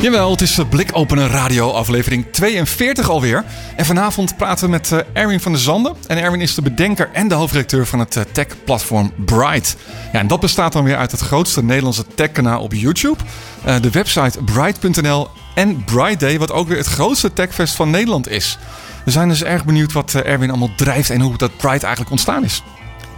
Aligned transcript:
Jawel, 0.00 0.30
het 0.30 0.40
is 0.40 0.58
Blikopener 0.70 1.30
Radio 1.30 1.70
aflevering 1.70 2.26
42 2.30 3.10
alweer. 3.10 3.44
En 3.76 3.86
vanavond 3.86 4.36
praten 4.36 4.64
we 4.64 4.70
met 4.70 4.92
eh, 4.92 4.98
Erwin 5.12 5.40
van 5.40 5.52
der 5.52 5.60
Zanden. 5.60 5.96
En 6.06 6.18
Erwin 6.18 6.40
is 6.40 6.54
de 6.54 6.62
bedenker 6.62 7.10
en 7.12 7.28
de 7.28 7.34
hoofdredacteur 7.34 7.86
van 7.86 7.98
het 7.98 8.16
eh, 8.16 8.22
tech-platform 8.32 9.12
Bright. 9.16 9.76
Ja, 10.12 10.18
en 10.18 10.26
dat 10.26 10.40
bestaat 10.40 10.72
dan 10.72 10.84
weer 10.84 10.96
uit 10.96 11.10
het 11.10 11.20
grootste 11.20 11.64
Nederlandse 11.64 12.04
tech-kanaal 12.14 12.62
op 12.62 12.72
YouTube. 12.72 13.16
eh, 13.64 13.80
de 13.80 13.90
website 13.90 14.42
bright.nl 14.42 15.28
en 15.54 15.84
Bright 15.84 16.20
Day, 16.20 16.38
wat 16.38 16.52
ook 16.52 16.68
weer 16.68 16.78
het 16.78 16.86
grootste 16.86 17.32
techfest 17.32 17.74
van 17.74 17.90
Nederland 17.90 18.28
is. 18.28 18.58
We 19.04 19.10
zijn 19.10 19.28
dus 19.28 19.42
erg 19.42 19.64
benieuwd 19.64 19.92
wat 19.92 20.14
Erwin 20.14 20.50
allemaal 20.50 20.74
drijft 20.76 21.10
en 21.10 21.20
hoe 21.20 21.36
dat 21.36 21.56
Bright 21.56 21.82
eigenlijk 21.82 22.10
ontstaan 22.10 22.44
is. 22.44 22.62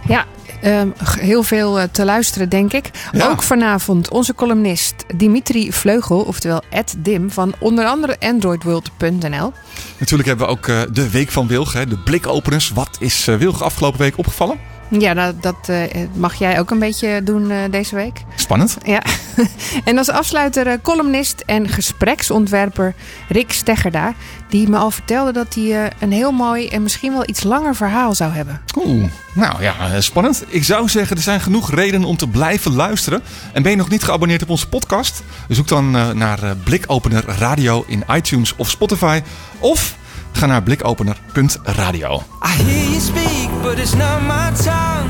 Ja, 0.07 0.25
ehm, 0.61 0.89
heel 1.19 1.43
veel 1.43 1.79
eh, 1.79 1.87
te 1.91 2.05
luisteren, 2.05 2.49
denk 2.49 2.73
ik. 2.73 2.89
Ja. 3.11 3.29
Ook 3.29 3.43
vanavond 3.43 4.09
onze 4.09 4.35
columnist 4.35 4.95
Dimitri 5.15 5.71
Vleugel, 5.73 6.19
oftewel 6.21 6.61
Ed 6.69 6.95
Dim, 6.97 7.31
van 7.31 7.53
onder 7.59 7.85
andere 7.85 8.15
AndroidWorld.nl. 8.19 9.53
Natuurlijk 9.97 10.29
hebben 10.29 10.47
we 10.47 10.51
ook 10.51 10.67
eh, 10.67 10.81
de 10.91 11.09
Week 11.09 11.31
van 11.31 11.47
Wilg, 11.47 11.85
de 11.85 11.97
blikopeners. 11.97 12.69
Wat 12.69 12.97
is 12.99 13.27
eh, 13.27 13.35
Wilg 13.35 13.63
afgelopen 13.63 13.99
week 13.99 14.17
opgevallen? 14.17 14.70
Ja, 14.99 15.13
dat, 15.13 15.41
dat 15.43 15.69
eh, 15.69 16.07
mag 16.13 16.33
jij 16.33 16.59
ook 16.59 16.71
een 16.71 16.79
beetje 16.79 17.23
doen 17.23 17.51
eh, 17.51 17.57
deze 17.69 17.95
week. 17.95 18.23
Spannend. 18.35 18.77
Ja. 18.83 19.01
en 19.83 19.97
als 19.97 20.09
afsluiter 20.09 20.67
eh, 20.67 20.77
columnist 20.81 21.43
en 21.45 21.69
gespreksontwerper 21.69 22.93
Rick 23.29 23.51
Steggerda, 23.51 24.13
die 24.49 24.69
me 24.69 24.77
al 24.77 24.91
vertelde 24.91 25.31
dat 25.31 25.53
hij 25.53 25.91
een 25.99 26.11
heel 26.11 26.31
mooi 26.31 26.67
en 26.67 26.83
misschien 26.83 27.11
wel 27.11 27.29
iets 27.29 27.43
langer 27.43 27.75
verhaal 27.75 28.15
zou 28.15 28.31
hebben. 28.31 28.61
Oeh, 28.75 29.09
nou 29.33 29.61
ja, 29.61 30.01
spannend. 30.01 30.43
Ik 30.47 30.63
zou 30.63 30.89
zeggen, 30.89 31.15
er 31.15 31.21
zijn 31.21 31.41
genoeg 31.41 31.71
redenen 31.71 32.07
om 32.07 32.17
te 32.17 32.27
blijven 32.27 32.73
luisteren. 32.73 33.21
En 33.53 33.63
ben 33.63 33.71
je 33.71 33.77
nog 33.77 33.89
niet 33.89 34.03
geabonneerd 34.03 34.41
op 34.41 34.49
onze 34.49 34.67
podcast? 34.67 35.23
Zoek 35.47 35.67
dan 35.67 35.91
naar 36.17 36.55
Blikopener 36.63 37.23
Radio 37.25 37.83
in 37.87 38.03
iTunes 38.09 38.55
of 38.55 38.69
Spotify. 38.69 39.21
Of 39.59 39.95
ga 40.41 40.47
naar 40.47 40.63
blikopener.radio. 40.63 42.23
I 42.41 42.63
hear 42.63 42.89
you 42.89 42.99
speak, 42.99 43.49
but 43.61 43.77
it's 43.79 43.93
not 43.93 44.21
my 44.21 44.51
tongue. 44.63 45.09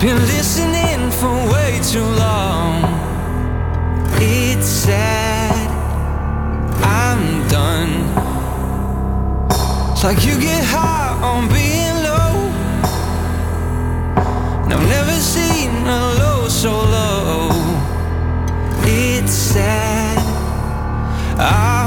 Been 0.00 0.20
listening 0.26 1.12
for 1.12 1.52
way 1.52 1.80
too 1.92 2.08
long. 2.18 2.84
It's 4.20 4.66
sad, 4.66 5.70
I'm 6.82 7.48
done. 7.48 7.92
It's 9.92 10.02
like 10.02 10.26
you 10.26 10.38
get 10.38 10.64
high 10.64 11.16
on 11.22 11.48
being 11.48 12.02
low. 12.02 12.36
And 14.64 14.72
I've 14.74 14.88
never 14.88 15.20
seen 15.20 15.70
a 15.86 16.00
low 16.20 16.48
so 16.48 16.70
low. 16.70 17.50
It's 18.84 19.32
sad, 19.32 20.18
I'm 21.38 21.81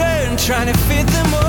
turn, 0.00 0.36
trying 0.36 0.72
to 0.72 0.78
fit 0.88 1.06
them 1.08 1.30
mold. 1.30 1.39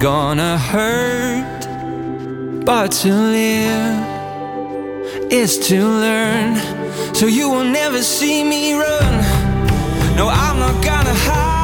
Gonna 0.00 0.56
hurt, 0.56 1.60
but 2.64 2.90
to 2.90 3.12
live 3.12 4.02
is 5.30 5.58
to 5.68 5.86
learn. 5.86 6.56
So 7.14 7.26
you 7.26 7.50
will 7.50 7.64
never 7.64 8.02
see 8.02 8.42
me 8.42 8.72
run. 8.72 9.14
No, 10.16 10.26
I'm 10.28 10.58
not 10.58 10.82
gonna 10.82 11.12
hide. 11.12 11.59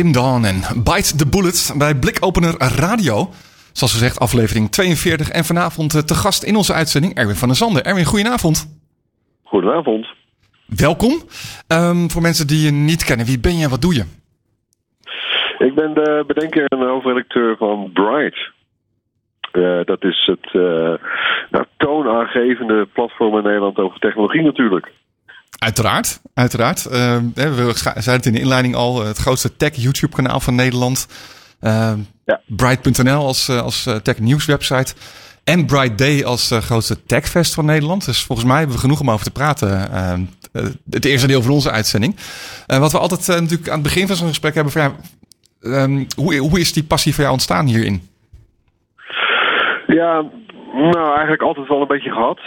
Tim 0.00 0.12
Dawn 0.12 0.44
en 0.44 0.82
Bite 0.84 1.16
the 1.16 1.28
Bullet 1.28 1.74
bij 1.78 1.94
Blikopener 1.94 2.54
Radio. 2.58 3.28
Zoals 3.72 3.92
gezegd, 3.92 4.20
aflevering 4.20 4.70
42. 4.70 5.30
En 5.30 5.44
vanavond 5.44 5.94
eh, 5.94 6.00
te 6.00 6.14
gast 6.14 6.42
in 6.42 6.56
onze 6.56 6.72
uitzending 6.72 7.14
Erwin 7.14 7.34
van 7.34 7.48
der 7.48 7.56
Zanden. 7.56 7.84
Erwin, 7.84 8.04
goedenavond. 8.04 8.80
Goedenavond. 9.42 10.06
Welkom. 10.66 11.12
Ehm, 11.66 12.08
voor 12.08 12.22
mensen 12.22 12.46
die 12.46 12.64
je 12.64 12.70
niet 12.70 13.04
kennen, 13.04 13.26
wie 13.26 13.40
ben 13.40 13.56
je 13.56 13.64
en 13.64 13.70
wat 13.70 13.80
doe 13.80 13.94
je? 13.94 14.04
Ik 15.58 15.74
ben 15.74 15.94
de 15.94 16.24
bedenker 16.26 16.64
en 16.64 16.78
hoofdredacteur 16.78 17.56
van 17.56 17.90
Bright. 17.92 18.50
Eh, 19.52 19.80
dat 19.84 20.04
is 20.04 20.26
het 20.26 20.46
eh, 20.52 20.94
nou, 21.50 21.64
toonaangevende 21.76 22.86
platform 22.92 23.36
in 23.36 23.42
Nederland 23.42 23.78
over 23.78 23.98
technologie 23.98 24.42
natuurlijk. 24.42 24.92
Uiteraard, 25.60 26.20
uiteraard. 26.34 26.84
Hè, 26.84 27.54
we 27.54 27.72
zeiden 27.74 28.12
het 28.12 28.26
in 28.26 28.32
de 28.32 28.40
inleiding 28.40 28.74
al, 28.74 29.04
het 29.04 29.18
grootste 29.18 29.56
tech-YouTube-kanaal 29.56 30.40
van 30.40 30.54
Nederland. 30.54 31.06
Ja. 32.30 32.40
Bright.nl 32.46 33.26
als, 33.26 33.48
eh, 33.48 33.62
als 33.62 33.86
eh, 33.86 33.94
tech-nieuws 33.94 34.46
website. 34.46 34.94
En 35.44 35.66
Bright 35.66 35.98
Day 35.98 36.24
als 36.24 36.50
eh, 36.50 36.58
grootste 36.58 37.04
techfest 37.04 37.54
van 37.54 37.64
Nederland. 37.64 38.04
Dus 38.04 38.24
volgens 38.24 38.48
mij 38.48 38.58
hebben 38.58 38.76
we 38.76 38.82
genoeg 38.82 39.00
om 39.00 39.10
over 39.10 39.24
te 39.24 39.32
praten. 39.32 39.68
Uh, 39.92 40.62
het 40.90 41.04
eerste 41.04 41.26
deel 41.26 41.42
van 41.42 41.52
onze 41.52 41.70
uitzending. 41.70 42.16
Wat 42.66 42.92
we 42.92 42.98
altijd 42.98 43.26
natuurlijk 43.40 43.68
aan 43.68 43.74
het 43.74 43.82
begin 43.82 44.06
van 44.06 44.16
zo'n 44.16 44.28
gesprek 44.28 44.54
hebben. 44.54 44.72
Van, 44.72 44.96
um, 45.62 46.06
hoe, 46.16 46.36
hoe 46.36 46.60
is 46.60 46.72
die 46.72 46.84
passie 46.84 47.12
voor 47.12 47.22
jou 47.22 47.34
ontstaan 47.34 47.66
hierin? 47.66 48.08
Ja, 49.86 50.24
nou 50.74 51.10
eigenlijk 51.12 51.42
altijd 51.42 51.68
wel 51.68 51.80
een 51.80 51.86
beetje 51.86 52.10
gehad. 52.10 52.40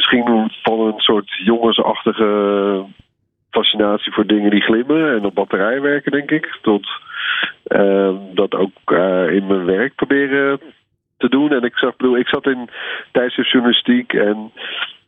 Misschien 0.00 0.50
van 0.62 0.80
een 0.80 0.98
soort 0.98 1.30
jongensachtige 1.44 2.84
fascinatie 3.50 4.12
voor 4.12 4.26
dingen 4.26 4.50
die 4.50 4.60
glimmen 4.60 5.16
en 5.16 5.24
op 5.24 5.34
batterij 5.34 5.80
werken, 5.80 6.12
denk 6.12 6.30
ik. 6.30 6.58
Tot 6.62 6.88
uh, 7.66 8.16
dat 8.34 8.54
ook 8.54 8.92
uh, 8.92 9.32
in 9.32 9.46
mijn 9.46 9.64
werk 9.64 9.94
proberen 9.94 10.60
te 11.16 11.28
doen. 11.28 11.52
En 11.52 11.62
ik 11.62 11.76
zag, 11.76 11.94
ik 11.96 12.28
zat 12.28 12.46
in 12.46 12.68
tijdschriftjournalistiek 13.12 14.12
en 14.12 14.52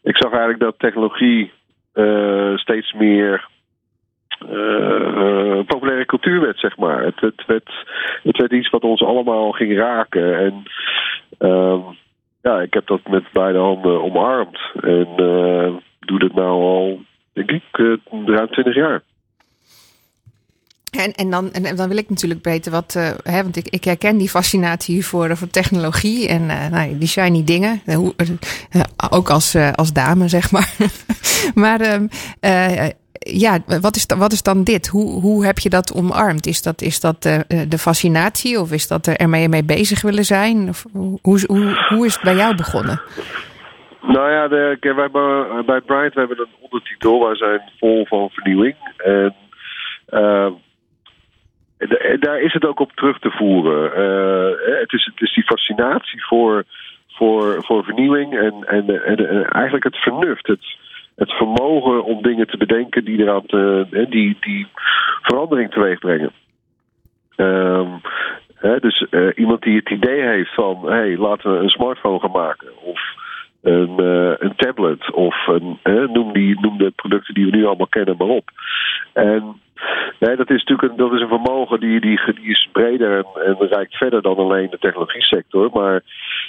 ik 0.02 0.16
zag 0.16 0.30
eigenlijk 0.30 0.60
dat 0.60 0.78
technologie 0.78 1.52
uh, 1.94 2.56
steeds 2.56 2.92
meer 2.92 3.48
uh, 4.50 5.60
populaire 5.66 6.06
cultuur 6.06 6.40
werd, 6.40 6.58
zeg 6.58 6.76
maar. 6.76 7.02
Het, 7.02 7.20
het, 7.20 7.44
werd, 7.46 8.52
iets 8.52 8.70
wat 8.70 8.82
ons 8.82 9.02
allemaal 9.02 9.52
ging 9.52 9.76
raken. 9.76 10.38
En 10.38 10.62
uh, 11.38 11.88
ja, 12.42 12.60
ik 12.60 12.74
heb 12.74 12.86
dat 12.86 13.00
met 13.08 13.24
beide 13.32 13.58
handen 13.58 14.02
omarmd. 14.02 14.58
En 14.74 15.08
uh, 15.16 15.74
doe 16.00 16.18
dat 16.18 16.34
nou 16.34 16.62
al, 16.62 17.00
denk 17.32 17.50
ik, 17.50 17.62
ruim 18.26 18.50
20 18.50 18.74
jaar. 18.74 19.02
En, 20.90 21.12
en, 21.12 21.30
dan, 21.30 21.52
en 21.52 21.76
dan 21.76 21.88
wil 21.88 21.96
ik 21.96 22.08
natuurlijk 22.08 22.44
weten 22.44 22.72
wat. 22.72 22.94
Uh, 22.96 23.10
hè, 23.22 23.42
want 23.42 23.56
ik, 23.56 23.68
ik 23.68 23.84
herken 23.84 24.16
die 24.16 24.28
fascinatie 24.28 25.06
voor, 25.06 25.36
voor 25.36 25.48
technologie 25.48 26.28
en 26.28 26.42
uh, 26.42 26.66
nou, 26.66 26.98
die 26.98 27.08
shiny 27.08 27.44
dingen. 27.44 27.82
Uh, 27.86 28.10
ook 29.10 29.30
als, 29.30 29.56
als 29.74 29.92
dame, 29.92 30.28
zeg 30.28 30.50
maar. 30.50 30.76
maar 31.54 31.80
ehm, 31.80 32.06
ja, 33.22 33.58
wat 33.80 33.96
is, 33.96 34.06
wat 34.18 34.32
is 34.32 34.42
dan 34.42 34.64
dit? 34.64 34.88
Hoe, 34.88 35.20
hoe 35.20 35.44
heb 35.44 35.58
je 35.58 35.68
dat 35.68 35.94
omarmd? 35.94 36.46
Is 36.46 36.62
dat, 36.62 36.80
is 36.80 37.00
dat 37.00 37.22
de 37.68 37.78
fascinatie 37.78 38.60
of 38.60 38.72
is 38.72 38.88
dat 38.88 39.06
er 39.06 39.16
ermee 39.16 39.48
mee 39.48 39.64
bezig 39.64 40.02
willen 40.02 40.24
zijn? 40.24 40.68
Of, 40.68 40.84
hoe, 40.92 41.40
hoe, 41.88 42.06
is 42.06 42.14
het 42.14 42.22
bij 42.22 42.34
jou 42.34 42.56
begonnen? 42.56 43.00
Nou 44.02 44.30
ja, 44.30 44.48
de, 44.48 44.76
wij, 44.80 45.10
bij 45.64 45.80
Bright 45.80 46.14
we 46.14 46.20
hebben 46.20 46.38
een 46.38 46.54
ondertitel. 46.60 47.24
Wij 47.26 47.36
zijn 47.36 47.60
vol 47.78 48.06
van 48.06 48.30
vernieuwing. 48.30 48.76
En 48.96 49.34
daar 52.20 52.40
is 52.40 52.52
het 52.52 52.64
ook 52.64 52.80
op 52.80 52.92
terug 52.92 53.18
te 53.18 53.30
voeren. 53.30 53.82
Het, 54.80 54.92
is, 54.92 55.04
het 55.04 55.20
is 55.20 55.34
die 55.34 55.44
fascinatie 55.44 56.24
voor, 56.24 56.64
voor, 57.08 57.64
voor 57.64 57.84
vernieuwing 57.84 58.38
en, 58.38 58.54
en, 58.66 59.04
en, 59.04 59.44
eigenlijk 59.48 59.84
het 59.84 59.96
vernuft. 59.96 60.46
Het, 60.46 60.76
het 61.22 61.32
vermogen 61.32 62.04
om 62.04 62.22
dingen 62.22 62.46
te 62.46 62.56
bedenken 62.56 63.04
die, 63.04 63.18
eraan 63.18 63.46
te, 63.46 63.86
die, 64.10 64.36
die 64.40 64.66
verandering 65.22 65.70
teweeg 65.70 65.98
brengen. 65.98 66.32
Um, 67.36 68.00
hè, 68.54 68.78
dus 68.78 69.06
uh, 69.10 69.30
iemand 69.34 69.62
die 69.62 69.76
het 69.76 69.90
idee 69.90 70.20
heeft 70.22 70.54
van: 70.54 70.78
hé, 70.84 70.92
hey, 70.92 71.16
laten 71.16 71.52
we 71.52 71.58
een 71.58 71.68
smartphone 71.68 72.20
gaan 72.20 72.30
maken. 72.30 72.68
Of 72.82 73.00
een, 73.62 73.94
uh, 74.00 74.32
een 74.38 74.54
tablet. 74.56 75.12
Of 75.12 75.46
een, 75.46 75.78
noem, 76.12 76.32
die, 76.32 76.60
noem 76.60 76.78
de 76.78 76.90
producten 76.90 77.34
die 77.34 77.44
we 77.44 77.56
nu 77.56 77.66
allemaal 77.66 77.86
kennen 77.86 78.16
maar 78.18 78.28
op. 78.28 78.50
En 79.12 79.60
dat 80.18 80.50
is 80.50 80.64
natuurlijk 80.64 80.82
een, 80.82 80.96
dat 80.96 81.12
is 81.12 81.20
een 81.20 81.28
vermogen 81.28 81.80
die, 81.80 82.00
die, 82.00 82.20
die 82.34 82.50
is 82.50 82.68
breder 82.72 83.16
en, 83.16 83.42
en 83.44 83.68
reikt 83.68 83.96
verder 83.96 84.22
dan 84.22 84.36
alleen 84.36 84.70
de 84.70 84.78
technologie 84.78 85.22
sector. 85.22 85.70
Maar 85.72 86.02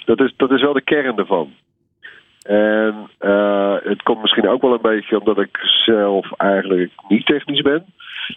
dat 0.05 0.19
is, 0.19 0.33
dat 0.37 0.51
is 0.51 0.61
wel 0.61 0.73
de 0.73 0.81
kern 0.81 1.17
ervan. 1.17 1.53
En 2.43 3.09
uh, 3.21 3.75
het 3.83 4.01
komt 4.01 4.21
misschien 4.21 4.49
ook 4.49 4.61
wel 4.61 4.73
een 4.73 4.81
beetje 4.81 5.19
omdat 5.19 5.39
ik 5.39 5.57
zelf 5.85 6.31
eigenlijk 6.37 6.91
niet 7.07 7.25
technisch 7.25 7.61
ben. 7.61 7.85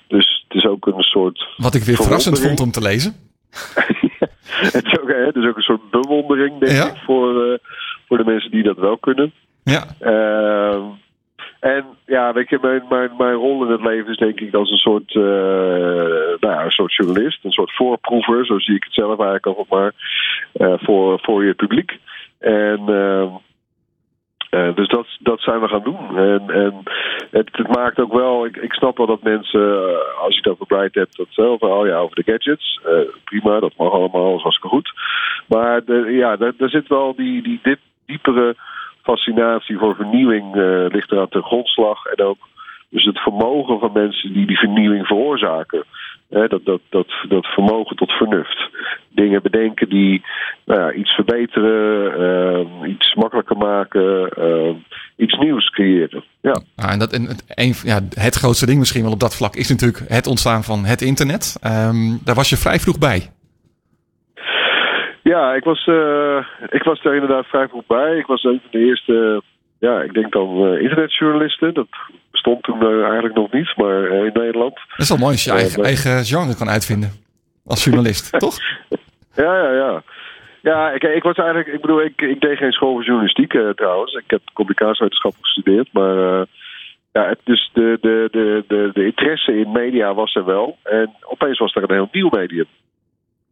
Dus 0.09 0.45
het 0.49 0.57
is 0.57 0.67
ook 0.67 0.87
een 0.87 1.03
soort. 1.03 1.49
Wat 1.57 1.75
ik 1.75 1.83
weer 1.83 1.97
verrassend 1.97 2.41
vond 2.41 2.61
om 2.61 2.71
te 2.71 2.83
lezen. 2.83 3.15
het, 4.73 4.85
is 4.85 4.99
ook, 5.01 5.09
het 5.09 5.37
is 5.37 5.47
ook 5.47 5.57
een 5.57 5.63
soort 5.63 5.91
bewondering, 5.91 6.59
denk 6.59 6.89
ik, 6.89 6.97
voor, 7.05 7.47
uh, 7.47 7.59
voor 8.09 8.17
de 8.17 8.25
mensen 8.25 8.51
die 8.51 8.63
dat 8.63 8.77
wel 8.77 8.97
kunnen. 8.97 9.33
Ja. 9.63 9.85
Uh, 10.01 10.83
en 11.61 11.85
ja, 12.07 12.33
weet 12.33 12.49
je, 12.49 12.59
mijn, 12.61 12.83
mijn, 12.89 13.11
mijn 13.19 13.35
rol 13.35 13.65
in 13.65 13.71
het 13.71 13.81
leven 13.81 14.11
is 14.11 14.17
denk 14.17 14.41
ik 14.41 14.55
als 14.55 14.71
een 14.71 14.77
soort, 14.77 15.15
uh, 15.15 15.23
nou 16.41 16.55
ja, 16.55 16.65
een 16.65 16.71
soort 16.71 16.95
journalist, 16.95 17.45
een 17.45 17.51
soort 17.51 17.75
voorproever, 17.75 18.47
zo 18.47 18.59
zie 18.59 18.75
ik 18.75 18.85
het 18.85 18.95
zelf 18.95 19.19
eigenlijk 19.21 19.47
altijd 19.47 19.69
maar, 19.69 19.93
uh, 20.55 20.75
voor, 20.79 21.21
voor 21.23 21.45
je 21.45 21.55
publiek. 21.55 21.99
En 22.39 22.81
uh, 22.89 23.35
uh, 24.51 24.75
dus 24.75 24.89
dat, 24.89 25.07
dat 25.19 25.41
zijn 25.41 25.61
we 25.61 25.69
gaan 25.69 25.83
doen. 25.83 26.19
En, 26.19 26.43
en 26.51 26.83
het, 27.31 27.49
het 27.53 27.77
maakt 27.77 28.01
ook 28.01 28.13
wel, 28.13 28.47
ik, 28.47 28.57
ik 28.57 28.73
snap 28.73 28.97
wel 28.97 29.07
dat 29.07 29.23
mensen, 29.23 29.87
als 30.19 30.35
je 30.35 30.41
het 30.43 30.49
over 30.49 30.67
Bright 30.67 30.95
hebt, 30.95 31.17
dat 31.17 31.27
zelf, 31.31 31.61
oh 31.61 31.87
ja, 31.87 31.97
over 31.97 32.17
de 32.17 32.33
gadgets. 32.33 32.81
prima, 33.25 33.61
dat 33.61 33.73
mag 33.77 33.93
allemaal, 33.93 34.33
dat 34.33 34.43
was 34.43 34.59
goed. 34.59 34.93
Maar 35.47 35.85
de, 35.85 35.95
ja, 36.11 36.37
daar, 36.37 36.53
daar 36.57 36.69
zit 36.69 36.89
wel 36.89 37.15
die, 37.15 37.43
die 37.43 37.79
diepere 38.07 38.57
fascinatie 39.03 39.79
voor 39.79 39.95
vernieuwing 39.95 40.57
uh, 40.57 40.87
ligt 40.89 41.13
eraan 41.13 41.29
ten 41.29 41.43
grondslag. 41.43 42.05
En 42.05 42.25
ook 42.25 42.39
dus 42.89 43.05
het 43.05 43.19
vermogen 43.19 43.79
van 43.79 43.93
mensen 43.93 44.33
die 44.33 44.47
die 44.47 44.59
vernieuwing 44.59 45.07
veroorzaken. 45.07 45.85
Hè, 46.29 46.47
dat, 46.47 46.65
dat, 46.65 46.81
dat, 46.89 47.07
dat 47.29 47.47
vermogen 47.47 47.97
tot 47.97 48.13
vernuft. 48.13 48.71
Dingen 49.09 49.43
bedenken 49.43 49.89
die 49.89 50.25
nou 50.65 50.81
ja, 50.81 50.93
iets 50.93 51.15
verbeteren, 51.15 52.21
uh, 52.83 52.89
iets 52.89 53.15
makkelijker 53.15 53.57
maken, 53.57 54.31
uh, 54.39 54.75
iets 55.17 55.39
nieuws 55.39 55.71
creëren. 55.71 56.25
Ja. 56.41 56.63
Ah, 56.77 56.93
en 56.93 56.99
dat, 56.99 57.13
en 57.13 57.23
het, 57.23 57.45
een, 57.49 57.75
ja, 57.85 58.01
het 58.11 58.35
grootste 58.35 58.67
ding 58.67 58.79
misschien 58.79 59.03
wel 59.03 59.13
op 59.13 59.21
dat 59.21 59.37
vlak 59.37 59.55
is 59.55 59.69
natuurlijk 59.69 60.05
het 60.09 60.27
ontstaan 60.27 60.63
van 60.63 60.85
het 60.85 61.01
internet. 61.01 61.59
Um, 61.65 62.19
daar 62.25 62.35
was 62.35 62.51
je 62.51 62.57
vrij 62.57 62.79
vroeg 62.79 62.99
bij. 62.99 63.31
Ja, 65.23 65.55
ik 65.55 65.65
was, 65.65 65.87
uh, 65.87 66.47
ik 66.69 66.83
was 66.83 67.03
daar 67.03 67.15
inderdaad 67.15 67.47
vrij 67.47 67.69
vroeg 67.69 67.87
bij. 67.87 68.19
Ik 68.19 68.27
was 68.27 68.43
een 68.43 68.61
van 68.63 68.71
de 68.71 68.87
eerste, 68.87 69.43
ja, 69.79 70.01
ik 70.01 70.15
denk 70.15 70.33
dan 70.33 70.67
uh, 70.67 70.81
internetjournalisten. 70.83 71.75
Dat 71.75 71.89
bestond 72.31 72.63
toen 72.63 72.83
uh, 72.83 73.05
eigenlijk 73.05 73.35
nog 73.35 73.53
niet, 73.53 73.77
maar 73.77 74.05
in 74.07 74.33
Nederland. 74.33 74.75
Dat 74.75 74.99
is 74.99 75.09
wel 75.09 75.19
mooi 75.19 75.33
als 75.33 75.45
je 75.45 75.51
eigen, 75.51 75.85
eigen 75.85 76.25
genre 76.25 76.57
kan 76.57 76.69
uitvinden 76.69 77.11
als 77.65 77.85
journalist, 77.85 78.39
toch? 78.39 78.57
Ja, 79.35 79.57
ja, 79.63 79.73
ja. 79.73 80.03
Ja, 80.63 80.91
ik, 80.91 81.03
ik 81.03 81.23
was 81.23 81.37
eigenlijk, 81.37 81.69
ik 81.69 81.81
bedoel, 81.81 82.03
ik, 82.03 82.21
ik 82.21 82.41
deed 82.41 82.59
geen 82.59 82.73
school 82.73 82.93
voor 82.93 83.05
journalistiek 83.05 83.51
trouwens. 83.75 84.15
Ik 84.15 84.31
heb 84.31 84.41
communicatiewetenschap 84.53 85.35
gestudeerd, 85.41 85.89
maar 85.93 86.47
ja, 87.17 87.29
het, 87.29 87.39
dus 87.45 87.71
de, 87.73 87.99
de, 88.01 88.29
de, 88.31 88.65
de, 88.69 88.91
de 88.93 89.05
interesse 89.05 89.59
in 89.59 89.73
media 89.73 90.15
was 90.15 90.35
er 90.35 90.45
wel. 90.45 90.79
En 90.83 91.11
opeens 91.21 91.59
was 91.59 91.75
er 91.75 91.83
een 91.83 91.95
heel 91.95 92.09
nieuw 92.13 92.29
medium. 92.29 92.67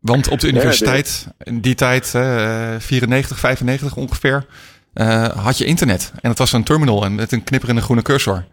Want 0.00 0.30
op 0.30 0.40
de 0.40 0.48
universiteit, 0.48 1.34
in 1.38 1.60
die 1.60 1.74
tijd, 1.74 2.12
uh, 2.16 2.74
94, 2.78 3.38
95 3.38 3.96
ongeveer, 3.96 4.44
uh, 4.94 5.44
had 5.44 5.58
je 5.58 5.64
internet. 5.64 6.12
En 6.22 6.30
het 6.30 6.38
was 6.38 6.52
een 6.52 6.64
terminal 6.64 7.04
en 7.04 7.14
met 7.14 7.32
een 7.32 7.44
knipperende 7.44 7.82
groene 7.82 8.02
cursor. 8.02 8.44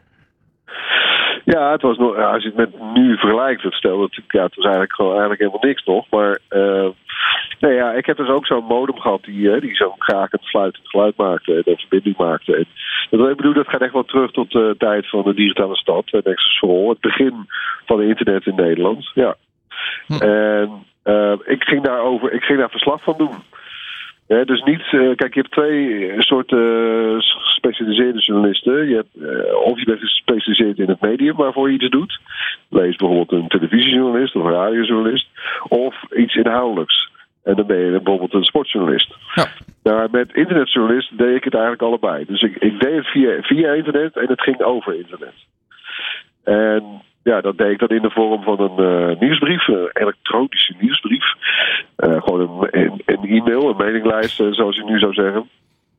Ja, 1.45 1.71
het 1.71 1.81
was 1.81 1.97
nog, 1.97 2.17
als 2.17 2.43
je 2.43 2.51
het 2.53 2.57
met 2.57 2.93
nu 2.93 3.17
vergelijkt, 3.17 3.63
het 3.63 3.73
stelde 3.73 4.03
het, 4.03 4.23
ja, 4.27 4.43
het 4.43 4.55
was 4.55 4.65
eigenlijk 4.65 4.93
gewoon 4.93 5.11
eigenlijk 5.11 5.39
helemaal 5.39 5.65
niks 5.65 5.83
nog. 5.83 6.05
Maar 6.09 6.39
uh, 6.49 6.87
nee, 7.59 7.73
ja, 7.73 7.91
ik 7.91 8.05
heb 8.05 8.17
dus 8.17 8.29
ook 8.29 8.45
zo'n 8.45 8.63
modem 8.63 8.99
gehad 8.99 9.23
die, 9.23 9.39
uh, 9.39 9.61
die 9.61 9.75
zo'n 9.75 9.97
krakend 9.97 10.45
fluitend 10.45 10.89
geluid 10.89 11.17
maakte 11.17 11.53
en 11.53 11.61
een 11.65 11.77
verbinding 11.77 12.17
maakte. 12.17 12.55
En, 12.55 12.67
dat, 13.17 13.29
ik 13.29 13.35
bedoel, 13.35 13.53
dat 13.53 13.67
gaat 13.67 13.81
echt 13.81 13.93
wel 13.93 14.03
terug 14.03 14.31
tot 14.31 14.51
de 14.51 14.75
tijd 14.77 15.09
van 15.09 15.23
de 15.23 15.33
digitale 15.33 15.75
stad 15.75 16.03
en 16.11 16.21
Nexus 16.23 16.57
for 16.57 16.89
het 16.89 16.99
begin 16.99 17.49
van 17.85 17.99
het 17.99 18.07
internet 18.07 18.45
in 18.45 18.55
Nederland. 18.55 19.11
Ja. 19.13 19.35
Hm. 20.07 20.13
En 20.13 20.85
uh, 21.03 21.33
ik, 21.45 21.63
ging 21.63 21.83
daarover, 21.83 22.31
ik 22.33 22.43
ging 22.43 22.59
daar 22.59 22.69
verslag 22.69 23.03
van 23.03 23.15
doen. 23.17 23.35
Dus 24.31 24.63
niet, 24.63 24.91
uh, 24.91 25.15
kijk, 25.15 25.33
je 25.33 25.39
hebt 25.39 25.51
twee 25.51 26.13
soorten 26.17 26.59
uh, 26.59 27.19
gespecialiseerde 27.19 28.19
journalisten. 28.19 28.89
Je 28.89 28.95
hebt, 28.95 29.15
uh, 29.15 29.55
of 29.55 29.79
je 29.79 29.85
bent 29.85 29.99
gespecialiseerd 29.99 30.79
in 30.79 30.89
het 30.89 31.01
medium 31.01 31.35
waarvoor 31.35 31.67
je 31.71 31.75
iets 31.75 31.89
doet. 31.89 32.19
Lees 32.69 32.95
bijvoorbeeld 32.95 33.31
een 33.31 33.47
televisiejournalist 33.47 34.35
of 34.35 34.43
een 34.43 34.51
radiojournalist. 34.51 35.27
Of 35.67 35.95
iets 36.15 36.35
inhoudelijks. 36.35 37.09
En 37.43 37.55
dan 37.55 37.65
ben 37.65 37.77
je 37.77 37.91
bijvoorbeeld 37.91 38.33
een 38.33 38.43
sportjournalist. 38.43 39.15
Ja. 39.35 39.47
Nou, 39.83 40.07
met 40.11 40.33
internetjournalist 40.33 41.17
deed 41.17 41.35
ik 41.35 41.43
het 41.43 41.53
eigenlijk 41.53 41.83
allebei. 41.83 42.25
Dus 42.25 42.41
ik, 42.41 42.55
ik 42.55 42.79
deed 42.79 42.95
het 42.95 43.07
via, 43.07 43.41
via 43.41 43.73
internet 43.73 44.17
en 44.17 44.27
het 44.27 44.41
ging 44.41 44.61
over 44.61 44.95
internet. 44.95 45.33
En 46.43 47.01
ja, 47.23 47.41
dat 47.41 47.57
deed 47.57 47.71
ik 47.71 47.79
dan 47.79 47.89
in 47.89 48.01
de 48.01 48.09
vorm 48.09 48.43
van 48.43 48.59
een 48.59 49.09
uh, 49.11 49.19
nieuwsbrief, 49.19 49.67
een 49.67 49.89
elektronische 49.93 50.75
nieuwsbrief. 50.79 51.25
Uh, 51.97 52.21
gewoon 52.21 52.67
een, 52.71 53.01
een, 53.05 53.29
e-mail, 53.29 53.69
een 53.69 53.77
meninglijst, 53.77 54.39
uh, 54.39 54.51
zoals 54.51 54.75
je 54.75 54.83
nu 54.83 54.99
zou 54.99 55.13
zeggen. 55.13 55.49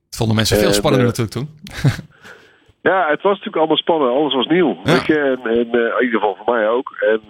Het 0.07 0.17
vonden 0.17 0.37
mensen 0.37 0.57
veel 0.57 0.73
spannender 0.73 1.09
natuurlijk 1.09 1.37
toen. 1.37 1.49
ja, 2.91 3.07
het 3.09 3.23
was 3.23 3.33
natuurlijk 3.33 3.57
allemaal 3.57 3.77
spannend. 3.77 4.11
Alles 4.11 4.35
was 4.35 4.47
nieuw. 4.47 4.79
Weet 4.85 5.07
je? 5.07 5.19
En, 5.19 5.51
en 5.51 5.67
in 5.67 6.05
ieder 6.05 6.21
geval 6.21 6.37
voor 6.45 6.55
mij 6.55 6.69
ook. 6.69 6.97
En 7.01 7.21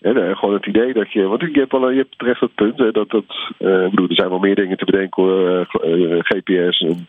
En 0.00 0.36
gewoon 0.36 0.54
het 0.54 0.66
idee 0.66 0.92
dat 0.92 1.12
je. 1.12 1.22
Want 1.22 1.40
je 1.40 1.50
hebt, 1.52 1.72
wel, 1.72 1.90
je 1.90 1.98
hebt 1.98 2.18
terecht 2.18 2.40
het 2.40 2.54
punt. 2.54 2.78
Hè, 2.78 2.90
dat, 2.90 3.10
dat, 3.10 3.24
uh, 3.58 3.84
ik 3.84 3.90
bedoel, 3.90 4.08
er 4.08 4.14
zijn 4.14 4.28
wel 4.28 4.38
meer 4.38 4.54
dingen 4.54 4.76
te 4.76 4.84
bedenken. 4.84 5.24
Uh, 5.24 6.18
GPS 6.20 6.80
en 6.80 7.06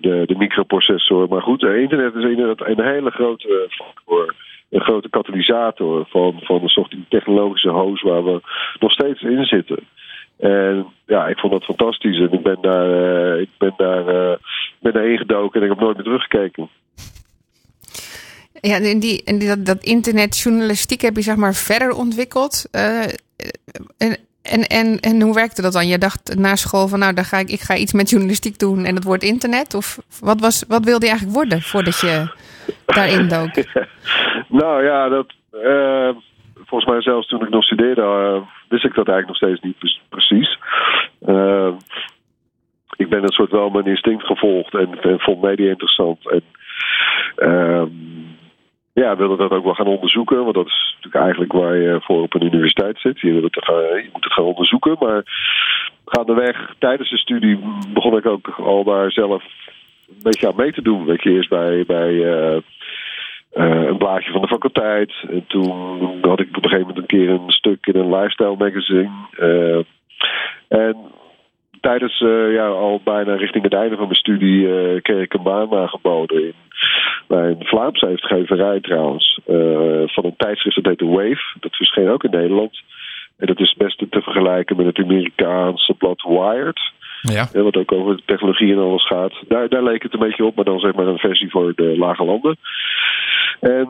de, 0.00 0.22
de 0.26 0.34
microprocessor. 0.36 1.28
Maar 1.28 1.42
goed, 1.42 1.62
internet 1.62 2.14
is 2.14 2.24
inderdaad 2.24 2.66
een 2.66 2.84
hele 2.84 3.10
grote 3.10 3.66
factor. 3.68 4.34
Een 4.70 4.80
grote 4.80 5.08
katalysator 5.08 6.06
van, 6.08 6.40
van 6.42 6.62
een 6.62 6.68
soort 6.68 6.96
technologische 7.08 7.70
hoos 7.70 8.02
waar 8.02 8.24
we 8.24 8.40
nog 8.78 8.92
steeds 8.92 9.22
in 9.22 9.44
zitten. 9.44 9.78
En 10.38 10.86
ja, 11.06 11.26
ik 11.26 11.38
vond 11.38 11.52
dat 11.52 11.64
fantastisch. 11.64 12.18
En 12.18 12.32
ik 12.32 12.42
ben 12.42 12.58
daar, 12.60 13.40
ik 13.40 13.48
ben 13.58 13.74
daar, 13.76 14.04
ben 14.80 14.92
daar 14.92 15.06
ingedoken 15.06 15.60
en 15.60 15.66
ik 15.66 15.72
heb 15.72 15.80
nooit 15.80 15.96
meer 15.96 16.04
teruggekeken. 16.04 16.68
Ja, 18.60 18.80
en, 18.80 19.00
die, 19.00 19.24
en 19.24 19.38
die, 19.38 19.48
dat, 19.48 19.66
dat 19.66 19.84
internetjournalistiek 19.84 21.00
heb 21.00 21.16
je 21.16 21.22
zeg 21.22 21.36
maar 21.36 21.54
verder 21.54 21.92
ontwikkeld. 21.92 22.68
Uh, 22.72 23.02
en, 23.98 24.16
en, 24.42 24.66
en, 24.66 25.00
en 25.00 25.20
hoe 25.20 25.34
werkte 25.34 25.62
dat 25.62 25.72
dan? 25.72 25.86
Je 25.86 25.98
dacht 25.98 26.34
na 26.38 26.56
school 26.56 26.88
van 26.88 26.98
nou, 26.98 27.14
dan 27.14 27.24
ga 27.24 27.38
ik, 27.38 27.50
ik 27.50 27.60
ga 27.60 27.76
iets 27.76 27.92
met 27.92 28.10
journalistiek 28.10 28.58
doen 28.58 28.84
en 28.84 28.94
het 28.94 29.04
wordt 29.04 29.22
internet? 29.22 29.74
Of 29.74 29.98
wat, 30.20 30.40
was, 30.40 30.64
wat 30.68 30.84
wilde 30.84 31.04
je 31.04 31.10
eigenlijk 31.10 31.38
worden 31.38 31.62
voordat 31.62 32.00
je 32.00 32.28
daarin 32.94 33.28
dook? 33.36 33.64
nou 34.48 34.84
ja, 34.84 35.08
dat, 35.08 35.32
uh, 35.52 36.10
volgens 36.54 36.90
mij 36.90 37.02
zelfs 37.02 37.26
toen 37.26 37.42
ik 37.42 37.48
nog 37.48 37.64
studeerde, 37.64 38.00
uh, 38.00 38.42
wist 38.68 38.84
ik 38.84 38.94
dat 38.94 39.08
eigenlijk 39.08 39.26
nog 39.26 39.36
steeds 39.36 39.60
niet 39.60 40.00
precies. 40.08 40.58
ik 42.96 43.08
ben 43.08 43.22
een 43.22 43.32
soort 43.32 43.50
wel 43.50 43.70
mijn 43.70 43.86
instinct 43.86 44.26
gevolgd 44.26 44.74
en, 44.74 45.00
en 45.00 45.20
vond 45.20 45.40
media 45.40 45.68
interessant. 45.68 46.30
En 46.30 46.42
ehm, 47.36 47.88
ja, 48.92 49.16
wilde 49.16 49.36
dat 49.36 49.50
ook 49.50 49.64
wel 49.64 49.74
gaan 49.74 49.86
onderzoeken. 49.86 50.42
Want 50.42 50.54
dat 50.54 50.66
is 50.66 50.94
natuurlijk 50.94 51.24
eigenlijk 51.24 51.52
waar 51.52 51.76
je 51.76 52.00
voor 52.00 52.22
op 52.22 52.34
een 52.34 52.44
universiteit 52.44 53.00
zit. 53.00 53.20
Je, 53.20 53.32
wil 53.32 53.42
het 53.42 53.64
gaan, 53.64 53.76
je 53.76 54.08
moet 54.12 54.24
het 54.24 54.32
gaan 54.32 54.44
onderzoeken. 54.44 54.96
Maar 55.00 55.22
gaandeweg, 56.04 56.74
tijdens 56.78 57.10
de 57.10 57.18
studie, 57.18 57.58
begon 57.92 58.16
ik 58.16 58.26
ook 58.26 58.48
al 58.48 58.84
daar 58.84 59.12
zelf 59.12 59.44
beetje 60.22 60.46
aan 60.46 60.56
mee 60.56 60.72
te 60.72 60.82
doen. 60.82 61.04
Weet 61.04 61.22
je, 61.22 61.30
eerst 61.30 61.48
bij, 61.48 61.84
bij 61.86 62.12
uh, 62.12 62.56
uh, 63.54 63.86
een 63.86 63.96
blaadje 63.98 64.32
van 64.32 64.40
de 64.40 64.48
faculteit. 64.48 65.12
En 65.28 65.44
toen 65.46 66.18
had 66.22 66.40
ik 66.40 66.56
op 66.56 66.64
een 66.64 66.70
gegeven 66.70 66.86
moment 66.86 66.98
een 66.98 67.18
keer 67.18 67.28
een 67.28 67.50
stuk 67.50 67.86
in 67.86 67.96
een 67.96 68.14
lifestyle 68.14 68.56
magazine. 68.56 69.10
Uh, 69.38 69.84
en 70.68 70.96
tijdens 71.80 72.18
ja, 72.52 72.66
al 72.66 73.00
bijna 73.04 73.34
richting 73.34 73.64
het 73.64 73.74
einde 73.74 73.96
van 73.96 74.04
mijn 74.04 74.18
studie 74.18 75.00
kreeg 75.00 75.22
ik 75.22 75.34
een 75.34 75.42
baan 75.42 75.74
aangeboden 75.74 76.44
in 76.44 76.54
bij 77.28 77.48
een 77.48 77.66
Vlaamse 77.66 78.06
uitgeverij 78.06 78.80
trouwens. 78.80 79.40
Van 80.06 80.24
een 80.24 80.36
tijdschrift 80.36 80.76
dat 80.76 80.86
heet 80.86 80.98
The 80.98 81.06
Wave. 81.06 81.40
Dat 81.60 81.76
verscheen 81.76 82.08
ook 82.08 82.24
in 82.24 82.30
Nederland. 82.30 82.80
En 83.36 83.46
dat 83.46 83.60
is 83.60 83.74
best 83.74 83.98
te 83.98 84.20
vergelijken 84.22 84.76
met 84.76 84.86
het 84.86 84.98
Amerikaanse 84.98 85.94
blad 85.94 86.22
Wired. 86.22 86.92
Ja. 87.22 87.48
Wat 87.52 87.76
ook 87.76 87.92
over 87.92 88.20
technologie 88.24 88.72
en 88.72 88.78
alles 88.78 89.06
gaat. 89.06 89.32
Daar, 89.48 89.68
daar 89.68 89.82
leek 89.82 90.02
het 90.02 90.12
een 90.12 90.18
beetje 90.20 90.44
op, 90.44 90.54
maar 90.54 90.64
dan 90.64 90.78
zeg 90.78 90.94
maar 90.94 91.06
een 91.06 91.18
versie 91.18 91.50
voor 91.50 91.72
de 91.76 91.98
lage 91.98 92.24
landen. 92.24 92.56
En 93.60 93.88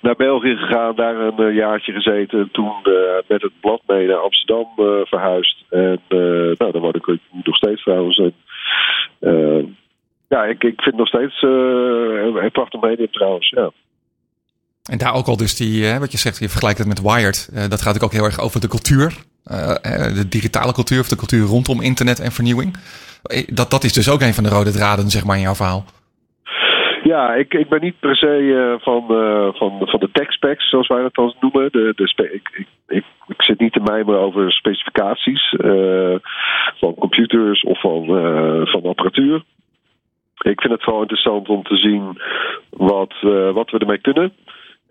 naar 0.00 0.16
België 0.16 0.56
gegaan, 0.56 0.94
daar 0.96 1.16
een 1.16 1.40
uh, 1.40 1.54
jaartje 1.54 1.92
gezeten. 1.92 2.48
Toen 2.52 2.72
uh, 2.84 2.94
met 3.26 3.42
het 3.42 3.60
blad 3.60 3.82
mee 3.86 4.06
naar 4.06 4.16
Amsterdam 4.16 4.68
uh, 4.76 5.00
verhuisd. 5.04 5.64
En 5.70 6.00
nou, 6.08 6.72
daar 6.72 6.80
word 6.80 6.96
ik 6.96 7.18
nog 7.44 7.56
steeds 7.56 7.82
trouwens. 7.82 8.20
En, 9.20 9.76
ja, 10.28 10.44
ik, 10.44 10.64
ik 10.64 10.82
vind 10.82 10.96
nog 10.96 11.08
steeds 11.08 11.42
uh, 11.42 11.50
een 12.42 12.50
prachtig 12.50 12.80
medium 12.80 13.10
trouwens, 13.10 13.48
ja. 13.48 13.70
En 14.90 14.98
daar 14.98 15.14
ook 15.14 15.26
al 15.26 15.36
dus 15.36 15.56
die, 15.56 15.98
wat 15.98 16.12
je 16.12 16.18
zegt, 16.18 16.38
je 16.38 16.48
vergelijkt 16.48 16.78
het 16.78 16.88
met 16.88 17.02
Wired. 17.02 17.50
Uh, 17.54 17.68
dat 17.68 17.82
gaat 17.82 18.04
ook 18.04 18.12
heel 18.12 18.24
erg 18.24 18.40
over 18.40 18.60
de 18.60 18.68
cultuur. 18.68 19.08
Uh, 19.46 19.74
de 20.20 20.28
digitale 20.28 20.72
cultuur 20.72 21.00
of 21.00 21.08
de 21.08 21.16
cultuur 21.16 21.46
rondom 21.46 21.80
internet 21.80 22.20
en 22.20 22.32
vernieuwing. 22.32 22.76
Dat, 23.46 23.70
dat 23.70 23.84
is 23.84 23.92
dus 23.92 24.10
ook 24.10 24.20
een 24.20 24.34
van 24.34 24.44
de 24.44 24.50
rode 24.50 24.70
draden, 24.70 25.10
zeg 25.10 25.24
maar, 25.24 25.36
in 25.36 25.42
jouw 25.42 25.54
verhaal. 25.54 25.84
Ja, 27.02 27.34
ik, 27.34 27.54
ik 27.54 27.68
ben 27.68 27.80
niet 27.80 28.00
per 28.00 28.16
se 28.16 28.76
van, 28.80 29.06
van, 29.54 29.88
van 29.88 30.00
de 30.00 30.08
tech 30.12 30.32
specs, 30.32 30.68
zoals 30.68 30.88
wij 30.88 31.02
dat 31.02 31.14
dan 31.14 31.34
noemen. 31.40 31.72
De, 31.72 31.92
de 31.96 32.30
ik, 32.32 32.66
ik, 32.86 33.04
ik, 33.28 33.42
zit 33.42 33.60
niet 33.60 33.72
te 33.72 33.80
mijmeren 33.80 34.20
over 34.20 34.52
specificaties 34.52 35.54
van 36.80 36.94
computers 36.94 37.62
of 37.62 37.80
van, 37.80 38.06
van 38.66 38.82
apparatuur 38.82 39.42
ik 40.42 40.60
vind 40.60 40.72
het 40.72 40.82
vooral 40.82 41.00
interessant 41.00 41.48
om 41.48 41.62
te 41.62 41.76
zien 41.76 42.20
wat, 42.70 43.14
wat 43.54 43.70
we 43.70 43.78
ermee 43.78 44.00
kunnen. 44.00 44.32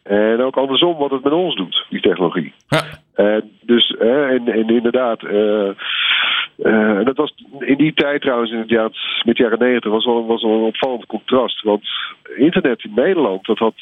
En 0.04 0.42
ook 0.42 0.58
andersom 0.58 0.98
wat 0.98 1.12
het 1.12 1.24
met 1.24 1.34
ons 1.34 1.56
doet, 1.56 1.86
die 1.90 2.02
technologie. 2.02 2.54
Ja. 2.68 2.82
Uh, 3.16 3.42
dus, 3.62 3.96
en, 4.00 4.48
en, 4.48 4.70
inderdaad, 4.70 5.24
en 5.24 7.04
dat 7.04 7.18
was 7.18 7.34
in 7.60 7.78
die 7.78 7.94
tijd 7.94 8.22
trouwens, 8.22 8.52
in 8.52 8.58
het 8.58 8.70
jaar, 8.70 8.90
met 9.26 9.36
de 9.36 9.44
jaren 9.44 9.60
negentig, 9.60 9.92
was 9.92 10.06
wel, 10.06 10.26
was 10.26 10.42
wel 10.42 10.52
een 10.52 10.62
opvallend 10.62 11.06
contrast. 11.06 11.62
Want 11.62 11.88
internet 12.36 12.84
in 12.84 12.92
Nederland, 12.96 13.46
dat 13.46 13.58
had, 13.58 13.74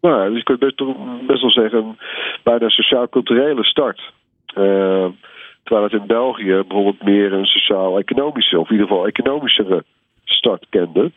nou, 0.00 0.28
dus 0.28 0.38
je 0.38 0.44
kunt 0.44 0.58
best, 0.58 0.82
best 1.26 1.40
wel 1.40 1.50
zeggen, 1.50 1.98
bijna 2.42 2.64
een 2.64 2.70
sociaal-culturele 2.70 3.64
start. 3.64 4.12
terwijl 5.62 5.82
het 5.82 5.92
in 5.92 6.06
België 6.06 6.62
bijvoorbeeld 6.68 7.02
meer 7.02 7.32
een 7.32 7.46
sociaal-economische, 7.46 8.58
of 8.58 8.66
in 8.66 8.72
ieder 8.72 8.88
geval 8.88 9.06
economischere 9.06 9.84
start 10.24 10.66
kende. 10.70 11.10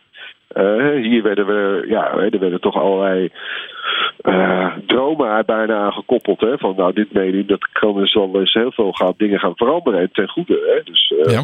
Hier 1.02 1.22
werden 1.22 1.46
we, 1.46 1.84
ja, 1.88 2.12
er 2.12 2.38
werden 2.38 2.60
toch 2.60 2.76
allerlei 2.76 3.30
uh, 4.22 4.72
dromen 4.86 5.46
bijna 5.46 5.76
aan 5.76 5.92
gekoppeld. 5.92 6.40
Hè, 6.40 6.58
van 6.58 6.74
nou, 6.76 6.92
dit 6.92 7.12
medium, 7.12 7.46
dat 7.46 7.68
kan 7.72 7.94
dus 7.94 8.14
wel 8.14 8.40
eens 8.40 8.52
heel 8.52 8.72
veel 8.72 8.92
gaan, 8.92 9.14
dingen 9.16 9.38
gaan 9.38 9.56
veranderen. 9.56 10.00
En 10.00 10.08
ten 10.12 10.28
goede. 10.28 10.74
Hè, 10.74 10.82
dus 10.90 11.12
uh, 11.26 11.32
ja. 11.32 11.42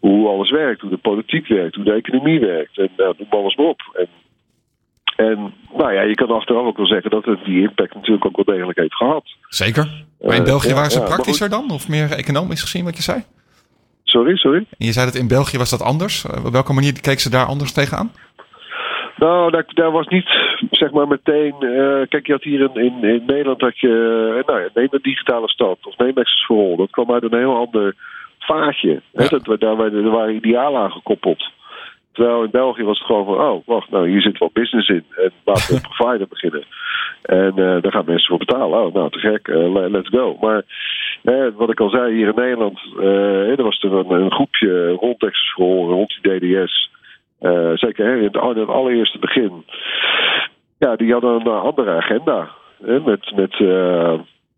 hoe 0.00 0.28
alles 0.28 0.50
werkt, 0.50 0.80
hoe 0.80 0.90
de 0.90 0.96
politiek 0.96 1.46
werkt, 1.46 1.74
hoe 1.74 1.84
de 1.84 1.92
economie 1.92 2.40
werkt. 2.40 2.78
En 2.78 2.90
nou, 2.96 3.14
noem 3.18 3.28
alles 3.30 3.56
maar 3.56 3.66
op. 3.66 3.80
En, 3.92 4.08
en 5.26 5.54
nou 5.76 5.92
ja, 5.92 6.02
je 6.02 6.14
kan 6.14 6.30
achteraf 6.30 6.66
ook 6.66 6.76
wel 6.76 6.86
zeggen 6.86 7.10
dat 7.10 7.24
het 7.24 7.44
die 7.44 7.62
impact 7.62 7.94
natuurlijk 7.94 8.26
ook 8.26 8.36
wel 8.36 8.54
degelijk 8.54 8.78
heeft 8.78 8.94
gehad. 8.94 9.24
Zeker. 9.48 10.04
Maar 10.20 10.36
in 10.36 10.44
België 10.44 10.74
waren 10.74 10.90
ze 10.90 11.02
praktischer 11.02 11.48
dan? 11.48 11.70
Of 11.70 11.88
meer 11.88 12.12
economisch 12.12 12.60
gezien, 12.60 12.84
wat 12.84 12.96
je 12.96 13.02
zei? 13.02 13.22
Sorry, 14.04 14.36
sorry. 14.36 14.66
En 14.78 14.86
je 14.86 14.92
zei 14.92 15.06
dat 15.06 15.14
in 15.14 15.28
België 15.28 15.58
was 15.58 15.70
dat 15.70 15.82
anders. 15.82 16.24
Op 16.44 16.52
welke 16.52 16.72
manier 16.72 17.00
keek 17.00 17.20
ze 17.20 17.30
daar 17.30 17.46
anders 17.46 17.72
tegenaan? 17.72 18.12
Nou, 19.16 19.50
daar, 19.50 19.64
daar 19.66 19.90
was 19.90 20.06
niet, 20.06 20.28
zeg 20.70 20.90
maar, 20.90 21.08
meteen. 21.08 21.54
Uh, 21.60 22.06
kijk, 22.08 22.26
je 22.26 22.32
had 22.32 22.42
hier 22.42 22.60
in, 22.60 22.74
in, 22.74 23.04
in 23.04 23.22
Nederland 23.26 23.58
dat 23.58 23.78
je. 23.78 23.88
Uh, 24.38 24.46
nou 24.46 24.60
ja, 24.60 24.68
neem 24.74 24.88
een 24.90 25.02
digitale 25.02 25.48
stad 25.48 25.78
of 25.82 25.96
neem 25.96 26.18
Access 26.18 26.44
for 26.44 26.56
All. 26.56 26.76
Dat 26.76 26.90
kwam 26.90 27.12
uit 27.12 27.22
een 27.22 27.38
heel 27.38 27.56
ander 27.56 27.94
vaatje. 28.38 29.00
Ja. 29.12 29.28
Dat, 29.28 29.44
daar, 29.44 29.58
daar 29.58 30.10
waren 30.10 30.34
idealen 30.34 30.80
aan 30.80 30.92
gekoppeld. 30.92 31.50
Terwijl 32.12 32.42
in 32.42 32.50
België 32.50 32.82
was 32.82 32.98
het 32.98 33.06
gewoon 33.06 33.24
van, 33.24 33.40
oh, 33.40 33.66
wacht, 33.66 33.90
nou, 33.90 34.08
hier 34.08 34.22
zit 34.22 34.38
wel 34.38 34.50
business 34.52 34.88
in. 34.88 35.04
En 35.16 35.32
laten 35.44 35.68
we 35.68 35.74
een 35.82 35.90
provider 35.96 36.28
beginnen. 36.28 36.64
En 37.22 37.52
uh, 37.56 37.82
daar 37.82 37.92
gaan 37.92 38.04
mensen 38.04 38.28
voor 38.28 38.38
betalen. 38.38 38.84
Oh, 38.84 38.94
nou, 38.94 39.10
te 39.10 39.18
gek, 39.18 39.48
uh, 39.48 39.88
let's 39.88 40.08
go. 40.08 40.36
Maar 40.40 40.62
uh, 41.22 41.46
wat 41.56 41.70
ik 41.70 41.80
al 41.80 41.90
zei, 41.90 42.14
hier 42.14 42.28
in 42.28 42.34
Nederland, 42.34 42.80
er 43.58 43.62
was 43.62 43.82
er 43.82 43.92
een, 43.92 44.10
een 44.10 44.32
groepje 44.32 44.88
rond 44.88 45.26
School, 45.30 45.88
rond 45.88 46.18
die 46.22 46.38
DDS. 46.38 46.89
Zeker 47.74 48.06
hè, 48.06 48.16
in, 48.16 48.24
het, 48.24 48.34
in 48.34 48.60
het 48.60 48.68
allereerste 48.68 49.18
begin. 49.18 49.64
Ja, 50.78 50.96
die 50.96 51.12
hadden 51.12 51.34
een 51.34 51.46
andere 51.46 51.90
agenda. 51.90 52.48
Hè, 52.84 53.00
met, 53.00 53.32
met, 53.36 53.60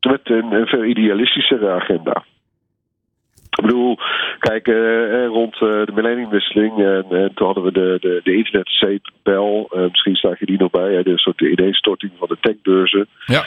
met 0.01 0.31
een, 0.31 0.53
een 0.53 0.67
veel 0.67 0.85
idealistischere 0.85 1.71
agenda. 1.71 2.25
Ik 3.57 3.63
bedoel, 3.63 3.99
kijk, 4.39 4.69
uh, 4.69 5.27
rond 5.27 5.59
de 5.59 5.93
millenniumwisseling 5.95 6.79
en, 6.79 7.05
en 7.11 7.35
toen 7.35 7.47
hadden 7.47 7.65
we 7.65 7.73
de, 7.73 7.97
de, 8.01 8.21
de 8.25 8.37
internetzeepbel. 8.37 9.71
Misschien 9.91 10.17
staat 10.17 10.39
je 10.39 10.47
die 10.47 10.59
nog 10.59 10.71
bij, 10.71 10.93
hè, 10.93 11.03
de 11.03 11.19
soort 11.19 11.41
ineenstorting 11.41 12.13
van 12.19 12.29
de 12.29 12.37
techbeurzen. 12.41 13.09
Ja. 13.27 13.45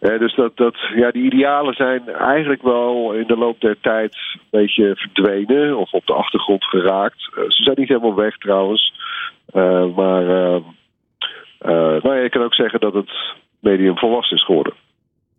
Dus 0.00 0.34
dat, 0.34 0.56
dat, 0.56 0.76
ja, 0.94 1.10
die 1.10 1.22
idealen 1.22 1.74
zijn 1.74 2.08
eigenlijk 2.08 2.62
wel 2.62 3.12
in 3.12 3.26
de 3.26 3.36
loop 3.36 3.60
der 3.60 3.80
tijd 3.80 4.14
een 4.14 4.40
beetje 4.50 4.96
verdwenen 4.96 5.76
of 5.76 5.92
op 5.92 6.06
de 6.06 6.14
achtergrond 6.14 6.64
geraakt. 6.64 7.20
ze 7.48 7.62
zijn 7.62 7.76
niet 7.78 7.88
helemaal 7.88 8.14
weg 8.14 8.38
trouwens. 8.38 8.94
maar 9.94 10.24
nou 12.02 12.14
ja, 12.14 12.14
je 12.14 12.28
kan 12.28 12.42
ook 12.42 12.54
zeggen 12.54 12.80
dat 12.80 12.94
het 12.94 13.10
medium 13.60 13.98
volwassen 13.98 14.36
is 14.36 14.44
geworden. 14.44 14.74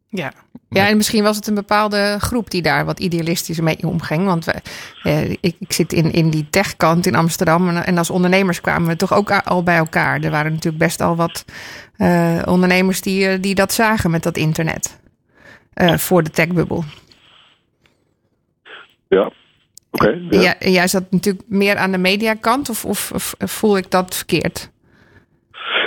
Ja. 0.10 0.32
Ja, 0.76 0.88
en 0.88 0.98
misschien 0.98 1.24
was 1.24 1.36
het 1.36 1.48
een 1.48 1.56
bepaalde 1.56 2.18
groep 2.20 2.52
die 2.52 2.62
daar 2.62 2.86
wat 2.86 3.00
idealistisch 3.00 3.60
mee 3.60 3.78
omging. 3.82 4.26
Want 4.26 4.46
we, 4.46 4.54
eh, 5.04 5.30
ik, 5.30 5.56
ik, 5.60 5.74
zit 5.74 5.94
in, 5.94 6.12
in 6.12 6.30
die 6.30 6.48
techkant 6.50 7.06
in 7.06 7.16
Amsterdam 7.16 7.70
en, 7.70 7.86
en, 7.86 7.98
als 7.98 8.10
ondernemers 8.10 8.62
kwamen 8.62 8.88
we 8.88 8.96
toch 8.96 9.14
ook 9.14 9.32
al 9.32 9.64
bij 9.64 9.78
elkaar. 9.78 10.22
Er 10.22 10.32
waren 10.32 10.52
natuurlijk 10.52 10.84
best 10.84 11.02
al 11.02 11.16
wat 11.16 11.46
uh, 11.98 12.42
ondernemers 12.46 13.02
die, 13.02 13.40
die 13.40 13.56
dat 13.56 13.74
zagen 13.74 14.12
met 14.12 14.24
dat 14.24 14.38
internet 14.38 15.00
uh, 15.76 15.98
voor 15.98 16.24
de 16.24 16.30
techbubbel. 16.30 16.84
Ja, 19.08 19.26
oké. 19.26 19.34
Okay, 19.92 20.28
ja. 20.30 20.42
ja, 20.42 20.70
jij 20.70 20.88
zat 20.88 21.12
natuurlijk 21.12 21.46
meer 21.48 21.78
aan 21.78 21.92
de 21.92 21.98
mediakant 21.98 22.70
of, 22.70 22.86
of, 22.86 23.12
of 23.12 23.36
voel 23.38 23.78
ik 23.78 23.92
dat 23.92 24.16
verkeerd? 24.16 24.70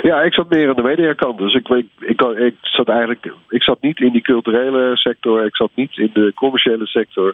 Ja, 0.01 0.21
ik 0.21 0.33
zat 0.33 0.49
meer 0.49 0.69
aan 0.69 0.75
de 0.75 0.81
mediakant. 0.81 1.37
Dus 1.37 1.53
ik, 1.53 1.67
ik, 1.69 1.85
ik, 1.99 2.21
ik 2.21 2.55
zat 2.61 2.87
eigenlijk. 2.87 3.33
Ik 3.49 3.63
zat 3.63 3.81
niet 3.81 3.99
in 3.99 4.11
die 4.11 4.21
culturele 4.21 4.97
sector. 4.97 5.45
Ik 5.45 5.55
zat 5.55 5.71
niet 5.75 5.97
in 5.97 6.09
de 6.13 6.31
commerciële 6.35 6.87
sector. 6.87 7.33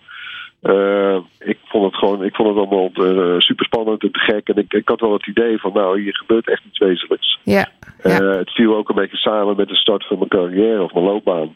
Uh, 0.64 1.18
ik 1.40 1.58
vond 1.66 1.86
het 1.86 1.96
gewoon, 1.96 2.24
ik 2.24 2.36
vond 2.36 2.50
het 2.50 2.58
allemaal 2.58 2.92
uh, 2.94 3.40
super 3.40 3.66
spannend 3.66 4.04
en 4.04 4.12
te 4.12 4.20
gek. 4.20 4.48
En 4.48 4.58
ik, 4.58 4.74
ik 4.74 4.88
had 4.88 5.00
wel 5.00 5.14
het 5.14 5.28
idee 5.28 5.60
van, 5.60 5.74
nou, 5.74 6.02
hier 6.02 6.16
gebeurt 6.16 6.50
echt 6.50 6.64
iets 6.66 6.80
wezenlijks. 6.80 7.40
Ja, 7.44 7.68
ja. 8.04 8.22
Uh, 8.22 8.36
het 8.36 8.52
viel 8.52 8.76
ook 8.76 8.90
een 8.90 8.96
beetje 8.96 9.18
samen 9.18 9.56
met 9.56 9.68
de 9.68 9.76
start 9.76 10.08
van 10.08 10.18
mijn 10.18 10.30
carrière 10.30 10.84
of 10.84 10.94
mijn 10.94 11.06
loopbaan. 11.06 11.56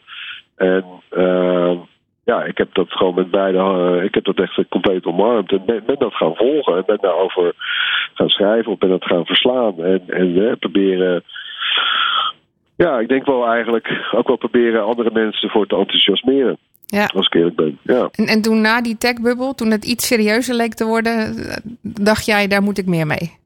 En 0.56 0.84
ja, 2.30 2.44
ik 2.44 2.58
heb 2.58 2.74
dat 2.74 2.90
gewoon 2.90 3.14
met 3.14 3.30
beide, 3.30 4.00
ik 4.04 4.14
heb 4.14 4.24
dat 4.24 4.38
echt 4.38 4.68
compleet 4.68 5.04
omarmd. 5.04 5.52
En 5.52 5.62
ben, 5.66 5.82
ben, 5.86 5.98
dat 5.98 6.14
gaan 6.14 6.34
volgen 6.34 6.76
en 6.76 6.82
ben 6.86 6.98
daarover 7.00 7.52
gaan 8.14 8.28
schrijven 8.28 8.72
of 8.72 8.78
ben 8.78 8.88
dat 8.88 9.04
gaan 9.04 9.26
verslaan. 9.26 9.84
En, 9.84 10.02
en 10.06 10.58
proberen. 10.58 11.24
Ja, 12.76 12.98
ik 12.98 13.08
denk 13.08 13.26
wel 13.26 13.46
eigenlijk 13.46 14.10
ook 14.16 14.26
wel 14.26 14.36
proberen 14.36 14.84
andere 14.84 15.10
mensen 15.12 15.42
ervoor 15.42 15.66
te 15.66 15.76
enthousiasmeren. 15.76 16.58
Ja. 16.86 17.10
Als 17.14 17.26
ik 17.26 17.34
eerlijk 17.34 17.56
ben. 17.56 17.78
Ja. 17.82 18.08
En, 18.12 18.26
en 18.26 18.42
toen 18.42 18.60
na 18.60 18.82
die 18.82 18.96
techbubbel, 18.96 19.54
toen 19.54 19.70
het 19.70 19.84
iets 19.84 20.06
serieuzer 20.06 20.54
leek 20.54 20.74
te 20.74 20.84
worden, 20.84 21.34
dacht 21.82 22.26
jij, 22.26 22.46
daar 22.46 22.62
moet 22.62 22.78
ik 22.78 22.86
meer 22.86 23.06
mee? 23.06 23.38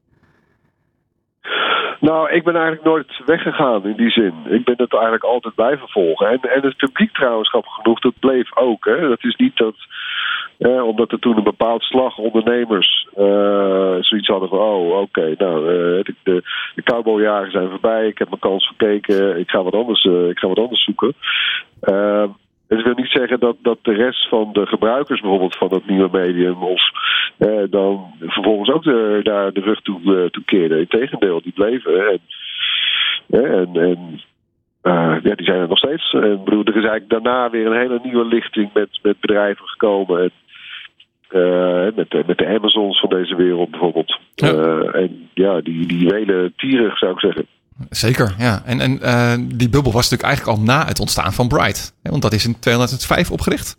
Nou, 2.05 2.31
ik 2.31 2.43
ben 2.43 2.55
eigenlijk 2.55 2.85
nooit 2.85 3.21
weggegaan 3.25 3.85
in 3.85 3.95
die 3.95 4.09
zin. 4.09 4.33
Ik 4.49 4.65
ben 4.65 4.75
het 4.77 4.93
eigenlijk 4.93 5.23
altijd 5.23 5.55
blijven 5.55 5.87
volgen. 5.89 6.27
En, 6.27 6.39
en 6.39 6.61
het 6.61 6.77
publiek 6.77 7.13
trouwens, 7.13 7.49
genoeg, 7.49 7.99
dat 7.99 8.19
bleef 8.19 8.57
ook. 8.57 8.85
Hè. 8.85 9.07
Dat 9.07 9.23
is 9.23 9.35
niet 9.35 9.57
dat, 9.57 9.75
eh, 10.57 10.83
omdat 10.83 11.11
er 11.11 11.19
toen 11.19 11.37
een 11.37 11.43
bepaald 11.43 11.83
slag 11.83 12.17
ondernemers 12.17 13.07
uh, 13.17 13.95
zoiets 13.99 14.27
hadden 14.27 14.49
van... 14.49 14.59
oh, 14.59 14.99
oké, 14.99 15.35
nou, 15.37 15.61
uh, 15.61 16.03
de, 16.03 16.43
de, 16.75 16.83
cowboyjaren 16.83 17.51
zijn 17.51 17.69
voorbij. 17.69 18.07
Ik 18.07 18.17
heb 18.17 18.29
mijn 18.29 18.41
kans 18.41 18.65
verkeken. 18.65 19.39
Ik 19.39 19.49
ga 19.49 19.63
wat 19.63 19.73
anders, 19.73 20.03
ik 20.03 20.39
ga 20.39 20.47
wat 20.47 20.59
anders 20.59 20.83
zoeken. 20.83 21.13
Het 22.67 22.83
wil 22.83 22.93
niet 22.95 23.11
zeggen 23.11 23.39
dat, 23.39 23.55
dat 23.61 23.77
de 23.81 23.93
rest 23.93 24.27
van 24.29 24.49
de 24.53 24.65
gebruikers 24.65 25.21
bijvoorbeeld 25.21 25.57
van 25.57 25.69
dat 25.69 25.85
nieuwe 25.85 26.09
medium 26.11 26.63
of 26.63 26.81
eh, 27.37 27.63
dan 27.69 28.13
vervolgens 28.19 28.69
ook 28.69 28.83
de, 28.83 29.19
daar 29.23 29.53
de 29.53 29.61
rug 29.61 29.81
toe, 29.81 29.99
uh, 30.03 30.25
toe 30.25 30.43
keerden. 30.45 30.79
Integendeel, 30.79 31.41
die 31.41 31.53
bleven. 31.53 32.07
En, 32.07 32.19
en, 33.29 33.69
en 33.73 34.21
uh, 34.83 35.15
ja, 35.23 35.35
die 35.35 35.45
zijn 35.45 35.59
er 35.59 35.67
nog 35.67 35.77
steeds. 35.77 36.13
En 36.13 36.43
bedoel, 36.43 36.63
er 36.63 36.75
is 36.75 36.85
eigenlijk 36.85 37.09
daarna 37.09 37.49
weer 37.49 37.65
een 37.65 37.79
hele 37.79 37.99
nieuwe 38.03 38.25
lichting 38.25 38.69
met, 38.73 38.99
met 39.01 39.19
bedrijven 39.19 39.67
gekomen. 39.67 40.21
En, 40.21 40.31
uh, 41.39 41.95
met, 41.95 42.11
de, 42.11 42.23
met 42.27 42.37
de 42.37 42.47
Amazons 42.47 42.99
van 42.99 43.09
deze 43.09 43.35
wereld 43.35 43.71
bijvoorbeeld. 43.71 44.19
Ja. 44.35 44.81
En 44.81 45.29
ja, 45.33 45.61
die, 45.61 45.87
die 45.87 46.13
hele 46.13 46.51
tieren 46.55 46.97
zou 46.97 47.11
ik 47.11 47.19
zeggen. 47.19 47.47
Zeker, 47.89 48.35
ja. 48.37 48.61
En, 48.65 48.79
en 48.79 48.99
uh, 49.01 49.33
die 49.55 49.69
bubbel 49.69 49.91
was 49.91 50.09
natuurlijk 50.09 50.23
eigenlijk 50.23 50.57
al 50.57 50.63
na 50.63 50.85
het 50.85 50.99
ontstaan 50.99 51.33
van 51.33 51.47
Bright. 51.47 51.93
Want 52.01 52.21
dat 52.21 52.33
is 52.33 52.45
in 52.45 52.59
2005 52.59 53.31
opgericht. 53.31 53.77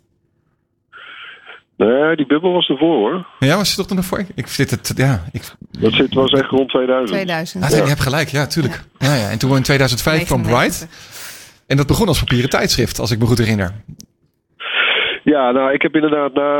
Nee, 1.77 2.15
die 2.15 2.25
bubbel 2.25 2.51
was 2.51 2.69
ervoor 2.69 2.95
hoor. 2.95 3.25
Ja, 3.39 3.55
was 3.55 3.75
het 3.75 3.87
toch 3.87 3.97
ervoor? 3.97 4.25
Ik 4.35 4.47
zit 4.47 4.71
het, 4.71 4.93
ja. 4.95 5.23
Ik... 5.31 5.41
Dat 5.79 5.93
zit, 5.93 6.13
was 6.13 6.31
echt 6.31 6.49
rond 6.49 6.69
2000. 6.69 7.17
2000. 7.17 7.63
Ah, 7.63 7.69
ja. 7.69 7.77
Je 7.77 7.83
hebt 7.83 8.01
gelijk, 8.01 8.29
ja, 8.29 8.47
tuurlijk. 8.47 8.83
Ja. 8.97 9.15
Ja, 9.15 9.29
En 9.29 9.39
toen 9.39 9.55
in 9.55 9.63
2005 9.63 10.25
kwam 10.25 10.41
Bright. 10.41 10.87
En 11.67 11.77
dat 11.77 11.87
begon 11.87 12.07
als 12.07 12.19
papieren 12.19 12.49
tijdschrift, 12.49 12.99
als 12.99 13.11
ik 13.11 13.19
me 13.19 13.25
goed 13.25 13.37
herinner. 13.37 13.71
Ja, 15.23 15.51
nou, 15.51 15.73
ik 15.73 15.81
heb 15.81 15.95
inderdaad 15.95 16.33
na, 16.33 16.51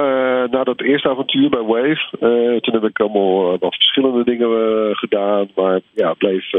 uh, 0.43 0.49
na 0.49 0.63
dat 0.63 0.81
eerste 0.81 1.09
avontuur 1.09 1.49
bij 1.49 1.61
Wave, 1.61 2.07
uh, 2.11 2.59
toen 2.59 2.73
heb 2.73 2.83
ik 2.83 2.99
allemaal 2.99 3.53
uh, 3.53 3.59
wat 3.59 3.75
verschillende 3.75 4.23
dingen 4.23 4.95
gedaan, 4.95 5.49
maar 5.55 5.79
ja, 5.93 6.13
bleef 6.13 6.49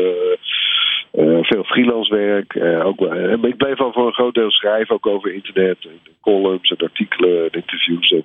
veel 1.43 1.65
freelance 1.65 2.15
werk. 2.15 2.57
ook, 2.85 3.01
ik 3.45 3.57
bleef 3.57 3.81
al 3.81 3.93
voor 3.93 4.07
een 4.07 4.13
groot 4.13 4.35
deel 4.35 4.51
schrijven, 4.51 4.95
ook 4.95 5.07
over 5.07 5.33
internet, 5.33 5.89
columns 6.21 6.71
en 6.71 6.87
artikelen 6.87 7.43
en 7.43 7.61
interviews. 7.61 8.11
En, 8.11 8.25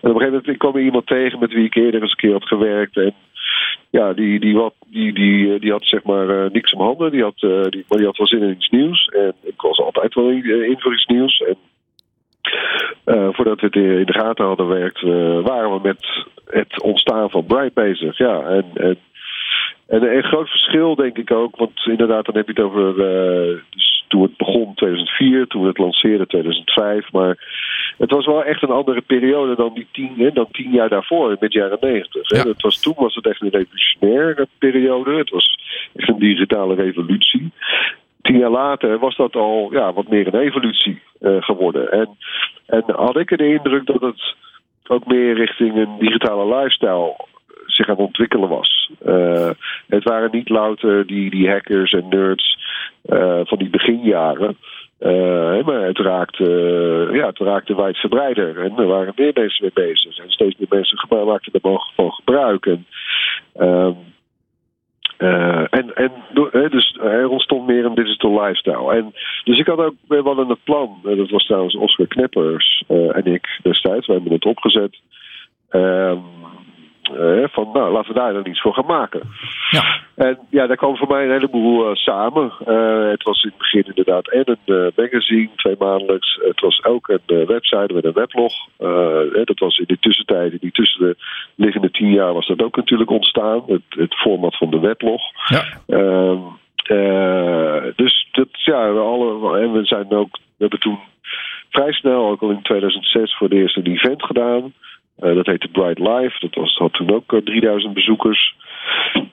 en 0.00 0.10
op 0.10 0.14
een 0.14 0.20
gegeven 0.20 0.30
moment 0.30 0.48
ik 0.48 0.58
kwam 0.58 0.76
er 0.76 0.82
iemand 0.82 1.06
tegen 1.06 1.38
met 1.38 1.52
wie 1.52 1.64
ik 1.64 1.74
eerder 1.74 2.02
eens 2.02 2.10
een 2.10 2.16
keer 2.16 2.32
had 2.32 2.46
gewerkt 2.46 2.96
en 2.96 3.14
ja, 3.90 4.12
die, 4.12 4.40
die, 4.40 4.54
wat, 4.54 4.74
die, 4.86 5.12
die, 5.12 5.58
die 5.58 5.70
had 5.70 5.84
zeg 5.84 6.02
maar 6.02 6.50
niks 6.52 6.72
om 6.72 6.80
handen, 6.80 7.10
die 7.10 7.22
had, 7.22 7.38
die, 7.38 7.84
maar 7.88 7.98
die 7.98 8.06
had 8.06 8.16
wel 8.16 8.26
zin 8.26 8.42
in 8.42 8.50
iets 8.50 8.68
nieuws 8.68 9.06
en 9.06 9.34
ik 9.42 9.60
was 9.60 9.78
altijd 9.78 10.14
wel 10.14 10.28
in, 10.28 10.76
voor 10.78 10.94
iets 10.94 11.06
nieuws. 11.06 11.38
En, 11.38 11.56
voordat 13.32 13.60
we 13.60 13.66
het 13.66 13.74
in 13.74 14.06
de 14.06 14.12
gaten 14.12 14.44
hadden 14.44 14.68
werkt, 14.68 15.00
waren 15.42 15.72
we 15.72 15.80
met 15.82 16.26
het 16.44 16.82
ontstaan 16.82 17.30
van 17.30 17.44
Bright 17.44 17.74
bezig. 17.74 18.18
Ja, 18.18 18.40
en, 18.40 18.64
en, 18.74 18.98
en 19.88 20.16
een 20.16 20.22
groot 20.22 20.48
verschil 20.48 20.94
denk 20.94 21.18
ik 21.18 21.30
ook, 21.30 21.56
want 21.56 21.86
inderdaad, 21.86 22.24
dan 22.24 22.36
heb 22.36 22.46
je 22.46 22.52
het 22.52 22.62
over 22.62 22.88
uh, 22.88 23.60
dus 23.70 24.04
toen 24.08 24.22
het 24.22 24.36
begon 24.36 24.74
2004, 24.74 25.46
toen 25.46 25.62
we 25.62 25.68
het 25.68 25.78
lanceerden 25.78 26.28
2005. 26.28 27.12
Maar 27.12 27.36
het 27.98 28.10
was 28.10 28.26
wel 28.26 28.44
echt 28.44 28.62
een 28.62 28.70
andere 28.70 29.00
periode 29.00 29.56
dan 29.56 29.74
die 29.74 29.86
tien, 29.92 30.14
hè, 30.16 30.32
dan 30.32 30.48
tien 30.50 30.70
jaar 30.70 30.88
daarvoor, 30.88 31.36
met 31.40 31.52
jaren 31.52 31.78
negentig. 31.80 32.30
Ja. 32.30 32.54
Was, 32.58 32.80
toen 32.80 32.94
was 32.96 33.14
het 33.14 33.26
echt 33.26 33.40
een 33.42 33.50
revolutionaire 33.50 34.48
periode. 34.58 35.16
Het 35.16 35.30
was 35.30 35.58
echt 35.94 36.08
een 36.08 36.18
digitale 36.18 36.74
revolutie 36.74 37.52
tien 38.28 38.38
jaar 38.38 38.50
later 38.50 38.98
was 38.98 39.16
dat 39.16 39.36
al 39.36 39.68
ja, 39.72 39.92
wat 39.92 40.08
meer 40.08 40.26
een 40.26 40.40
evolutie 40.40 41.02
uh, 41.20 41.42
geworden. 41.42 41.92
En, 41.92 42.08
en 42.66 42.82
had 42.86 43.16
ik 43.16 43.38
de 43.38 43.52
indruk 43.52 43.86
dat 43.86 44.00
het 44.00 44.34
ook 44.88 45.06
meer 45.06 45.34
richting 45.34 45.76
een 45.76 45.98
digitale 45.98 46.56
lifestyle 46.56 47.14
zich 47.70 47.88
aan 47.88 47.96
het 47.96 48.06
ontwikkelen 48.06 48.48
was. 48.48 48.90
Uh, 49.06 49.50
het 49.88 50.04
waren 50.04 50.28
niet 50.32 50.48
louter 50.48 51.06
die, 51.06 51.30
die 51.30 51.50
hackers 51.50 51.92
en 51.92 52.08
nerds 52.08 52.58
uh, 53.06 53.40
van 53.44 53.58
die 53.58 53.70
beginjaren. 53.70 54.56
Uh, 55.00 55.64
maar 55.64 55.82
het 55.82 55.98
raakte, 55.98 57.08
ja, 57.12 57.26
het 57.26 57.38
raakte 57.38 57.74
wijdverbreider. 57.74 58.58
En 58.58 58.78
er 58.78 58.86
waren 58.86 59.12
meer 59.16 59.30
mensen 59.34 59.70
mee 59.74 59.86
bezig. 59.86 60.18
En 60.18 60.30
steeds 60.30 60.56
meer 60.58 60.68
mensen 60.70 61.26
maakten 61.26 61.52
er 61.52 61.60
mogelijk 61.62 62.14
gebruik. 62.14 62.66
En, 62.66 62.86
uh, 63.58 63.94
en, 65.70 65.94
en 65.94 66.12
dus 66.70 66.98
er 67.02 67.28
ontstond 67.28 67.66
meer 67.66 67.84
een 67.84 67.94
digital 67.94 68.42
lifestyle. 68.42 68.92
En, 68.94 69.12
dus 69.44 69.58
ik 69.58 69.66
had 69.66 69.78
ook 69.78 69.94
wel 70.08 70.38
een 70.38 70.56
plan. 70.64 71.00
Dat 71.02 71.30
was 71.30 71.46
trouwens 71.46 71.76
Oscar 71.76 72.06
Kneppers 72.06 72.84
uh, 72.88 73.16
en 73.16 73.24
ik 73.24 73.60
destijds. 73.62 74.06
We 74.06 74.12
hebben 74.12 74.32
het 74.32 74.44
opgezet. 74.44 74.96
Um, 75.70 76.22
uh, 77.14 77.44
van 77.50 77.70
nou, 77.72 77.92
laten 77.92 78.12
we 78.12 78.18
daar 78.18 78.32
dan 78.32 78.46
iets 78.46 78.60
voor 78.60 78.74
gaan 78.74 78.86
maken. 78.86 79.20
Ja. 79.70 80.00
En 80.14 80.38
ja, 80.50 80.66
daar 80.66 80.76
kwam 80.76 80.96
voor 80.96 81.08
mij 81.08 81.24
een 81.24 81.30
heleboel 81.30 81.90
uh, 81.90 81.94
samen. 81.94 82.52
Uh, 82.66 83.10
het 83.10 83.22
was 83.22 83.42
in 83.42 83.48
het 83.48 83.58
begin 83.58 83.84
inderdaad 83.86 84.28
en 84.28 84.58
een 84.64 84.92
magazine, 84.96 85.48
twee 85.56 85.74
maandelijks. 85.78 86.38
Het 86.42 86.60
was 86.60 86.84
ook 86.84 87.08
een 87.08 87.46
website 87.46 87.94
met 87.94 88.04
een 88.04 88.12
weblog. 88.12 88.52
dat 89.44 89.58
was 89.58 89.78
in 89.78 89.84
de 89.86 89.98
tussentijd, 90.00 90.52
in 90.52 90.58
die 90.60 90.70
tussen 90.70 91.00
de 91.00 91.16
liggende 91.54 91.90
tien 91.90 92.12
jaar 92.12 92.32
was 92.32 92.46
dat 92.46 92.62
ook 92.62 92.76
natuurlijk 92.76 93.10
ontstaan. 93.10 93.62
Het, 93.66 93.82
het 93.88 94.14
format 94.14 94.56
van 94.56 94.70
de 94.70 94.80
weblog. 94.80 95.22
Ja. 95.48 95.64
Ehm, 95.86 96.38
dus 97.96 98.28
dat, 98.32 98.48
ja, 98.50 98.92
we, 98.92 98.98
alle, 98.98 99.58
en 99.58 99.72
we 99.72 99.84
zijn 99.84 100.10
ook, 100.10 100.30
we 100.30 100.56
hebben 100.58 100.80
toen 100.80 100.98
vrij 101.70 101.92
snel, 101.92 102.28
ook 102.28 102.42
al 102.42 102.50
in 102.50 102.62
2006, 102.62 103.36
voor 103.36 103.48
de 103.48 103.56
eerste 103.56 103.80
een 103.80 103.92
event 103.92 104.22
gedaan. 104.22 104.72
Uh, 105.20 105.34
dat 105.34 105.46
heette 105.46 105.68
Bright 105.68 105.98
Life. 105.98 106.38
Dat 106.40 106.54
was, 106.54 106.76
had 106.76 106.92
toen 106.92 107.10
ook 107.10 107.32
uh, 107.32 107.40
3000 107.40 107.94
bezoekers. 107.94 108.56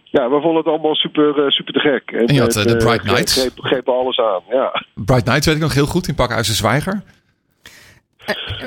Ja, 0.04 0.30
we 0.30 0.42
vonden 0.42 0.56
het 0.56 0.68
allemaal 0.68 0.96
super, 0.96 1.38
uh, 1.38 1.50
super 1.50 1.74
te 1.74 1.80
gek. 1.80 2.12
En, 2.12 2.26
en 2.26 2.36
je 2.36 2.42
had 2.42 2.52
de 2.52 2.78
Bright 2.78 3.04
Nights. 3.04 3.40
Greep, 3.40 3.52
greep 3.56 3.90
alles 3.90 4.18
aan, 4.18 4.42
ja. 4.50 4.84
Bright 4.94 5.26
Nights 5.26 5.46
weet 5.46 5.56
ik 5.56 5.62
nog 5.62 5.74
heel 5.74 5.86
goed 5.86 6.08
in 6.08 6.16
Pakhuizen 6.16 6.56
Zwijger. 6.56 7.02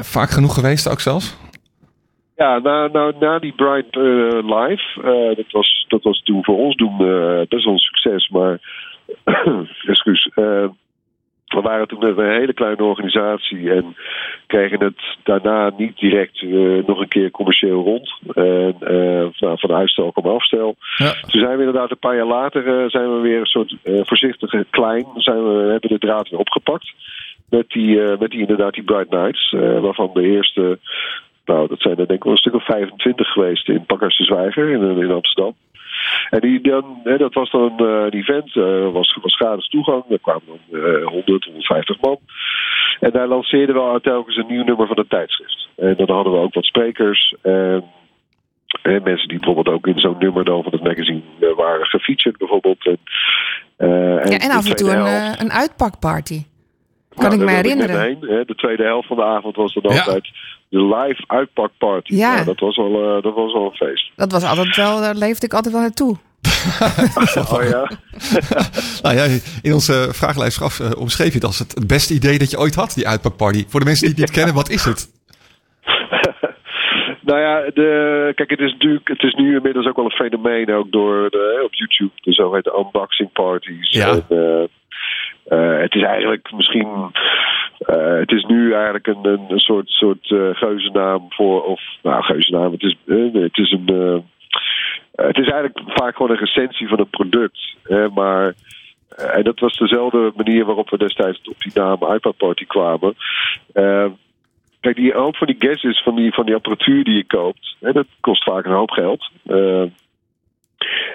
Vaak 0.01 0.31
genoeg 0.31 0.55
geweest 0.55 0.91
ook 0.91 1.01
zelfs. 1.01 1.37
Ja, 2.37 2.59
na, 2.59 2.87
na, 2.87 3.13
na 3.21 3.39
die 3.39 3.53
Bright 3.53 3.95
Life, 4.45 5.01
dat, 5.37 5.51
was, 5.51 5.85
dat 5.89 6.03
was 6.03 6.23
toen 6.23 6.45
voor 6.45 6.57
ons 6.57 6.77
doen 6.77 6.97
best 7.49 7.65
wel 7.65 7.73
een 7.73 7.79
succes. 7.79 8.29
Maar, 8.29 8.61
excuus, 9.93 10.31
we 11.49 11.61
waren 11.61 11.89
toen 11.89 12.05
een 12.05 12.39
hele 12.39 12.53
kleine 12.53 12.83
organisatie 12.83 13.71
en 13.71 13.97
kregen 14.47 14.85
het 14.85 15.17
daarna 15.23 15.73
niet 15.77 15.99
direct 15.99 16.43
uh, 16.43 16.87
nog 16.87 17.01
een 17.01 17.09
keer 17.09 17.31
commercieel 17.31 17.83
rond. 17.83 18.13
En, 18.35 18.77
uh, 18.81 19.27
nou, 19.39 19.59
van 19.59 19.73
uitstel 19.73 20.13
kwam 20.13 20.35
afstel. 20.35 20.77
Ja. 20.97 21.13
Toen 21.13 21.41
zijn 21.41 21.57
we 21.57 21.65
inderdaad 21.65 21.91
een 21.91 21.99
paar 21.99 22.17
jaar 22.17 22.27
later 22.27 22.67
uh, 22.67 22.89
zijn 22.89 23.15
we 23.15 23.21
weer 23.21 23.41
een 23.41 23.47
soort 23.47 23.77
voorzichtige 23.85 24.67
klein. 24.71 25.07
Zijn 25.15 25.45
we, 25.45 25.71
hebben 25.71 25.91
de 25.91 25.99
draad 25.99 26.29
weer 26.29 26.41
opgepakt. 26.41 26.93
Met 27.51 27.69
die, 27.69 28.01
met 28.19 28.31
die 28.31 28.41
inderdaad 28.41 28.75
die 28.75 28.85
Bright 28.85 29.11
Nights. 29.11 29.51
waarvan 29.81 30.11
de 30.15 30.23
eerste, 30.23 30.79
nou 31.45 31.69
dat 31.69 31.81
zijn 31.81 31.97
er 31.97 32.07
denk 32.07 32.19
ik 32.19 32.23
wel 32.23 32.33
een 32.33 32.39
stuk 32.39 32.55
of 32.55 32.65
25 32.65 33.29
geweest 33.29 33.69
in 33.69 33.87
Pakkers 33.87 34.17
de 34.19 34.25
Zwijger 34.25 34.69
in, 34.69 34.99
in 34.99 35.11
Amsterdam. 35.11 35.55
En 36.31 36.41
die, 36.41 36.61
dan, 36.61 37.01
hè, 37.05 37.17
dat 37.17 37.35
was 37.35 37.51
dan 37.51 37.73
uh, 37.81 37.87
een 37.89 38.11
event, 38.11 38.55
uh, 38.55 38.91
was, 38.91 39.19
was 39.23 39.37
gratis 39.37 39.69
toegang. 39.69 40.05
Er 40.11 40.19
kwamen 40.19 40.43
dan 40.47 40.81
uh, 40.81 41.07
100, 41.07 41.45
150 41.45 42.01
man. 42.01 42.19
En 43.01 43.11
daar 43.11 43.27
lanceerden 43.29 43.75
we 43.75 44.01
telkens 44.01 44.37
een 44.37 44.47
nieuw 44.49 44.65
nummer 44.65 44.87
van 44.87 44.99
het 44.99 45.11
tijdschrift. 45.11 45.69
En 45.77 45.95
dan 45.97 46.11
hadden 46.11 46.33
we 46.33 46.39
ook 46.39 46.55
wat 46.55 46.65
sprekers. 46.65 47.35
En 47.43 47.85
eh, 48.83 49.03
mensen 49.03 49.29
die 49.29 49.39
bijvoorbeeld 49.39 49.77
ook 49.77 49.87
in 49.87 49.99
zo'n 49.99 50.17
nummer 50.19 50.45
dan 50.45 50.63
van 50.63 50.73
het 50.73 50.83
magazine 50.83 51.23
eh, 51.41 51.57
waren 51.57 51.87
gefeatured 51.87 52.39
bijvoorbeeld. 52.39 52.87
En, 52.87 52.99
eh, 53.77 53.89
Ja, 54.31 54.39
en 54.39 54.51
af 54.51 54.69
en 54.71 54.77
toe 54.77 54.91
een, 54.91 55.07
eh, 55.07 55.33
een 55.39 55.53
uitpakparty. 55.53 56.43
Kan 57.15 57.25
Nou, 57.31 57.41
ik 57.41 57.47
me 57.47 57.55
herinneren. 57.55 57.97
net 57.97 58.05
heen, 58.07 58.37
hè. 58.37 58.45
De 58.45 58.55
tweede 58.55 58.83
helft 58.83 59.07
van 59.09 59.17
de 59.17 59.25
avond 59.25 59.57
was 59.57 59.75
dan 59.75 59.93
Ja. 59.93 59.99
altijd 59.99 60.29
de 60.69 60.85
live 60.85 61.25
uitpakparty. 61.27 62.15
Ja. 62.15 62.35
Nou, 62.35 62.45
dat, 62.45 62.61
was 62.61 62.77
wel, 62.77 63.17
eh, 63.17 63.23
dat 63.23 63.35
was 63.35 63.53
wel 63.53 63.65
een 63.65 63.89
feest. 63.89 64.11
Dat 64.17 64.33
was 64.33 64.45
altijd 64.45 64.77
wel, 64.77 65.01
daar 65.01 65.15
leefde 65.15 65.47
ik 65.47 65.55
altijd 65.55 65.75
wel 65.75 65.83
naartoe. 65.83 66.17
Oh 67.53 67.63
ja? 67.63 67.91
Nou 69.03 69.17
ja, 69.17 69.27
in 69.63 69.73
onze 69.73 70.09
vragenlijst 70.13 70.57
vooraf 70.57 70.81
eh, 70.81 70.91
omschreef 71.01 71.29
je 71.29 71.35
het 71.35 71.45
als 71.45 71.59
het, 71.59 71.75
het 71.75 71.87
beste 71.87 72.15
idee 72.15 72.39
dat 72.39 72.51
je 72.51 72.59
ooit 72.59 72.75
had, 72.75 72.95
die 72.95 73.09
uitpakparty. 73.09 73.65
Voor 73.69 73.81
de 73.81 73.87
mensen 73.87 74.07
die 74.07 74.15
het 74.15 74.25
niet 74.25 74.37
kennen, 74.39 74.55
wat 74.55 74.69
is 74.69 74.85
het? 74.85 75.17
Nou 77.21 77.41
ja, 77.41 77.71
de, 77.75 78.33
kijk, 78.35 78.51
het 78.51 78.61
is 78.61 78.73
natuurlijk, 78.73 79.09
het 79.09 79.23
is 79.23 79.35
nu 79.35 79.57
inmiddels 79.57 79.87
ook 79.87 79.97
wel 79.97 80.05
een 80.05 80.11
fenomeen 80.11 80.75
ook 80.75 80.93
door 80.93 81.31
de, 81.31 81.61
op 81.65 81.75
YouTube, 81.75 82.13
de 82.15 82.33
zogeheten 82.33 82.79
unboxing 82.79 83.33
parties. 83.33 83.91
Ja. 83.91 84.09
En, 84.09 84.25
eh, 84.29 84.65
eh, 85.49 85.79
het 85.79 85.95
is 85.95 86.03
eigenlijk 86.03 86.53
misschien, 86.53 87.13
eh, 87.79 88.15
het 88.19 88.33
is 88.33 88.45
nu 88.45 88.73
eigenlijk 88.73 89.07
een, 89.07 89.25
een, 89.25 89.59
soort, 89.59 89.89
soort 89.89 90.31
eh 90.31 90.51
geuzennaam 90.53 91.27
voor, 91.29 91.63
of 91.63 91.81
nou 92.03 92.23
geuzennaam, 92.23 92.73
het 92.73 92.83
is, 92.83 92.97
het 93.33 93.59
is 93.59 93.73
een, 93.73 94.25
het 95.15 95.39
is 95.39 95.49
eigenlijk 95.49 95.81
vaak 95.87 96.17
gewoon 96.17 96.31
een 96.31 96.45
recensie 96.45 96.89
van 96.89 96.99
een 96.99 97.11
product, 97.11 97.77
hè, 97.83 98.09
maar 98.09 98.55
en 99.17 99.43
dat 99.45 99.61
was 99.61 99.77
dezelfde 99.77 100.33
manier 100.37 100.65
waarop 100.65 100.91
we 100.91 100.99
destijds 100.99 101.41
op 101.45 101.61
die 101.61 101.73
naam 101.75 102.15
iPad 102.15 102.37
Party 102.37 102.67
kwamen. 102.67 103.15
Kijk, 104.81 104.97
die 104.97 105.13
hoop 105.13 105.37
van 105.37 105.47
die 105.47 105.57
gadgets, 105.59 106.03
van 106.03 106.15
die, 106.17 106.33
van 106.33 106.47
die 106.47 106.55
apparatuur 106.55 107.05
die 107.05 107.15
je 107.15 107.27
koopt, 107.27 107.77
hè, 107.81 107.93
dat 107.93 108.07
kost 108.21 108.43
vaak 108.43 108.65
een 108.65 108.73
hoop 108.73 108.91
geld. 108.91 109.31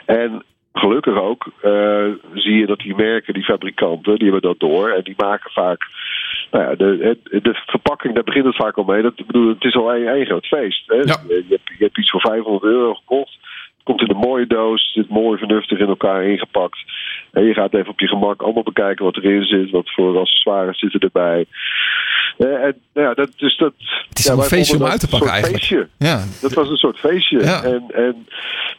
En 0.06 0.44
gelukkig 0.74 1.18
ook 1.18 1.52
eh, 1.62 2.06
zie 2.34 2.56
je 2.56 2.66
dat 2.66 2.80
die 2.80 2.96
merken, 2.96 3.34
die 3.34 3.44
fabrikanten, 3.44 4.16
die 4.16 4.32
hebben 4.32 4.50
dat 4.50 4.60
door. 4.60 4.90
En 4.90 5.04
die 5.04 5.14
maken 5.18 5.52
vaak, 5.52 5.88
nou 6.52 6.64
ja, 6.64 6.76
de, 6.76 7.18
de, 7.24 7.62
verpakking, 7.66 8.14
daar 8.14 8.24
begint 8.24 8.46
het 8.46 8.56
vaak 8.56 8.78
al 8.78 8.84
mee. 8.84 9.02
Dat, 9.02 9.14
ik 9.16 9.26
bedoel, 9.26 9.50
het 9.50 9.64
is 9.64 9.76
al 9.76 9.96
een, 9.96 10.08
een 10.08 10.26
groot 10.26 10.46
feest. 10.46 10.84
Hè? 10.88 10.96
Ja. 10.96 11.18
Je, 11.28 11.46
hebt, 11.50 11.70
je 11.78 11.84
hebt 11.84 11.98
iets 11.98 12.10
voor 12.10 12.22
500 12.22 12.64
euro 12.64 12.94
gekocht. 12.94 13.38
Komt 13.84 14.02
in 14.02 14.10
een 14.10 14.28
mooie 14.30 14.48
doos, 14.48 14.92
zit 14.94 15.10
mooi 15.10 15.38
vernuftig 15.38 15.80
in 15.80 15.88
elkaar 15.88 16.24
ingepakt. 16.24 16.78
En 17.32 17.44
je 17.44 17.54
gaat 17.54 17.74
even 17.74 17.90
op 17.90 18.00
je 18.00 18.08
gemak 18.08 18.42
allemaal 18.42 18.64
bekijken 18.64 19.06
wat 19.06 19.18
erin 19.18 19.44
zit, 19.44 19.70
wat 19.70 19.92
voor 19.92 20.20
accessoires 20.20 20.80
zitten 20.80 21.00
erbij. 21.00 21.46
Eh, 22.38 22.48
en, 22.48 22.76
nou 22.94 23.08
ja, 23.08 23.14
dat, 23.14 23.30
dus 23.36 23.58
dat, 23.58 23.74
Het 24.10 24.20
is 24.20 24.26
ja, 24.26 24.34
een 24.34 24.42
feestje 24.42 24.78
om 24.78 24.86
uit 24.86 25.00
te 25.00 25.08
pakken 25.08 25.30
eigenlijk. 25.30 25.64
Feestje. 25.64 25.88
Ja, 25.98 26.24
Dat 26.42 26.54
was 26.54 26.70
een 26.70 26.78
soort 26.78 27.00
feestje. 27.00 27.40
Ja. 27.40 27.64
En, 27.64 27.84
en, 27.94 28.28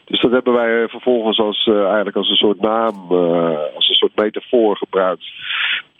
dus 0.05 0.21
dat 0.21 0.31
hebben 0.31 0.53
wij 0.53 0.87
vervolgens 0.87 1.39
als, 1.39 1.67
eh, 1.67 1.85
eigenlijk 1.85 2.15
als 2.15 2.29
een 2.29 2.35
soort 2.35 2.61
naam, 2.61 3.05
eh, 3.09 3.75
als 3.75 3.89
een 3.89 3.95
soort 3.95 4.15
metafoor 4.15 4.77
gebruikt 4.77 5.25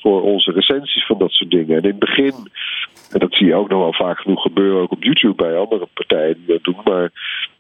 voor 0.06 0.22
onze 0.22 0.52
recensies 0.52 1.06
van 1.06 1.18
dat 1.18 1.32
soort 1.32 1.52
dingen. 1.52 1.78
En 1.78 1.84
in 1.84 1.90
het 1.90 2.00
begin, 2.00 2.34
en 3.12 3.20
dat 3.20 3.34
zie 3.34 3.48
je 3.48 3.56
ook 3.56 3.70
nog 3.70 3.80
wel 3.80 3.94
vaak 3.94 4.20
genoeg 4.20 4.42
gebeuren, 4.42 4.82
ook 4.82 4.92
op 4.92 5.04
YouTube 5.04 5.36
bij 5.36 5.58
andere 5.58 5.88
partijen 5.94 6.36
die 6.36 6.48
dat 6.48 6.64
doen, 6.64 6.82
maar 6.84 7.12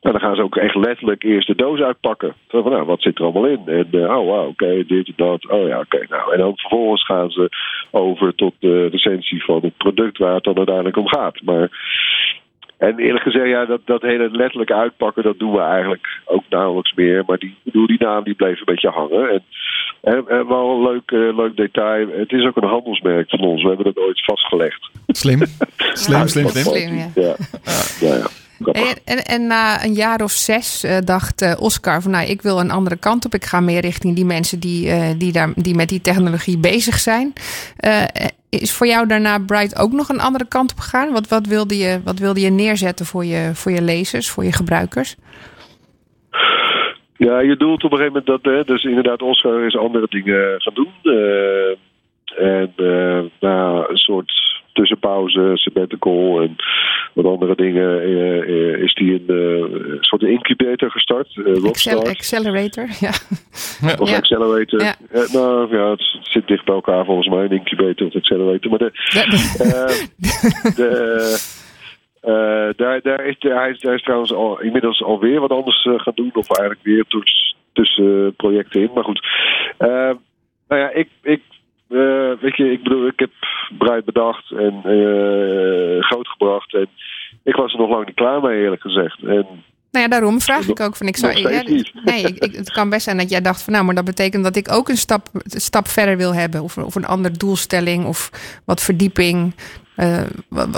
nou, 0.02 0.18
dan 0.18 0.20
gaan 0.20 0.36
ze 0.36 0.44
ook 0.44 0.56
echt 0.56 0.76
letterlijk 0.76 1.24
eerst 1.24 1.48
de 1.48 1.56
doos 1.56 1.80
uitpakken. 1.80 2.34
Van, 2.48 2.72
nou, 2.72 2.86
wat 2.86 3.02
zit 3.02 3.18
er 3.18 3.24
allemaal 3.24 3.46
in? 3.46 3.62
En 3.66 3.88
eh, 3.92 4.18
oh, 4.18 4.26
wow, 4.26 4.48
oké, 4.48 4.86
dit 4.88 5.08
en 5.08 5.14
dat. 5.16 5.50
Oh 5.50 5.68
ja, 5.68 5.80
oké, 5.80 6.06
nou. 6.10 6.34
En 6.34 6.40
dan 6.40 6.58
vervolgens 6.58 7.06
gaan 7.06 7.32
ze 7.32 7.50
over 7.92 8.36
tot 8.36 8.54
de 8.60 8.88
recensie 8.88 9.44
van 9.44 9.60
het 9.62 9.78
product 9.78 10.18
waar 10.18 10.34
het 10.34 10.44
dan 10.44 10.58
uiteindelijk 10.58 10.98
om 10.98 11.08
gaat. 11.08 11.42
Maar 11.44 11.70
en 12.88 13.00
eerlijk 13.00 13.24
gezegd, 13.24 13.48
ja, 13.48 13.66
dat, 13.66 13.82
dat 13.86 14.02
hele 14.02 14.30
letterlijk 14.32 14.72
uitpakken, 14.72 15.24
dat 15.24 15.40
doen 15.40 15.52
we 15.52 15.60
eigenlijk 15.60 16.08
ook 16.26 16.44
nauwelijks 16.50 16.94
meer. 16.94 17.24
Maar 17.26 17.38
die, 17.38 17.56
bedoel, 17.64 17.88
die 17.88 18.04
naam 18.04 18.24
die 18.24 18.34
bleef 18.34 18.60
een 18.60 18.66
beetje 18.66 18.90
hangen. 18.90 19.30
En, 19.30 19.44
en, 20.02 20.24
en 20.28 20.48
wel 20.48 20.70
een 20.70 20.82
leuk, 20.82 21.12
eh, 21.12 21.36
leuk 21.36 21.56
detail. 21.56 22.08
Het 22.12 22.32
is 22.32 22.46
ook 22.46 22.56
een 22.56 22.70
handelsmerk 22.70 23.30
van 23.30 23.40
ons. 23.40 23.62
We 23.62 23.68
hebben 23.68 23.94
dat 23.94 24.04
ooit 24.04 24.26
vastgelegd. 24.26 24.90
slim. 25.08 25.40
Slim, 25.94 26.28
slim, 26.28 26.48
slim. 26.48 26.64
Slim, 26.64 26.96
ja. 26.96 27.10
Ja, 27.16 27.36
ja, 28.00 28.16
ja. 28.16 28.28
En, 28.72 28.96
en, 29.06 29.18
en 29.18 29.48
na 29.48 29.84
een 29.84 29.94
jaar 29.94 30.22
of 30.22 30.32
zes 30.32 30.84
eh, 30.84 30.98
dacht 31.06 31.42
eh, 31.42 31.62
Oscar 31.62 32.02
van 32.02 32.12
nou, 32.12 32.30
ik 32.30 32.42
wil 32.42 32.60
een 32.60 32.72
andere 32.72 32.98
kant 32.98 33.26
op. 33.26 33.34
Ik 33.34 33.46
ga 33.46 33.60
meer 33.60 33.82
richting 33.82 34.16
die 34.16 34.26
mensen 34.26 34.60
die, 34.60 34.90
eh, 34.90 35.10
die, 35.18 35.32
daar, 35.32 35.54
die 35.56 35.76
met 35.76 35.90
die 35.90 36.02
technologie 36.02 36.58
bezig 36.58 36.96
zijn. 36.96 37.34
Is 38.50 38.74
voor 38.74 38.88
jou 38.88 39.08
daarna 39.08 39.40
Bright 39.40 39.80
ook 39.80 39.92
nog 39.92 40.10
een 40.10 40.20
andere 40.20 40.48
kant 40.48 40.72
op 40.72 40.80
gegaan? 40.80 41.12
Wat, 41.12 41.28
wat, 41.28 41.48
wilde, 41.48 41.78
je, 41.78 42.02
wat 42.04 42.20
wilde 42.20 42.40
je 42.40 42.50
neerzetten 42.50 43.06
voor 43.06 43.26
je, 43.26 43.52
voor 43.54 43.72
je 43.72 43.82
lezers, 43.82 44.30
voor 44.30 44.44
je 44.44 44.52
gebruikers? 44.52 45.16
Ja, 47.18 47.40
je 47.40 47.56
doelt 47.58 47.84
op 47.84 47.92
een 47.92 47.98
gegeven 47.98 48.24
moment 48.26 48.44
dat, 48.44 48.54
hè, 48.54 48.64
dus 48.64 48.84
inderdaad, 48.84 49.22
Oscar 49.22 49.66
is 49.66 49.78
andere 49.78 50.08
dingen 50.10 50.62
gaan 50.62 50.74
doen. 50.74 50.94
En 52.36 52.74
na 53.40 53.86
een 53.90 53.98
soort 53.98 54.55
tussenpauze, 54.76 55.52
sabbatical 55.54 56.42
en 56.42 56.56
wat 57.14 57.26
andere 57.26 57.56
dingen, 57.56 58.02
eh, 58.02 58.38
eh, 58.40 58.82
is 58.82 58.94
die 58.94 59.24
een 59.28 59.36
eh, 59.36 59.98
soort 60.02 60.22
incubator 60.24 60.92
gestart. 60.92 61.42
Excel, 61.64 62.04
accelerator, 62.08 62.88
ja. 63.00 63.12
Of 64.00 64.10
Ja. 64.10 64.16
accelerator. 64.18 64.82
Ja. 64.82 64.96
Nou 65.34 65.78
ja, 65.78 65.90
het 65.90 66.18
zit 66.22 66.48
dicht 66.48 66.66
bij 66.66 66.76
elkaar 66.76 67.06
volgens 67.06 67.28
mij, 67.28 67.44
een 67.44 67.52
incubator 67.52 68.08
of 68.08 68.16
accelerator. 68.16 68.70
Maar 68.70 68.80
de, 68.80 68.92
eh, 69.58 70.76
de, 70.76 71.54
eh, 72.22 72.70
daar, 72.76 73.02
daar, 73.02 73.26
is, 73.26 73.36
hij, 73.40 73.70
is, 73.70 73.82
hij 73.82 73.94
is 73.96 74.02
trouwens 74.04 74.34
al, 74.34 74.62
inmiddels 74.62 75.04
alweer 75.04 75.40
wat 75.40 75.52
anders 75.52 75.86
eh, 75.86 75.94
gaan 76.00 76.14
doen. 76.16 76.32
Of 76.34 76.50
eigenlijk 76.50 76.80
weer 76.84 77.04
tussen, 77.08 77.56
tussen 77.74 78.34
projecten 78.36 78.82
in. 78.82 78.90
Maar 78.94 79.04
goed. 79.04 79.28
Eh, 79.78 80.12
nou 80.68 80.82
ja, 80.82 80.90
ik, 80.90 81.10
ik, 81.22 81.42
eh, 81.90 82.42
weet 82.42 82.56
je, 82.58 82.72
ik 82.72 82.84
bedoel, 82.84 83.08
ik 83.08 83.20
heb 83.20 83.32
Bright 83.78 84.06
bedacht 84.06 84.52
en 84.52 84.74
eh, 84.84 86.04
grootgebracht. 86.04 86.74
En 86.74 86.88
ik 87.44 87.56
was 87.56 87.74
er 87.74 87.80
nog 87.80 87.90
lang 87.90 88.06
niet 88.06 88.16
klaar 88.16 88.42
mee, 88.42 88.62
eerlijk 88.64 88.82
gezegd. 88.82 89.20
En 89.24 89.46
Nou 89.92 90.04
ja, 90.06 90.08
daarom 90.08 90.42
vraag 90.42 90.68
ik 90.68 90.80
ook 90.80 90.96
van 90.96 91.08
ik 91.08 91.18
zou. 91.18 91.34
Ja, 91.38 91.62
nee, 92.04 92.24
ik, 92.24 92.38
ik- 92.44 92.56
het 92.56 92.72
kan 92.72 92.90
best 92.90 93.04
zijn 93.04 93.18
dat 93.18 93.30
jij 93.30 93.42
dacht 93.42 93.64
van 93.64 93.74
nou, 93.74 93.86
maar 93.86 93.96
dat 93.96 94.06
betekent 94.06 94.44
dat 94.44 94.56
ik 94.56 94.72
ook 94.72 94.90
een 94.90 94.98
stap, 94.98 95.28
stap 95.44 95.88
verder 95.88 96.18
wil 96.18 96.34
hebben. 96.34 96.62
Of, 96.62 96.78
of 96.78 96.96
een 96.96 97.06
andere 97.06 97.38
doelstelling 97.38 98.06
of 98.06 98.30
wat 98.66 98.82
verdieping. 98.82 99.54
Eh, 99.96 100.22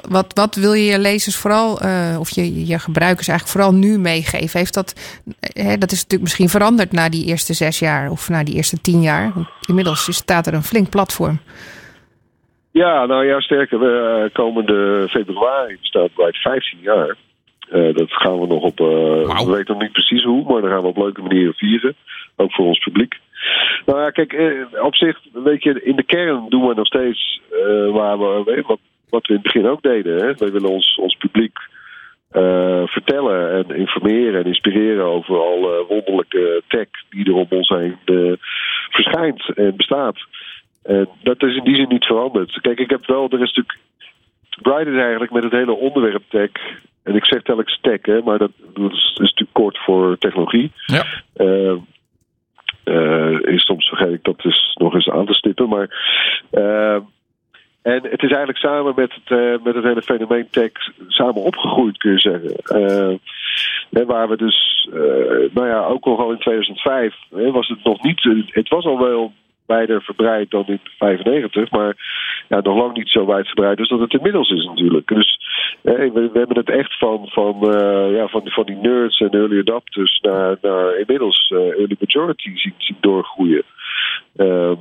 wat, 0.09 0.33
wat, 0.33 0.55
wil 0.55 0.73
je 0.73 0.85
je 0.85 0.99
lezers 0.99 1.37
vooral, 1.37 1.79
eh, 1.79 2.17
of 2.19 2.29
je, 2.29 2.65
je 2.65 2.79
gebruikers 2.79 3.27
eigenlijk 3.27 3.59
vooral 3.59 3.79
nu 3.79 3.97
meegeven? 3.99 4.59
Heeft 4.59 4.73
dat, 4.73 5.19
hè, 5.39 5.77
dat 5.77 5.91
is 5.91 5.97
natuurlijk 5.97 6.21
misschien 6.21 6.49
veranderd 6.49 6.91
na 6.91 7.09
die 7.09 7.25
eerste 7.25 7.53
zes 7.53 7.79
jaar 7.79 8.11
of 8.11 8.29
na 8.29 8.43
die 8.43 8.55
eerste 8.55 8.81
tien 8.81 9.01
jaar. 9.01 9.31
Want 9.33 9.47
inmiddels 9.67 10.15
staat 10.15 10.47
er 10.47 10.53
een 10.53 10.63
flink 10.63 10.89
platform. 10.89 11.39
Ja, 12.71 13.05
nou 13.05 13.25
ja, 13.25 13.39
sterker. 13.39 13.79
We, 13.79 14.23
eh, 14.25 14.33
komende 14.33 15.07
februari 15.09 15.77
bestaat 15.81 16.13
Bright 16.13 16.37
15 16.37 16.79
jaar. 16.81 17.15
Eh, 17.69 17.93
dat 17.95 18.11
gaan 18.11 18.39
we 18.39 18.47
nog 18.47 18.63
op. 18.63 18.79
eh, 18.79 18.85
Wauw. 18.85 19.45
We 19.45 19.51
weten 19.51 19.73
nog 19.73 19.81
niet 19.81 19.91
precies 19.91 20.23
hoe, 20.23 20.43
maar 20.43 20.61
dan 20.61 20.69
gaan 20.69 20.81
we 20.81 20.87
op 20.87 20.97
leuke 20.97 21.21
manieren 21.21 21.53
vieren. 21.53 21.95
Ook 22.35 22.53
voor 22.53 22.65
ons 22.65 22.79
publiek. 22.79 23.15
Nou 23.85 23.99
ja, 24.01 24.09
kijk, 24.09 24.33
eh, 24.33 24.83
op 24.83 24.95
zich, 24.95 25.19
weet 25.33 25.63
je, 25.63 25.83
in 25.83 25.95
de 25.95 26.03
kern 26.03 26.45
doen 26.49 26.67
we 26.67 26.73
nog 26.73 26.85
steeds 26.85 27.41
eh, 27.51 27.91
waar 27.93 28.19
we, 28.19 28.63
wat, 28.67 28.79
wat 29.09 29.27
we 29.27 29.33
in 29.33 29.39
het 29.43 29.53
begin 29.53 29.67
ook 29.67 29.81
deden. 29.81 30.15
Hè? 30.15 30.33
Wij 30.33 30.51
willen 30.51 30.69
ons, 30.69 30.95
ons 30.95 31.15
publiek 31.15 31.57
eh, 32.31 32.81
vertellen 32.85 33.51
en 33.51 33.75
informeren 33.75 34.39
en 34.39 34.45
inspireren 34.45 35.05
over 35.05 35.41
alle 35.41 35.85
wonderlijke 35.87 36.63
tech 36.67 36.87
die 37.09 37.25
er 37.25 37.33
om 37.33 37.47
ons 37.49 37.69
heen 37.69 37.97
eh, 38.05 38.31
verschijnt 38.89 39.53
en 39.55 39.75
bestaat. 39.75 40.17
En 40.83 41.09
dat 41.23 41.43
is 41.43 41.55
in 41.55 41.63
die 41.63 41.75
zin 41.75 41.87
niet 41.89 42.05
veranderd. 42.05 42.61
Kijk, 42.61 42.79
ik 42.79 42.89
heb 42.89 43.05
wel, 43.05 43.29
er 43.29 43.41
is 43.41 43.53
natuurlijk. 43.53 43.77
Bright 44.61 44.87
is 44.87 45.01
eigenlijk 45.01 45.31
met 45.31 45.43
het 45.43 45.51
hele 45.51 45.73
onderwerp 45.73 46.23
tech. 46.29 46.51
En 47.03 47.15
ik 47.15 47.25
zeg 47.25 47.41
telkens 47.41 47.79
tech, 47.81 47.99
hè, 48.01 48.21
maar 48.21 48.37
dat, 48.37 48.51
dat 48.73 48.91
is, 48.91 49.11
is 49.13 49.19
natuurlijk 49.19 49.53
kort 49.53 49.77
voor 49.77 50.17
technologie. 50.17 50.71
Ja. 50.85 51.05
Is 53.41 53.65
soms 53.65 53.87
vergeet 53.87 54.13
ik 54.13 54.23
dat 54.23 54.39
dus 54.41 54.75
nog 54.79 54.93
eens 54.93 55.09
aan 55.09 55.25
te 55.25 55.33
stippen. 55.33 55.69
Maar, 55.69 55.89
en 57.93 58.01
het 58.03 58.23
is 58.23 58.29
eigenlijk 58.29 58.57
samen 58.57 58.93
met 58.95 59.13
het, 59.13 59.39
eh, 59.39 59.63
met 59.63 59.75
het 59.75 59.83
hele 59.83 60.01
fenomeen 60.01 60.47
tech 60.49 60.71
samen 61.07 61.41
opgegroeid, 61.41 61.97
kun 61.97 62.11
je 62.11 62.19
zeggen. 62.19 62.55
Hè, 63.89 64.05
waar 64.05 64.29
we 64.29 64.37
dus, 64.37 64.89
eh, 64.93 65.53
nou 65.53 65.67
ja, 65.67 65.85
ook 65.85 66.05
al 66.05 66.31
in 66.31 66.39
2005 66.39 67.15
hè, 67.35 67.51
was 67.51 67.67
het 67.67 67.83
nog 67.83 68.03
niet. 68.03 68.23
Het 68.47 68.69
was 68.69 68.85
al 68.85 68.99
wel 68.99 69.33
wijder 69.65 70.01
verbreid 70.01 70.51
dan 70.51 70.63
in 70.67 70.79
95, 70.97 71.71
maar 71.71 71.95
ja, 72.47 72.59
nog 72.61 72.77
lang 72.77 72.93
niet 72.93 73.09
zo 73.09 73.25
wijdverbreid 73.25 73.79
als 73.79 73.89
dat 73.89 73.99
het 73.99 74.13
inmiddels 74.13 74.49
is 74.49 74.65
natuurlijk. 74.65 75.07
Dus 75.07 75.39
we, 75.81 76.29
hebben 76.33 76.57
het 76.57 76.69
echt 76.69 76.97
van, 76.97 77.27
van, 77.27 77.57
ja, 78.11 78.27
van, 78.27 78.41
van 78.43 78.65
die 78.65 78.75
nerds 78.75 79.19
en 79.19 79.29
early 79.29 79.59
adapters 79.59 80.19
naar, 80.19 80.57
naar 80.61 80.97
inmiddels 80.97 81.51
eh, 81.55 81.59
early 81.59 81.95
majority 81.99 82.51
zien, 82.55 82.97
doorgroeien. 82.99 83.63
Ehm, 84.35 84.75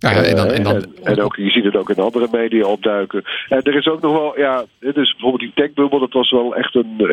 Ja, 0.00 0.10
en 0.22 0.36
dan, 0.36 0.46
en 0.46 0.62
dan, 0.62 0.74
en, 0.74 0.94
en 1.02 1.20
ook, 1.20 1.36
je 1.36 1.50
ziet 1.50 1.64
het 1.64 1.76
ook 1.76 1.90
in 1.90 1.96
andere 2.02 2.28
media 2.30 2.64
opduiken. 2.66 3.22
En 3.48 3.62
er 3.62 3.74
is 3.74 3.86
ook 3.88 4.00
nog 4.00 4.12
wel, 4.12 4.38
ja, 4.38 4.64
dus 4.80 5.10
bijvoorbeeld 5.10 5.40
die 5.40 5.52
techbubbel, 5.54 5.98
dat 5.98 6.12
was 6.12 6.30
wel 6.30 6.56
echt 6.56 6.74
een, 6.74 6.94
eh, 6.98 7.06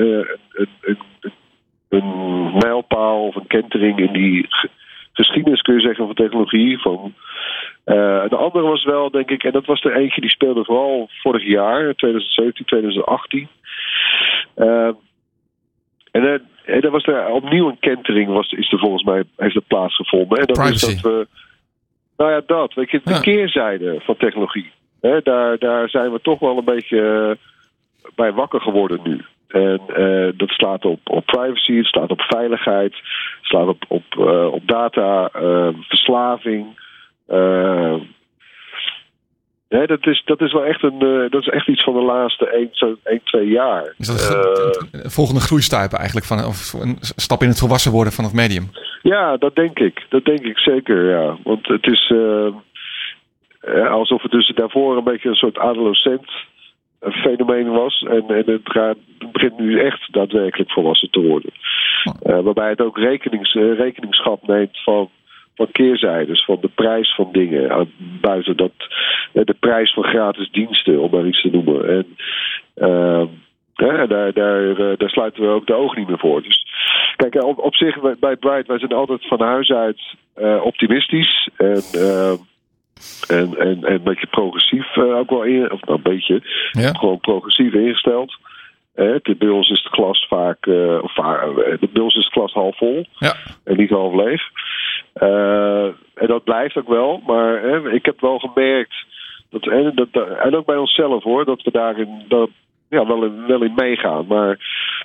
een, 0.54 0.68
een, 0.82 0.98
een, 1.20 1.32
een 1.90 2.52
mijlpaal 2.58 3.28
of 3.28 3.36
een 3.36 3.48
kentering 3.48 4.00
in 4.00 4.14
die 4.14 4.46
ge- 4.50 4.70
geschiedenis, 5.14 5.62
kun 5.62 5.74
je 5.74 5.80
zeggen, 5.82 6.06
van 6.06 6.16
technologie. 6.16 6.80
Van, 6.80 7.14
eh, 7.84 8.30
de 8.30 8.36
andere 8.36 8.66
was 8.68 8.84
wel, 8.84 9.12
denk 9.12 9.30
ik, 9.30 9.44
en 9.44 9.52
dat 9.52 9.66
was 9.66 9.84
er 9.84 9.96
eentje 9.96 10.22
die 10.22 10.30
speelde 10.30 10.64
vooral 10.64 11.10
vorig 11.22 11.44
jaar, 11.46 11.94
2017, 11.96 12.66
2018. 12.66 13.48
Eh, 14.56 14.90
en 16.12 16.24
dan, 16.24 16.40
en 16.66 16.82
dan 16.82 16.92
was 16.92 17.06
er 17.06 17.28
opnieuw 17.28 17.68
een 17.68 17.80
kentering, 17.80 18.28
was, 18.30 18.52
is 18.52 18.72
er 18.72 18.80
volgens 18.80 19.04
mij, 19.04 19.24
heeft 19.38 19.56
er 19.56 19.62
plaatsgevonden. 19.62 20.38
En 20.40 20.46
dat 20.46 20.58
Privacy. 20.58 20.86
is 20.86 21.02
dat 21.02 21.12
we. 21.12 21.28
Nou 22.18 22.32
ja, 22.32 22.42
dat. 22.46 22.74
Weet 22.74 22.92
je, 22.92 23.02
de 23.04 23.12
Ja. 23.14 23.20
keerzijde 23.20 24.00
van 24.04 24.18
technologie. 24.18 24.72
Hè, 25.02 25.22
daar, 25.22 25.58
daar 25.58 25.90
zijn 25.90 26.12
we 26.12 26.22
toch 26.22 26.40
wel 26.40 26.58
een 26.58 26.66
beetje 26.66 27.02
eh, 27.30 28.10
bij 28.16 28.34
wakker 28.34 28.62
geworden 28.62 29.00
nu. 29.04 29.26
En 29.48 29.82
eh, 29.88 30.28
dat 30.38 30.50
slaat 30.50 30.86
op, 30.86 31.00
op 31.04 31.26
privacy, 31.26 31.76
het 31.76 31.86
slaat 31.86 32.10
op 32.12 32.22
veiligheid, 32.22 32.94
het 32.94 33.02
slaat 33.42 33.68
op, 33.68 33.84
op, 33.88 34.04
eh, 34.20 34.48
op 34.54 34.68
data, 34.68 35.30
verslaving. 35.88 36.66
hè, 39.68 39.86
dat, 39.86 40.08
is, 40.08 40.22
dat 40.26 40.42
is 40.42 40.54
wel 40.54 40.66
echt, 40.66 40.84
een, 40.84 41.28
dat 41.30 41.42
is 41.42 41.48
echt 41.48 41.68
iets 41.68 41.84
van 41.84 41.94
de 41.94 42.02
laatste 42.02 42.50
1, 42.50 42.70
zo 42.72 42.96
1 43.04 43.22
2 43.24 43.48
jaar. 43.48 43.94
is 43.98 44.08
dat 44.08 44.90
een 44.92 45.12
volgende 45.12 45.42
groeistuipen 45.42 45.98
eigenlijk 45.98 46.28
van, 46.28 46.46
of 46.46 46.74
een 46.74 46.98
stap 47.00 47.42
in 47.42 47.48
het 47.48 47.60
volwassen 47.60 47.92
worden 47.92 48.14
van 48.14 48.24
het 48.24 48.34
medium? 48.34 48.70
Ja, 49.14 49.38
dat 49.38 49.56
denk 49.56 49.80
ik. 49.80 50.06
Dat 50.10 50.26
denk 50.26 50.40
ik 50.40 50.58
zeker, 50.58 51.10
ja. 51.10 51.38
Want 51.44 51.68
het 51.68 51.88
is 51.88 52.12
eh, 52.12 52.48
eh, 53.60 53.92
alsof 53.92 54.22
het 54.22 54.32
dus 54.32 54.52
daarvoor 54.56 54.98
een 54.98 55.04
beetje 55.04 55.30
een 55.30 55.36
soort 55.36 55.58
adolescent 55.58 56.32
fenomeen 57.00 57.72
was. 57.72 58.02
En, 58.02 58.24
en 58.28 58.52
het, 58.52 58.62
gaat, 58.64 58.98
begint 59.32 59.60
nu 59.60 59.80
echt 59.80 60.14
daadwerkelijk 60.14 60.72
volwassen 60.72 61.12
te 61.12 61.22
worden. 61.22 61.52
Eh, 62.22 62.40
waarbij 62.40 62.70
het 62.70 62.82
ook 62.82 62.98
rekenings, 62.98 63.54
rekeningschap 63.54 64.48
neemt 64.48 64.84
van, 64.84 65.10
van 65.56 65.72
keerzijdes, 65.72 66.46
van 66.46 66.58
de 66.62 66.70
prijs 66.76 67.16
van 67.16 67.30
dingen. 67.32 67.90
buiten 68.22 68.58
dat, 68.58 68.74
de 69.32 69.56
prijs 69.60 69.94
van 69.94 70.04
gratis 70.04 70.52
diensten, 70.52 71.00
om 71.00 71.12
maar 71.12 71.28
iets 71.28 71.42
te 71.42 71.50
noemen. 71.50 71.88
En 71.90 72.06
ja, 73.78 74.06
daar, 74.06 74.34
daar, 74.34 74.70
eh, 74.70 74.98
daar 74.98 75.10
sluiten 75.10 75.42
we 75.44 75.50
ook 75.50 75.68
de 75.68 75.74
ogen 75.76 76.00
niet 76.00 76.08
meer 76.08 76.20
voor. 76.20 76.42
Dus 76.44 76.66
Kijk, 77.16 77.36
eh, 77.36 77.48
op, 77.48 77.58
op 77.60 77.76
zich 77.76 78.00
bij- 78.20 78.36
Bright, 78.36 78.68
wij 78.68 78.80
zijn 78.80 78.92
altijd 78.94 79.28
van 79.28 79.42
huis 79.42 79.72
uit 79.72 80.02
eh, 80.36 80.62
optimistisch 80.64 81.50
en, 81.58 81.82
en, 81.94 82.38
en, 83.28 83.58
en 83.58 83.92
een 83.94 84.04
beetje 84.04 84.28
progressief 84.28 84.98
ook 84.98 85.30
wel 85.30 85.44
in, 85.44 85.72
of 85.72 85.82
nou 85.82 85.98
een 85.98 86.12
beetje, 86.14 86.42
Ja. 86.72 86.94
gewoon 86.94 87.20
progressief 87.20 87.74
ingesteld. 87.74 88.36
Eh, 88.96 89.16
de- 89.22 89.36
bij 89.36 89.48
ons 89.50 89.70
is 89.70 89.84
de 89.84 89.90
klas 89.90 90.26
vaak, 90.30 90.66
of 91.02 91.14
de 91.14 91.90
bij 91.94 92.04
ons 92.04 92.16
is 92.16 92.24
de 92.26 92.32
klas 92.32 92.54
half 92.54 92.78
vol 92.78 93.06
Ja. 93.20 93.36
en 93.64 93.78
niet 93.78 93.90
half 93.90 94.14
leeg. 94.14 94.42
En 96.14 96.28
dat 96.28 96.44
blijft 96.44 96.78
ook 96.78 96.88
wel, 96.88 97.22
maar 97.26 97.62
hè, 97.62 97.92
ik 97.94 98.06
heb 98.06 98.22
wel 98.22 98.40
gemerkt, 98.40 98.96
dat, 99.50 99.68
en, 99.68 99.92
dat, 99.96 100.28
en 100.40 100.56
ook 100.56 100.66
bij 100.66 100.78
onszelf 100.78 101.24
hoor, 101.24 101.46
dat 101.46 101.62
we 101.62 101.72
daarin 101.72 102.24
dat, 102.28 102.50
ja, 102.90 103.08
wel, 103.08 103.24
in, 103.24 103.46
wel 103.48 103.64
in 103.64 103.74
meegaan. 103.76 104.26
Maar 104.28 104.58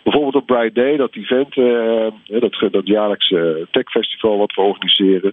bijvoorbeeld 0.03 0.35
op 0.35 0.47
Bright 0.47 0.75
Day, 0.75 0.97
dat 0.97 1.15
event, 1.15 1.57
eh, 1.57 2.07
hè, 2.25 2.39
dat, 2.39 2.69
dat 2.71 2.87
jaarlijkse 2.87 3.67
techfestival 3.71 4.39
wat 4.39 4.55
we 4.55 4.61
organiseren. 4.61 5.33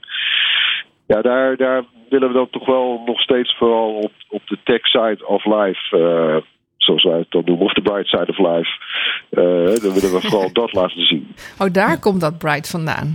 Ja, 1.07 1.21
daar, 1.21 1.57
daar 1.57 1.83
willen 2.09 2.27
we 2.27 2.33
dan 2.33 2.49
toch 2.49 2.65
wel 2.65 3.01
nog 3.05 3.21
steeds 3.21 3.55
vooral 3.57 3.93
op, 3.93 4.11
op 4.29 4.41
de 4.47 4.57
tech 4.63 4.87
side 4.87 5.27
of 5.27 5.45
life, 5.45 5.97
eh, 5.97 6.37
zoals 6.79 7.03
wij 7.03 7.17
het 7.17 7.31
dan 7.31 7.41
noemen, 7.45 7.65
of 7.65 7.73
de 7.73 7.81
bright 7.81 8.07
side 8.07 8.27
of 8.27 8.37
life. 8.37 8.69
eh, 9.29 9.83
dan 9.83 9.93
willen 9.93 10.11
we 10.13 10.21
vooral 10.21 10.53
dat 10.61 10.73
laten 10.73 11.05
zien. 11.05 11.35
Oh, 11.59 11.67
daar 11.71 11.99
komt 11.99 12.21
dat 12.21 12.37
bright 12.37 12.69
vandaan. 12.69 13.13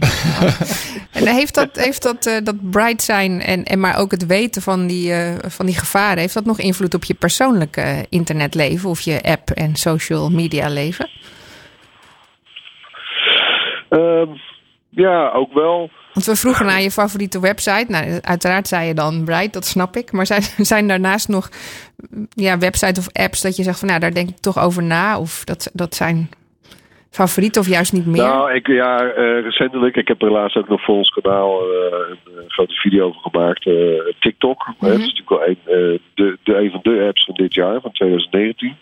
en 1.12 1.27
heeft 1.27 1.55
dat, 1.55 1.77
heeft 1.77 2.03
dat, 2.03 2.27
eh, 2.27 2.44
dat 2.44 2.70
bright 2.70 3.03
zijn 3.03 3.40
en, 3.40 3.64
en 3.64 3.81
maar 3.81 3.98
ook 3.98 4.11
het 4.11 4.27
weten 4.27 4.62
van 4.62 4.87
die, 4.87 5.12
eh, 5.12 5.35
van 5.50 5.66
die 5.66 5.79
gevaren, 5.79 6.18
heeft 6.18 6.35
dat 6.35 6.44
nog 6.44 6.59
invloed 6.59 6.94
op 6.94 7.05
je 7.05 7.14
persoonlijke 7.14 8.07
internetleven 8.09 8.90
of 8.90 9.00
je 9.00 9.22
app 9.22 9.50
en 9.50 9.74
social 9.74 10.31
media 10.31 10.68
leven? 10.68 11.09
Ehm, 13.88 14.29
ja, 14.94 15.30
ook 15.30 15.52
wel. 15.52 15.90
Want 16.12 16.26
we 16.26 16.37
vroegen 16.37 16.66
naar 16.66 16.80
je 16.80 16.90
favoriete 16.90 17.40
website. 17.40 17.87
Nou, 17.88 18.18
uiteraard 18.20 18.68
zei 18.68 18.87
je 18.87 18.94
dan 18.94 19.24
Bright, 19.24 19.52
dat 19.52 19.64
snap 19.64 19.96
ik. 19.96 20.12
Maar 20.12 20.26
zijn, 20.26 20.42
zijn 20.72 20.88
daarnaast 20.88 21.28
nog 21.28 21.48
ja, 22.28 22.59
websites 22.59 22.98
of 22.98 23.22
apps 23.24 23.42
dat 23.42 23.57
je 23.57 23.62
zegt 23.62 23.78
van 23.78 23.88
nou, 23.88 24.00
daar 24.00 24.14
denk 24.14 24.28
ik 24.28 24.38
toch 24.38 24.59
over 24.59 24.83
na? 24.83 25.18
Of 25.18 25.44
dat, 25.44 25.70
dat 25.72 25.94
zijn 25.94 26.28
favorieten 27.11 27.61
of 27.61 27.68
juist 27.68 27.92
niet 27.92 28.07
meer? 28.07 28.22
Nou, 28.22 28.52
ik, 28.54 28.66
ja, 28.66 29.00
eh, 29.00 29.42
recentelijk, 29.42 29.96
ik 29.96 30.09
heb 30.09 30.22
er 30.22 30.30
laatst 30.30 30.57
ook 30.57 30.68
nog 30.68 30.85
voor 30.85 30.96
ons 30.96 31.11
kanaal 31.11 31.61
eh, 31.61 31.68
een, 32.09 32.38
eh, 32.38 32.44
grote 32.48 32.74
video 32.74 33.07
over 33.07 33.20
gemaakt. 33.20 33.68
TikTok. 34.18 34.66
hè, 34.78 34.88
Dat 34.88 34.98
is 34.98 35.07
natuurlijk 35.07 35.28
wel 35.28 35.46
een, 35.46 36.00
de, 36.14 36.38
de, 36.42 36.57
een 36.57 36.70
van 36.70 36.80
de 36.83 37.04
apps 37.07 37.24
van 37.24 37.35
dit 37.35 37.54
jaar, 37.54 37.80
van 37.80 37.92
2019. 37.92 38.76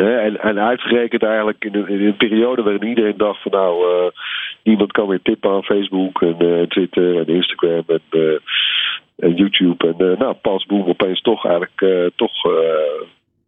En, 0.00 0.40
en 0.40 0.60
uitgerekend 0.60 1.22
eigenlijk 1.22 1.64
in 1.64 1.74
een, 1.74 2.16
periode 2.16 2.62
waarin 2.62 2.88
iedereen 2.88 3.16
dacht 3.16 3.42
van 3.42 3.52
nou, 3.52 3.84
eh, 3.84 4.10
niemand 4.62 4.92
kan 4.92 5.08
meer 5.08 5.22
tippen 5.22 5.50
aan 5.50 5.62
Facebook 5.62 6.22
en 6.22 6.36
eh, 6.38 6.66
Twitter 6.66 7.18
en 7.18 7.26
Instagram 7.26 7.82
en, 7.86 8.00
eh, 8.10 8.38
en 9.16 9.34
YouTube. 9.34 9.86
En 9.86 10.18
nou, 10.18 10.34
pas 10.34 10.66
boem 10.66 10.88
opeens 10.88 11.20
toch 11.20 11.46
eigenlijk 11.46 12.12
toch 12.16 12.32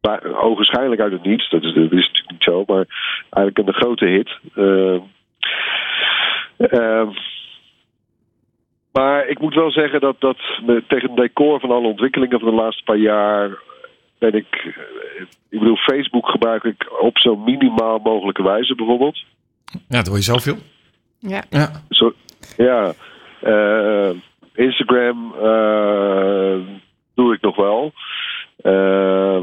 bij- 0.01 0.35
ogenschijnlijk 0.35 1.01
uit 1.01 1.13
het 1.13 1.25
niets. 1.25 1.51
Dat 1.51 1.63
is, 1.63 1.75
natuurlijk 1.75 2.31
niet 2.31 2.43
zo, 2.43 2.65
maar 2.67 2.87
eigenlijk 3.31 3.69
een 3.69 3.75
grote 3.75 4.07
hit. 4.07 4.39
Ehm, 6.57 7.09
maar 8.93 9.27
ik 9.27 9.41
moet 9.41 9.55
wel 9.55 9.71
zeggen 9.71 10.01
dat, 10.01 10.17
dat 10.19 10.39
tegen 10.87 11.09
het 11.09 11.17
decor 11.17 11.61
van 11.61 11.71
alle 11.71 11.87
ontwikkelingen 11.87 12.41
van 12.41 12.49
de 12.49 12.55
laatste 12.55 12.83
paar 12.85 12.97
jaar 12.97 13.59
ben 14.31 14.35
ik. 14.35 14.47
eh, 14.77 15.23
Ik 15.49 15.59
bedoel, 15.59 15.77
Facebook 15.77 16.29
gebruik 16.29 16.65
ik 16.65 17.01
op 17.03 17.19
zo 17.19 17.37
minimaal 17.37 17.99
mogelijke 17.99 18.43
wijze 18.43 18.75
bijvoorbeeld. 18.75 19.25
Ja, 19.89 19.97
dat 19.97 20.07
hoor 20.07 20.17
je 20.17 20.23
zoveel. 20.23 20.57
Ja. 21.19 21.43
Ja. 21.51 21.71
Zo, 21.89 22.13
ja, 22.57 22.93
eh, 23.41 24.11
Instagram 24.55 25.35
eh, 25.35 26.57
doe 27.15 27.35
ik 27.35 27.41
nog 27.41 27.57
wel. 27.57 27.93
Eh, 28.57 29.43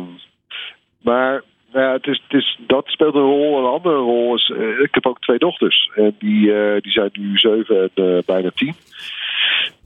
maar 1.02 1.44
nou 1.72 1.86
ja, 1.86 1.92
het 1.92 2.08
is, 2.08 2.22
het 2.28 2.39
is, 2.42 2.60
dat 2.68 2.88
speelt 2.88 3.15
een 3.15 3.22
rol. 3.22 3.58
Een 3.58 3.72
andere 3.72 3.96
rol 3.96 4.36
is, 4.36 4.52
ik 4.84 4.94
heb 4.94 5.06
ook 5.06 5.20
twee 5.20 5.38
dochters. 5.38 5.92
En 5.96 6.15
die, 6.20 6.54
eh, 6.54 6.82
die 6.82 6.92
zijn 6.92 7.10
nu 7.13 7.38
zeven 7.38 7.89
en 7.96 8.24
bijna 8.26 8.50
tien. 8.56 8.74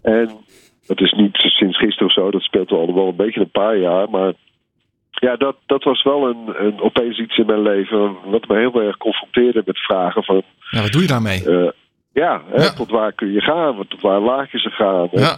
En 0.02 0.30
dat 0.88 1.02
is 1.02 1.12
niet 1.12 1.36
sinds 1.36 1.78
gisteren 1.78 2.08
of 2.08 2.14
zo. 2.14 2.32
Dat 2.32 2.42
speelt 2.42 2.72
al 2.72 2.94
wel 2.94 3.08
een 3.08 3.16
beetje 3.16 3.40
een 3.40 3.50
paar 3.52 3.78
jaar. 3.78 4.10
Maar 4.10 4.34
ja, 5.19 5.36
dat, 5.36 5.56
dat 5.65 5.84
was 5.84 6.04
wel 6.04 6.28
een, 6.30 6.65
een, 6.65 6.82
opeens 6.82 7.19
iets 7.19 7.38
in 7.38 7.45
mijn 7.45 7.62
leven... 7.62 8.15
wat 8.26 8.47
me 8.47 8.58
heel 8.58 8.82
erg 8.82 8.97
confronteerde 8.97 9.63
met 9.65 9.78
vragen 9.80 10.23
van... 10.23 10.41
ja, 10.69 10.82
wat 10.82 10.91
doe 10.91 11.02
je 11.02 11.08
daarmee? 11.08 11.49
Eh, 11.49 11.69
ja, 12.13 12.41
hè, 12.52 12.76
tot 12.76 12.89
waar 12.89 13.13
kun 13.13 13.32
je 13.32 13.41
gaan? 13.41 13.88
Tot 13.88 14.02
waar 14.02 14.19
laat 14.19 14.52
je 14.52 14.60
ze 14.60 14.69
gaan? 14.69 15.10
En, 15.12 15.19
Ja. 15.21 15.36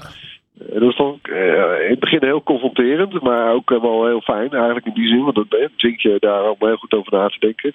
eh, 0.60 0.80
dat 0.80 0.90
is 0.90 0.96
toch 0.96 1.18
eh, 1.22 1.84
in 1.84 1.90
het 1.90 2.00
begin 2.00 2.24
heel 2.24 2.44
confronterend, 2.44 3.22
maar 3.22 3.54
ook 3.54 3.70
wel 3.70 4.06
heel 4.06 4.22
fijn 4.22 4.50
eigenlijk 4.52 4.86
in 4.86 4.94
die 4.94 5.08
zin. 5.08 5.24
Want 5.24 5.36
dan 5.36 5.48
dwingt 5.76 6.02
je 6.02 6.18
daar 6.20 6.40
allemaal 6.40 6.68
heel 6.70 6.78
goed 6.78 6.94
over 6.94 7.14
na 7.14 7.28
te 7.28 7.40
denken. 7.40 7.74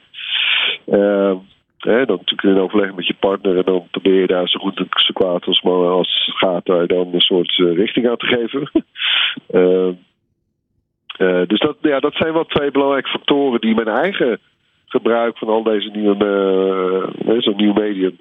Eh, 0.86 1.32
hè, 1.78 2.04
dan 2.06 2.16
natuurlijk 2.16 2.42
in 2.42 2.58
overleg 2.62 2.94
met 2.94 3.06
je 3.06 3.14
partner 3.18 3.56
en 3.56 3.64
dan 3.64 3.86
probeer 3.90 4.20
je 4.20 4.26
daar 4.26 4.48
zo 4.48 4.60
goed 4.60 4.78
en 4.78 4.86
zo 4.90 5.12
kwaad 5.12 5.44
als, 5.46 5.62
maar 5.62 5.72
als 5.72 6.22
het 6.26 6.36
gaat 6.36 6.66
daar 6.66 6.86
dan 6.86 7.08
een 7.12 7.20
soort 7.20 7.54
richting 7.56 8.08
aan 8.08 8.16
te 8.16 8.26
geven. 8.26 8.70
Eh, 11.20 11.46
dus 11.46 11.59
dat, 11.61 11.76
ja, 11.80 12.00
dat 12.00 12.14
zijn 12.14 12.33
wel 12.33 12.44
twee 12.44 12.70
belangrijke 12.70 13.09
factoren 13.09 13.61
die 13.61 13.74
mijn 13.74 13.88
eigen 13.88 14.38
gebruik 14.87 15.38
van 15.38 15.48
al 15.48 15.62
deze 15.62 15.88
nieuwe, 15.92 16.24
eh, 17.26 17.35
zo'n 17.38 17.56
nieuw 17.56 17.72
medium 17.72 18.18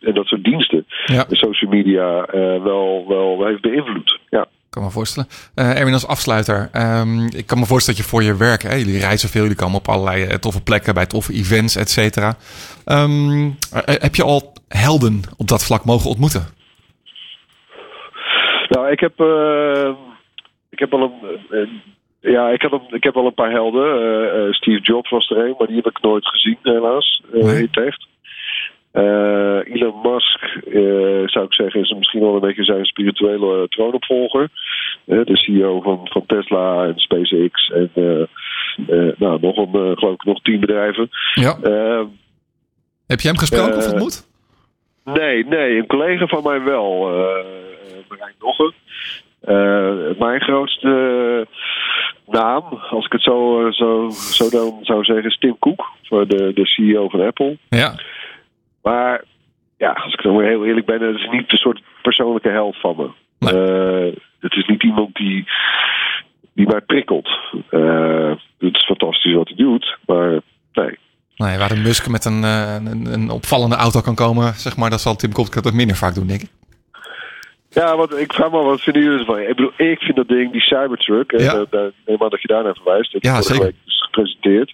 en 0.00 0.14
dat 0.14 0.26
soort 0.26 0.44
diensten, 0.44 0.86
Ja. 1.06 1.24
de 1.24 1.36
social 1.36 1.70
media, 1.70 2.24
eh, 2.24 2.62
wel, 2.62 3.04
wel 3.08 3.46
heeft 3.46 3.60
beïnvloed. 3.60 4.18
Ja. 4.30 4.40
Ik 4.42 4.70
kan 4.76 4.82
me 4.82 4.90
voorstellen. 4.90 5.28
Erwin, 5.54 5.92
als 5.92 6.06
afsluiter. 6.06 6.68
ehm, 6.72 7.26
ik 7.36 7.46
kan 7.46 7.58
me 7.58 7.66
voorstellen 7.66 7.98
dat 8.00 8.08
je 8.08 8.12
voor 8.16 8.22
je 8.22 8.36
werk... 8.36 8.62
Hè, 8.62 8.74
jullie 8.74 8.98
reizen 8.98 9.28
veel, 9.28 9.42
jullie 9.42 9.56
komen 9.56 9.78
op 9.78 9.88
allerlei 9.88 10.38
toffe 10.38 10.62
plekken... 10.62 10.94
bij 10.94 11.06
toffe 11.06 11.32
events, 11.32 11.76
et 11.76 11.90
cetera. 11.90 12.34
Ehm, 12.84 13.44
eh, 13.72 13.94
heb 14.06 14.14
je 14.14 14.22
al 14.22 14.52
helden 14.68 15.20
op 15.36 15.48
dat 15.48 15.64
vlak 15.64 15.84
mogen 15.84 16.10
ontmoeten? 16.10 16.44
Nou, 18.68 18.90
ik 18.90 19.00
heb, 19.00 19.12
ik 20.70 20.78
heb 20.78 20.92
al 20.92 21.12
een. 21.50 21.82
Ja, 22.20 22.48
ik 22.48 22.62
heb, 22.62 22.72
een, 22.72 22.82
ik 22.90 23.02
heb 23.04 23.14
wel 23.14 23.26
een 23.26 23.34
paar 23.34 23.50
helden. 23.50 24.00
Eh, 24.02 24.46
eh, 24.46 24.52
Steve 24.52 24.80
Jobs 24.80 25.10
was 25.10 25.30
er 25.30 25.36
een, 25.38 25.54
maar 25.58 25.66
die 25.66 25.76
heb 25.76 25.86
ik 25.86 26.00
nooit 26.00 26.26
gezien, 26.26 26.58
helaas. 26.62 27.22
eh, 27.32 27.42
Nee. 27.44 27.68
echt. 27.72 28.08
Eh, 28.92 29.74
Elon 29.74 30.00
Musk, 30.02 30.58
zou 31.30 31.44
ik 31.44 31.54
zeggen, 31.54 31.80
is 31.80 31.94
misschien 31.96 32.20
wel 32.20 32.34
een 32.34 32.40
beetje 32.40 32.64
zijn 32.64 32.84
spirituele 32.84 33.68
troonopvolger. 33.68 34.48
De 35.04 35.36
CEO 35.36 35.80
van, 35.80 36.00
van 36.10 36.26
Tesla 36.26 36.84
en 36.84 36.98
SpaceX 36.98 37.68
en 37.70 37.90
nou, 39.18 39.40
nog, 39.40 39.56
een, 39.56 39.98
geloof 39.98 40.14
ik, 40.14 40.24
nog 40.24 40.42
tien 40.42 40.60
bedrijven. 40.60 41.08
Ja. 41.34 41.56
Eh, 41.62 42.02
Heb 43.06 43.20
je 43.20 43.28
hem 43.28 43.38
gesproken 43.38 43.76
of 43.76 43.90
ontmoet? 43.92 44.28
Nee, 45.04 45.44
nee, 45.46 45.76
een 45.76 45.86
collega 45.86 46.26
van 46.26 46.42
mij 46.42 46.62
wel, 46.62 47.00
Marijn 48.08 48.34
Nogge. 48.38 48.72
Eh, 49.40 50.18
mijn 50.18 50.40
grootste 50.40 51.46
naam, 52.30 52.64
als 52.90 53.04
ik 53.04 53.12
het 53.12 53.22
zo, 53.22 53.66
eh, 53.66 53.72
zo, 53.72 54.10
zo 54.10 54.50
dan 54.50 54.78
zou 54.82 55.04
zeggen, 55.04 55.24
is 55.24 55.38
Tim 55.38 55.58
Cook, 55.58 55.90
voor 56.02 56.26
de, 56.26 56.52
de 56.54 56.66
CEO 56.66 57.08
van 57.08 57.20
Apple. 57.20 57.58
Ja. 57.68 57.94
Maar 58.82 59.24
ja, 59.76 59.92
als 59.92 60.12
ik 60.12 60.22
dan 60.22 60.36
weer 60.36 60.48
heel 60.48 60.64
eerlijk 60.64 60.86
ben, 60.86 61.02
het 61.02 61.16
is 61.16 61.28
niet 61.30 61.50
de 61.50 61.56
soort 61.56 61.82
persoonlijke 62.02 62.48
held 62.48 62.76
van 62.80 62.96
me. 62.96 63.10
Nee. 63.38 63.54
Eh, 63.54 64.16
het 64.40 64.54
is 64.54 64.66
niet 64.66 64.82
iemand 64.82 65.14
die, 65.14 65.48
die 66.54 66.66
mij 66.66 66.80
prikkelt. 66.80 67.28
Eh, 67.70 68.32
het 68.58 68.76
is 68.76 68.84
fantastisch 68.84 69.34
wat 69.34 69.48
hij 69.48 69.56
doet, 69.56 69.98
maar 70.06 70.40
nee. 70.72 70.98
Nee, 71.36 71.58
waar 71.58 71.70
een 71.70 71.82
Musk 71.82 72.08
met 72.08 72.24
een, 72.24 72.42
een, 72.42 73.12
een 73.12 73.30
opvallende 73.30 73.76
auto 73.76 74.00
kan 74.00 74.14
komen, 74.14 74.54
zeg 74.54 74.76
maar, 74.76 74.90
dat 74.90 75.00
zal 75.00 75.16
Tim 75.16 75.32
Cook 75.32 75.62
dat 75.62 75.72
minder 75.72 75.96
vaak 75.96 76.14
doen, 76.14 76.26
denk 76.26 76.42
ik. 76.42 76.50
Ja, 77.72 77.96
wat, 77.96 78.18
ik 78.18 78.32
vraag 78.32 78.50
me 78.50 78.62
wat 78.62 78.80
vinden 78.80 79.02
jullie 79.02 79.18
ervan? 79.18 79.40
Ik 79.40 79.48
bedoel, 79.48 79.72
ik 79.76 79.98
vind 79.98 80.16
dat 80.16 80.28
ding, 80.28 80.52
die 80.52 80.60
Cybertruck, 80.60 81.30
Ja. 81.40 81.64
daar, 81.70 81.90
neem 82.06 82.22
aan 82.22 82.30
dat 82.30 82.40
je 82.42 82.48
daar 82.48 82.62
naar 82.64 82.74
verwijst. 82.74 83.12
Dat 83.12 83.22
Ja, 83.24 83.38
is 83.38 83.46
vorige 83.46 83.54
zeker. 83.64 83.74
week 83.84 83.94
gepresenteerd. 84.02 84.72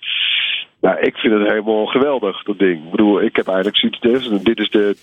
Nou, 0.81 0.99
ik 1.01 1.17
vind 1.17 1.33
het 1.39 1.49
helemaal 1.49 1.87
geweldig, 1.87 2.43
dat 2.43 2.59
ding. 2.59 2.85
Ik 2.85 2.91
bedoel, 2.91 3.23
ik 3.23 3.37
heb 3.37 3.47
eigenlijk 3.47 3.77
zoiets 3.77 4.45
dit 4.45 4.59
is 4.59 4.71
de, 4.71 4.97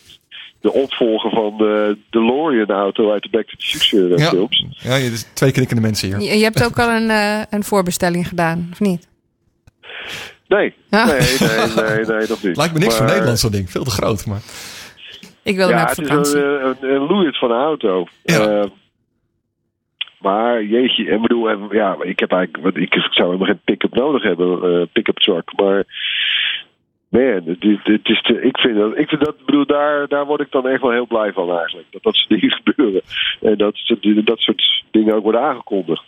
de 0.61 0.73
opvolger 0.73 1.29
van 1.29 1.57
de 1.57 1.97
DeLorean-auto 2.09 3.11
uit 3.11 3.23
de 3.23 3.29
Back 3.29 3.47
to 3.47 3.55
the 3.57 3.65
Future 3.65 4.17
Ja. 4.17 4.29
films. 4.29 4.65
Ja, 4.77 4.95
je 4.95 5.11
is 5.11 5.23
twee 5.33 5.51
knikkende 5.51 5.81
mensen 5.81 6.07
hier. 6.07 6.29
Je, 6.31 6.37
je 6.37 6.43
hebt 6.43 6.63
ook 6.65 6.79
al 6.79 6.89
een, 6.89 7.09
eh, 7.09 7.41
een 7.49 7.63
voorbestelling 7.63 8.27
gedaan, 8.27 8.69
of 8.71 8.79
niet? 8.79 9.07
Nee, 10.47 10.73
Ja. 10.89 11.05
nee, 11.05 11.15
nee, 11.39 11.67
nee, 11.75 12.05
nee, 12.05 12.27
nog 12.27 12.43
niet. 12.43 12.57
Lijkt 12.61 12.73
me 12.73 12.79
niks 12.79 12.93
voor 12.95 13.03
Maar- 13.03 13.11
Nederland, 13.13 13.39
zo'n 13.39 13.51
ding. 13.51 13.69
Veel 13.71 13.83
te 13.83 13.89
groot, 13.89 14.25
maar... 14.25 14.41
Ik 15.43 15.55
wilde 15.55 15.71
Ja, 15.73 15.79
naar 15.79 15.89
het 15.89 15.97
is 15.99 16.07
vakantie. 16.07 16.37
een, 16.43 16.65
een, 16.81 16.89
een 16.95 17.07
loeit 17.07 17.37
van 17.37 17.51
een 17.51 17.61
auto. 17.61 18.05
Ja. 18.23 18.47
Eh, 18.61 18.69
maar 20.19 20.63
jeetje, 20.63 21.09
en 21.11 21.21
bedoel, 21.21 21.49
en, 21.49 21.67
ja, 21.71 21.95
ik 22.01 22.19
heb 22.19 22.31
eigenlijk, 22.31 22.63
want 22.63 22.77
ik 22.77 22.93
zou 23.11 23.27
helemaal 23.27 23.47
geen 23.47 23.61
pick-up 23.63 23.93
nodig 23.93 24.23
hebben, 24.23 24.63
eh 24.63 24.85
pick-up 24.91 25.17
truck. 25.17 25.51
Maar 25.55 25.83
man, 27.09 27.41
het, 27.45 27.63
is- 27.63 27.79
het 27.83 28.07
is 28.09 28.21
te, 28.21 28.41
ik 28.41 28.57
vind 28.57 28.75
dat, 28.77 28.97
ik 28.97 29.09
vind 29.09 29.25
dat, 29.25 29.45
bedoel, 29.45 29.65
daar, 29.65 30.07
daar 30.07 30.25
word 30.25 30.41
ik 30.41 30.51
dan 30.51 30.67
echt 30.67 30.81
wel 30.81 30.91
heel 30.91 31.07
blij 31.07 31.33
van 31.33 31.57
eigenlijk. 31.57 31.87
Dat 31.91 32.03
dat 32.03 32.15
soort 32.15 32.29
dingen 32.41 32.61
gebeuren. 32.63 33.01
En 33.41 33.57
dat, 33.57 33.75
soort- 33.75 34.25
dat 34.25 34.39
soort 34.39 34.83
dingen 34.91 35.15
ook 35.15 35.23
worden 35.23 35.41
aangekondigd. 35.41 36.03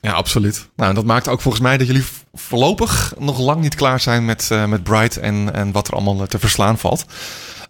Ja, 0.00 0.12
absoluut. 0.12 0.70
Nou, 0.76 0.88
en 0.88 0.94
dat 0.94 1.04
maakt 1.04 1.28
ook 1.28 1.40
volgens 1.40 1.62
mij 1.62 1.78
dat 1.78 1.86
jullie 1.86 2.04
voorlopig 2.32 3.14
nog 3.18 3.40
lang 3.40 3.60
niet 3.60 3.74
klaar 3.74 4.00
zijn 4.00 4.24
met, 4.24 4.48
eh, 4.52 4.66
met 4.68 4.82
Bright 4.82 5.16
en, 5.16 5.54
en 5.54 5.72
wat 5.72 5.88
er 5.88 5.94
allemaal 5.94 6.20
eh, 6.20 6.26
te 6.26 6.38
verslaan 6.38 6.78
valt. 6.78 7.04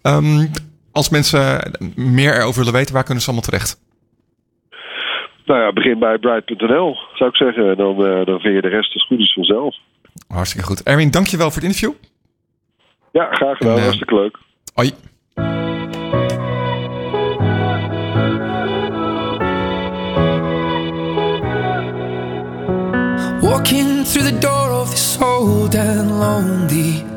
Ehm, 0.01 0.47
als 0.91 1.09
mensen 1.09 1.71
meer 1.95 2.35
erover 2.35 2.57
willen 2.57 2.73
weten, 2.73 2.93
waar 2.93 3.03
kunnen 3.03 3.23
ze 3.23 3.29
allemaal 3.29 3.49
terecht? 3.49 3.79
Nou 5.45 5.61
ja, 5.61 5.73
begin 5.73 5.99
bij 5.99 6.17
bright.nl, 6.17 6.97
zou 7.13 7.29
ik 7.29 7.35
zeggen. 7.35 7.69
En 7.69 7.75
dan, 7.75 8.05
eh, 8.05 8.25
dan 8.25 8.39
vind 8.39 8.55
je 8.55 8.61
de 8.61 8.67
rest 8.67 8.93
als 8.93 9.07
goed 9.07 9.19
is 9.19 9.33
vanzelf. 9.33 9.75
Hartstikke 10.27 10.67
goed. 10.67 10.83
Erwin, 10.83 11.11
dankjewel 11.11 11.51
voor 11.51 11.61
het 11.61 11.71
interview. 11.71 11.93
Ja, 13.11 13.31
graag 13.31 13.57
gedaan. 13.57 13.71
En, 13.73 13.77
eh, 13.77 13.83
Hartstikke 13.83 14.15
leuk. 14.15 14.37
Hoi. 14.73 14.91
Walking 23.41 24.03
through 24.05 24.29
the 24.29 24.37
door 24.39 24.71
of 24.71 24.89
this 24.89 25.17
old 25.21 25.75
and 25.75 26.11
lonely 26.11 27.16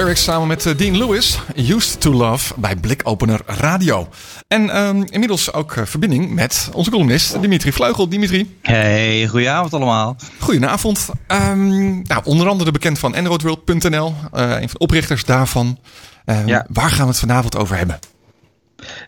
Garrix 0.00 0.22
samen 0.24 0.48
met 0.48 0.66
eh, 0.66 0.76
Dean 0.76 0.96
Lewis, 0.98 1.38
Used 1.56 2.00
to 2.00 2.12
Love 2.12 2.54
bij 2.56 2.76
Blikopener 2.76 3.40
Radio. 3.46 4.08
En 4.48 4.70
ehm, 4.70 5.02
inmiddels 5.02 5.52
ook 5.52 5.72
eh, 5.76 5.84
verbinding 5.84 6.34
met 6.34 6.68
onze 6.72 6.90
columnist 6.90 7.40
Dimitri 7.40 7.72
Vleugel. 7.72 8.08
Dimitri, 8.08 8.58
Hey, 8.62 9.26
goedenavond 9.26 9.74
allemaal. 9.74 10.16
goedenavond. 10.38 11.08
Ehm, 11.26 12.02
nou, 12.02 12.20
onder 12.24 12.48
andere 12.48 12.70
bekend 12.70 12.98
van 12.98 13.14
Androidworld.nl, 13.14 14.14
eh, 14.32 14.42
een 14.50 14.58
van 14.58 14.68
de 14.72 14.78
oprichters 14.78 15.24
daarvan. 15.24 15.78
Ehm, 16.24 16.46
Ja. 16.48 16.66
Waar 16.68 16.90
gaan 16.90 17.04
we 17.04 17.10
het 17.10 17.20
vanavond 17.20 17.56
over 17.56 17.76
hebben? 17.76 17.98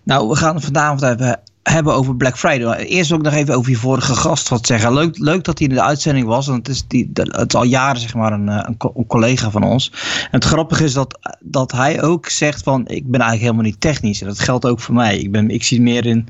Nou, 0.04 0.28
we 0.28 0.36
gaan 0.36 0.54
het 0.54 0.64
vanavond 0.64 1.02
even 1.02 1.40
hebben 1.62 1.94
over 1.94 2.16
Black 2.16 2.38
Friday. 2.38 2.76
Eerst 2.78 3.12
ik 3.12 3.22
nog 3.22 3.32
even 3.32 3.54
over 3.56 3.70
je 3.70 3.76
vorige 3.76 4.14
gast 4.14 4.48
wat 4.48 4.66
zeggen. 4.66 4.92
Leuk, 4.94 5.18
leuk 5.18 5.44
dat 5.44 5.58
hij 5.58 5.68
in 5.68 5.74
de 5.74 5.82
uitzending 5.82 6.26
was. 6.26 6.46
Want 6.46 6.66
het 6.66 6.76
is, 6.76 6.84
die, 6.88 7.10
het 7.14 7.48
is 7.48 7.54
al 7.54 7.64
jaren 7.64 8.00
zeg 8.00 8.14
maar 8.14 8.32
een, 8.32 8.48
eh, 8.48 8.58
een, 8.62 8.76
co- 8.76 8.92
een 8.96 9.06
collega 9.06 9.50
van 9.50 9.62
ons. 9.62 9.90
En 10.22 10.28
het 10.30 10.44
grappige 10.44 10.84
is 10.84 10.92
dat, 10.92 11.18
dat 11.40 11.72
hij 11.72 12.02
ook 12.02 12.28
zegt 12.28 12.62
van... 12.62 12.80
ik 12.80 13.02
ben 13.10 13.20
eigenlijk 13.20 13.40
helemaal 13.40 13.62
niet 13.64 13.80
technisch. 13.80 14.20
En 14.20 14.26
dat 14.26 14.38
geldt 14.40 14.66
ook 14.66 14.80
voor 14.80 14.94
mij. 14.94 15.18
Ik, 15.18 15.30
ben, 15.32 15.50
ik 15.50 15.62
zie 15.64 15.80
meer 15.80 16.06
in 16.06 16.28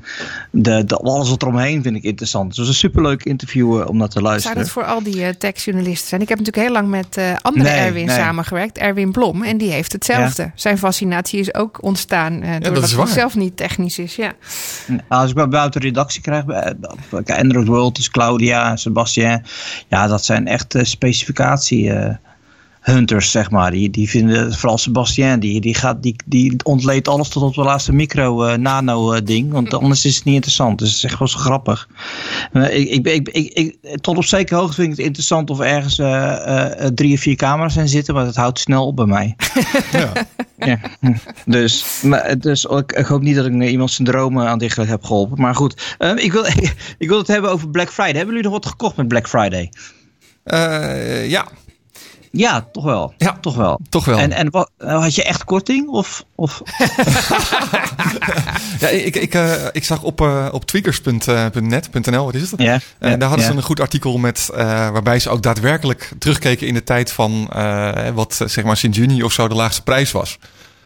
de, 0.51 0.85
de, 0.85 0.95
alles 0.97 1.29
wat 1.29 1.41
eromheen 1.41 1.83
vind 1.83 1.95
ik 1.95 2.03
interessant. 2.03 2.47
Dus 2.47 2.57
het 2.57 2.65
was 2.67 2.75
een 2.75 2.89
superleuk 2.89 3.23
interview 3.23 3.79
eh, 3.81 3.87
om 3.87 3.97
naar 3.97 4.07
te 4.07 4.13
Zou 4.13 4.25
luisteren. 4.25 4.57
dat 4.57 4.69
voor 4.69 4.85
al 4.85 5.03
die 5.03 5.23
eh, 5.25 5.29
techjournalisten 5.37 6.07
zijn? 6.07 6.21
Ik 6.21 6.29
heb 6.29 6.37
natuurlijk 6.37 6.65
heel 6.65 6.75
lang 6.75 6.89
met 6.89 7.17
eh, 7.17 7.35
andere 7.41 7.69
Nee, 7.69 7.79
Erwin 7.79 8.05
nee. 8.05 8.15
samengewerkt. 8.15 8.77
Erwin 8.77 9.11
Blom. 9.11 9.43
En 9.43 9.57
die 9.57 9.71
heeft 9.71 9.91
hetzelfde. 9.91 10.51
Zijn 10.55 10.77
fascinatie 10.77 11.39
is 11.39 11.53
ook 11.53 11.83
ontstaan. 11.83 12.41
eh 12.41 12.59
doordat 12.59 12.91
hij 12.91 13.05
zelf 13.05 13.35
niet 13.35 13.57
technisch 13.57 13.99
is. 13.99 14.15
Ja. 14.15 14.31
Nou, 15.09 15.22
Als 15.23 15.31
ik 15.31 15.49
buiten 15.49 15.81
redactie 15.81 16.21
krijg, 16.21 16.45
bij 16.45 16.75
Android 17.25 17.67
World, 17.67 17.95
dus 17.95 18.09
Claudia 18.09 18.69
en 18.69 18.77
Sebastien. 18.77 19.43
Ja, 19.87 20.07
dat 20.07 20.25
zijn 20.25 20.47
echt 20.47 20.75
eh, 20.75 20.83
specificatie 20.83 21.93
eh, 21.93 22.15
hunters, 22.83 23.31
zeg 23.31 23.49
maar. 23.51 23.71
Die, 23.71 23.89
die 23.89 24.09
vinden, 24.09 24.53
vooral 24.53 24.77
Sebastien, 24.77 25.39
die, 25.39 25.61
die, 25.61 25.73
gaat, 25.75 26.03
die, 26.03 26.15
die 26.25 26.55
ontleedt 26.63 27.07
alles 27.07 27.29
tot 27.29 27.43
op 27.43 27.53
de 27.53 27.61
laatste 27.63 27.93
micro 27.93 28.43
eh, 28.43 28.57
nano 28.57 29.11
eh, 29.11 29.21
ding. 29.25 29.51
Want 29.51 29.73
anders 29.73 30.05
is 30.05 30.15
het 30.15 30.23
niet 30.23 30.33
interessant. 30.35 30.79
Dus 30.79 30.87
het 30.87 30.97
is 30.97 31.03
echt 31.03 31.19
wel 31.19 31.27
zo 31.27 31.37
grappig. 31.39 31.87
Eh, 32.53 32.79
ik, 32.79 32.89
ik, 32.89 33.07
ik, 33.07 33.27
ik, 33.27 33.51
ik- 33.53 34.01
tot 34.01 34.17
op 34.17 34.25
zekere 34.25 34.59
hoogte 34.59 34.73
vind 34.75 34.87
ik 34.91 34.97
het 34.97 35.05
interessant 35.05 35.49
of 35.49 35.59
ergens 35.59 35.99
eh, 35.99 36.85
eh, 36.85 36.91
drie 36.93 37.13
of 37.13 37.19
vier 37.19 37.35
camera's 37.35 37.73
zijn 37.73 37.87
zitten. 37.87 38.13
Maar 38.13 38.25
dat 38.25 38.35
houdt 38.35 38.59
snel 38.59 38.85
op 38.87 38.95
bij 38.95 39.05
mij. 39.05 39.35
Ja. 39.91 40.11
Ja, 40.57 40.79
dus, 41.45 42.01
maar, 42.03 42.39
dus 42.39 42.63
ik, 42.65 42.91
ik 42.91 43.05
hoop 43.05 43.21
niet 43.21 43.35
dat 43.35 43.45
ik 43.45 43.61
iemand 43.63 43.91
zijn 43.91 44.07
dromen 44.07 44.47
aan 44.47 44.57
dichtelijk 44.57 44.89
heb 44.89 45.03
geholpen. 45.03 45.41
Maar 45.41 45.55
goed, 45.55 45.95
ehm, 45.97 46.17
ik, 46.17 46.31
wil, 46.31 46.45
ik 46.97 47.07
wil 47.09 47.17
het 47.17 47.27
hebben 47.27 47.51
over 47.51 47.69
Black 47.69 47.89
Friday. 47.91 48.13
Hebben 48.15 48.35
jullie 48.35 48.43
nog 48.49 48.53
wat 48.53 48.65
gekocht 48.65 48.95
met 48.95 49.07
Black 49.07 49.27
Friday? 49.29 49.69
Eh, 50.43 51.29
ja, 51.29 51.47
Ja, 52.35 52.67
toch 52.71 52.83
wel. 52.83 53.13
Ja. 53.17 53.37
toch 53.41 53.55
wel. 53.55 53.79
toch 53.89 54.05
wel. 54.05 54.17
En, 54.17 54.31
en 54.31 54.49
wat, 54.49 54.71
eh, 54.77 55.01
had 55.01 55.15
je 55.15 55.23
echt 55.23 55.43
korting? 55.43 55.87
Of, 55.87 56.23
of... 56.35 56.61
ja, 58.79 58.87
ik, 58.87 59.15
ik, 59.15 59.33
eh, 59.33 59.51
ik 59.71 59.83
zag 59.83 60.03
op, 60.03 60.21
eh, 60.21 60.47
op 60.51 60.65
tweakers.net.nl, 60.65 62.25
wat 62.25 62.33
is 62.33 62.51
het? 62.51 62.61
Ja, 62.61 62.79
En 62.99 63.19
daar 63.19 63.29
hadden 63.29 63.45
ja. 63.45 63.51
ze 63.51 63.57
een 63.57 63.63
goed 63.63 63.79
artikel 63.79 64.17
met, 64.17 64.49
waarbij 64.55 65.19
ze 65.19 65.29
ook 65.29 65.41
daadwerkelijk 65.41 66.11
terugkeken 66.19 66.67
in 66.67 66.73
de 66.73 66.83
tijd 66.83 67.11
van 67.11 67.49
wat 68.13 68.41
zeg 68.45 68.63
maar 68.63 68.77
sinds 68.77 68.97
juni 68.97 69.23
of 69.23 69.33
zo 69.33 69.47
de 69.47 69.55
laagste 69.55 69.83
prijs 69.83 70.11
was. 70.11 70.37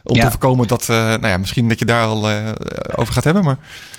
Om 0.04 0.16
Ja. 0.16 0.24
te 0.24 0.30
voorkomen 0.30 0.68
dat, 0.68 0.88
nou 0.88 1.28
ja, 1.28 1.38
misschien 1.38 1.70
dat 1.70 1.80
je 1.80 1.86
daar 1.86 2.06
al 2.06 2.30
over 2.96 3.14
gaat 3.14 3.24
hebben, 3.24 3.44
maar 3.44 3.58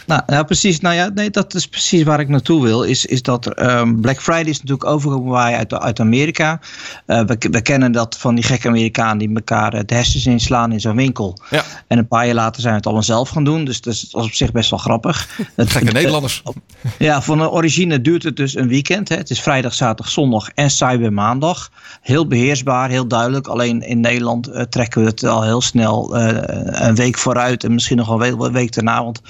Nou, 0.09 0.23
nou, 0.27 0.45
precies. 0.45 0.81
Nou 0.81 0.95
ja, 0.95 1.09
nee, 1.15 1.31
dat 1.31 1.55
is 1.55 1.67
precies 1.67 2.03
waar 2.03 2.21
ik 2.21 2.29
naartoe 2.29 2.63
wil. 2.63 2.83
Is, 2.83 3.07
is 3.07 3.23
dat 3.23 3.47
ehm, 3.47 4.01
Black 4.01 4.21
Friday 4.23 4.45
is 4.51 4.61
natuurlijk 4.61 4.89
overgekomen 4.89 5.33
bij 5.33 5.57
uit, 5.57 5.75
uit 5.75 6.01
Amerika. 6.01 6.61
Eh, 7.07 7.21
we, 7.21 7.37
we 7.51 7.61
kennen 7.63 7.93
dat 7.93 8.17
van 8.19 8.35
die 8.35 8.45
gekke 8.45 8.69
Amerikanen 8.69 9.19
die 9.19 9.35
elkaar 9.35 9.75
eh, 9.75 9.81
de 9.87 9.95
hersens 9.95 10.27
inslaan 10.27 10.73
in 10.73 10.81
zo'n 10.81 10.97
winkel. 10.97 11.39
ja, 11.51 11.65
En 11.87 11.99
een 11.99 12.09
paar 12.09 12.27
jaar 12.27 12.35
later 12.35 12.61
zijn 12.61 12.73
we 12.73 12.77
het 12.77 12.87
allemaal 12.87 13.05
zelf 13.05 13.29
gaan 13.29 13.45
doen. 13.45 13.65
Dus 13.65 13.81
dat 13.81 13.93
is, 13.95 14.09
op 14.11 14.33
zich 14.33 14.53
best 14.53 14.71
wel 14.71 14.79
grappig. 14.79 15.29
Het- 15.57 15.71
gekke 15.71 15.93
Nederlanders. 15.93 16.43
Ja, 16.99 17.23
van 17.23 17.39
de 17.39 17.51
origine 17.51 18.01
duurt 18.01 18.23
het 18.23 18.37
dus 18.37 18.57
een 18.57 18.69
weekend. 18.69 19.09
Hè. 19.09 19.17
Het 19.17 19.31
is 19.31 19.41
vrijdag, 19.41 19.75
zaterdag, 19.75 20.13
zondag 20.13 20.49
en 20.55 20.71
cybermaandag. 20.71 21.71
Heel 22.01 22.27
beheersbaar, 22.27 22.89
heel 22.91 23.09
duidelijk. 23.09 23.47
Alleen 23.47 23.83
in 23.83 24.01
Nederland 24.01 24.47
eh, 24.49 24.63
trekken 24.63 25.01
we 25.03 25.09
het 25.09 25.25
al 25.25 25.43
heel 25.43 25.61
snel 25.61 26.17
een 26.17 26.95
week 26.95 27.19
vooruit. 27.19 27.65
En 27.65 27.75
misschien 27.75 27.97
nog 27.97 28.07
wel 28.09 28.17
een 28.17 28.23
week, 28.23 28.47
een 28.47 28.53
week 28.53 28.75
daarna. 28.75 29.05
Want 29.05 29.21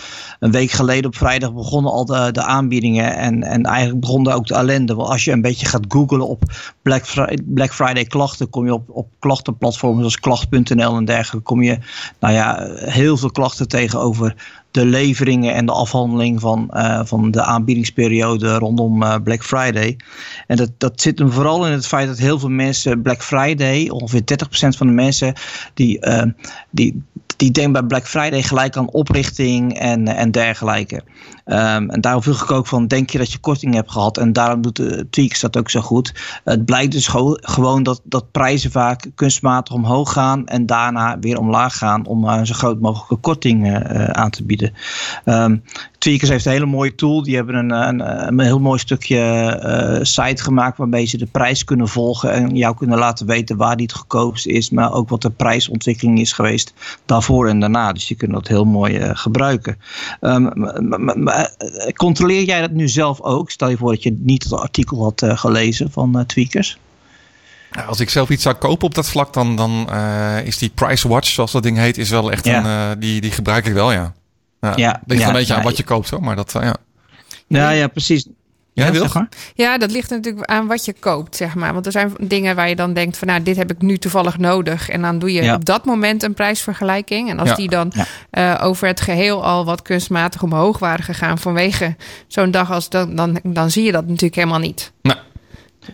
een 0.41 0.51
week 0.51 0.68
geleden 0.73 1.07
op 1.07 1.16
vrijdag 1.16 1.55
begonnen 1.55 1.93
al 1.93 2.05
de, 2.05 2.29
de 2.33 2.43
aanbiedingen. 2.43 3.16
En, 3.16 3.43
en 3.43 3.62
eigenlijk 3.62 4.01
begon 4.01 4.25
daar 4.25 4.35
ook 4.35 4.47
de 4.47 4.55
ellende. 4.55 4.95
Want 4.95 5.09
als 5.09 5.25
je 5.25 5.33
een 5.33 5.43
beetje 5.43 5.66
gaat 5.66 5.85
googlen 5.89 6.29
op 6.29 6.43
Black 6.83 7.75
Friday, 7.75 8.05
klachten. 8.05 8.51
Kom 8.51 8.64
je 8.64 8.75
op, 8.75 8.91
op 8.91 9.09
klachtenplatforms 9.19 9.99
zoals 9.99 10.19
klacht.nl 10.19 10.97
en 10.97 11.05
dergelijke. 11.05 11.47
Kom 11.47 11.62
je 11.62 11.79
nou 12.21 12.35
ja, 12.35 12.69
heel 12.75 13.16
veel 13.16 13.31
klachten 13.31 13.69
tegen 13.69 14.01
over 14.01 14.35
de 14.71 14.85
leveringen 14.85 15.55
en 15.55 15.66
de 15.66 15.73
afhandeling 15.73 16.41
van, 16.41 16.71
eh, 16.71 17.01
van 17.05 17.31
de 17.31 17.43
aanbiedingsperiode 17.43 18.55
rondom 18.55 19.03
eh, 19.03 19.14
Black 19.23 19.45
Friday. 19.45 19.97
En 20.47 20.57
dat, 20.57 20.71
dat 20.79 21.01
zit 21.01 21.19
hem 21.19 21.33
vooral 21.33 21.66
in 21.66 21.73
het 21.73 21.87
feit 21.87 22.07
dat 22.07 22.19
heel 22.19 22.39
veel 22.39 22.49
mensen 22.49 23.03
Black 23.03 23.23
Friday, 23.23 23.89
ongeveer 23.89 24.23
30% 24.25 24.77
van 24.77 24.87
de 24.87 24.93
mensen, 24.93 25.35
die, 25.75 26.01
eh, 26.01 26.27
die, 26.71 27.03
die 27.37 27.51
denken 27.51 27.72
bij 27.72 27.83
Black 27.83 28.07
Friday 28.07 28.43
gelijk 28.43 28.76
aan 28.76 28.91
oprichting 28.91 29.79
en, 29.79 30.09
en 30.09 30.31
dergelijke. 30.31 31.03
Ehm, 31.45 31.89
en 31.91 32.01
daarom 32.01 32.22
vroeg 32.22 32.43
ik 32.43 32.51
ook 32.51 32.66
van, 32.66 32.87
denk 32.87 33.11
je 33.11 33.18
dat 33.18 33.33
je 33.33 33.39
korting 33.39 33.74
hebt 33.74 33.91
gehad? 33.91 34.18
En 34.18 34.33
daarom 34.33 34.62
doet 34.62 34.76
de 34.76 35.07
Tweaks 35.11 35.41
dat 35.41 35.57
ook 35.57 35.70
zo 35.70 35.81
goed. 35.81 36.41
Het 36.45 36.64
blijkt 36.64 36.93
dus 36.93 37.07
gewo- 37.07 37.39
gewoon 37.41 37.83
dat, 37.83 38.01
dat 38.05 38.31
prijzen 38.31 38.70
vaak 38.70 39.07
kunstmatig 39.14 39.74
omhoog 39.74 40.12
gaan 40.12 40.47
en 40.47 40.66
daarna 40.66 41.18
weer 41.18 41.39
omlaag 41.39 41.76
gaan 41.76 42.07
om 42.07 42.29
eh, 42.29 42.43
zo 42.43 42.55
groot 42.55 42.81
mogelijke 42.81 43.16
korting 43.16 43.66
eh, 43.66 43.74
eh, 43.76 44.11
aan 44.11 44.31
te 44.31 44.45
bieden. 44.45 44.72
Ehm 45.24 45.57
Tweakers 45.99 46.31
heeft 46.31 46.45
een 46.45 46.53
hele 46.53 46.67
mooie 46.67 46.95
tool. 46.95 47.23
Die 47.23 47.37
hebben 47.37 47.55
een, 47.55 47.71
een, 47.71 48.29
een 48.29 48.41
heel 48.41 48.59
mooi 48.61 48.79
stukje 48.79 49.19
eh, 49.19 49.99
site 50.05 50.43
gemaakt 50.43 50.79
waarmee 50.79 51.05
ze 51.07 51.17
de 51.17 51.27
prijs 51.27 51.65
kunnen 51.65 51.89
volgen 51.89 52.33
en 52.33 52.57
jou 52.57 52.77
kunnen 52.77 52.99
laten 52.99 53.27
weten 53.27 53.57
waar 53.57 53.77
die 53.77 53.87
het 53.87 53.97
goedkoopst 53.97 54.47
is, 54.47 54.71
maar 54.71 54.93
ook 54.93 55.09
wat 55.09 55.23
de 55.23 55.31
prijsontwikkeling 55.31 56.19
is 56.21 56.33
geweest 56.33 56.75
daarvoor 57.07 57.49
en 57.49 57.61
daarna. 57.61 57.93
Dus 57.93 58.09
je 58.09 58.15
kunt 58.15 58.33
dat 58.33 58.49
heel 58.49 58.65
mooi 58.65 58.97
eh, 58.97 59.11
gebruiken. 59.13 59.79
Ehm, 60.21 60.43
m- 60.43 60.73
m- 60.79 61.23
m- 61.23 61.29
eh, 61.29 61.93
controleer 61.95 62.43
jij 62.43 62.61
dat 62.61 62.71
nu 62.71 62.89
zelf 62.89 63.21
ook? 63.21 63.51
Stel 63.51 63.69
je 63.69 63.77
voor 63.77 63.93
dat 63.93 64.03
je 64.03 64.17
niet 64.21 64.43
het 64.45 64.53
artikel 64.53 65.03
had 65.03 65.23
eh, 65.23 65.39
gelezen 65.39 65.91
van 65.91 66.19
eh, 66.19 66.25
Tweakers. 66.25 66.79
Als 67.87 68.01
ik 68.01 68.11
zelf 68.11 68.29
iets 68.31 68.43
zou 68.43 68.55
kopen 68.55 68.87
op 68.87 68.95
dat 68.95 69.09
vlak, 69.09 69.33
dan, 69.33 69.57
dan 69.57 69.89
eh, 69.91 70.47
is 70.47 70.59
die 70.59 70.71
Price 70.75 71.09
Watch, 71.09 71.29
zoals 71.29 71.53
dat 71.53 71.63
ding 71.63 71.77
heet, 71.77 71.99
is 71.99 72.11
wel 72.11 72.31
echt 72.33 72.45
Ja. 72.45 72.59
een, 72.59 72.95
eh, 72.97 73.01
die, 73.01 73.21
die 73.21 73.31
gebruik 73.31 73.67
ik 73.67 73.73
wel, 73.73 73.93
ja. 73.93 74.13
Ja, 74.61 74.73
Ja, 74.77 75.01
ligt 75.07 75.21
ja, 75.21 75.27
een 75.27 75.33
beetje 75.33 75.53
aan 75.55 75.61
ja, 75.61 75.67
wat 75.67 75.77
je 75.77 75.83
koopt, 75.85 76.11
hoor, 76.11 76.23
maar 76.23 76.37
dat, 76.37 76.55
eh, 76.55 76.63
ja. 76.63 76.77
Ja, 77.47 77.71
ja, 77.71 77.87
precies. 77.89 78.27
Jij 78.73 78.93
wil? 78.93 79.01
zeg 79.01 79.15
maar. 79.15 79.29
Ja, 79.55 79.79
dat 79.79 79.91
ligt 79.91 80.11
natuurlijk 80.11 80.47
aan 80.47 80.67
wat 80.67 80.85
je 80.85 80.95
koopt, 81.01 81.37
zeg 81.37 81.55
maar. 81.55 81.73
Want 81.73 81.87
er 81.87 81.93
zijn 81.93 82.13
dingen 82.21 82.57
waar 82.57 82.69
je 82.69 82.77
dan 82.77 82.93
denkt 82.93 83.17
van... 83.19 83.29
nou, 83.29 83.43
dit 83.43 83.57
heb 83.57 83.71
ik 83.71 83.83
nu 83.83 83.97
toevallig 83.99 84.39
nodig. 84.39 84.89
En 84.89 85.03
dan 85.03 85.19
doe 85.19 85.33
je 85.33 85.43
Ja. 85.43 85.55
op 85.55 85.65
dat 85.65 85.85
moment 85.85 86.23
een 86.23 86.35
prijsvergelijking. 86.35 87.31
En 87.31 87.39
als 87.39 87.49
Ja. 87.49 87.55
die 87.55 87.69
dan 87.69 87.93
Ja. 87.95 88.07
eh, 88.59 88.67
over 88.67 88.87
het 88.87 89.01
geheel 89.01 89.45
al 89.45 89.65
wat 89.65 89.83
kunstmatig 89.83 90.43
omhoog 90.43 90.79
waren 90.79 91.05
gegaan... 91.05 91.39
vanwege 91.39 91.97
zo'n 92.27 92.51
dag 92.51 92.71
als 92.71 92.89
dan, 92.89 93.15
dan, 93.17 93.41
dan 93.43 93.71
zie 93.71 93.85
je 93.85 93.93
dat 93.93 94.07
natuurlijk 94.07 94.35
helemaal 94.35 94.59
niet. 94.59 94.93
Nou, 95.03 95.19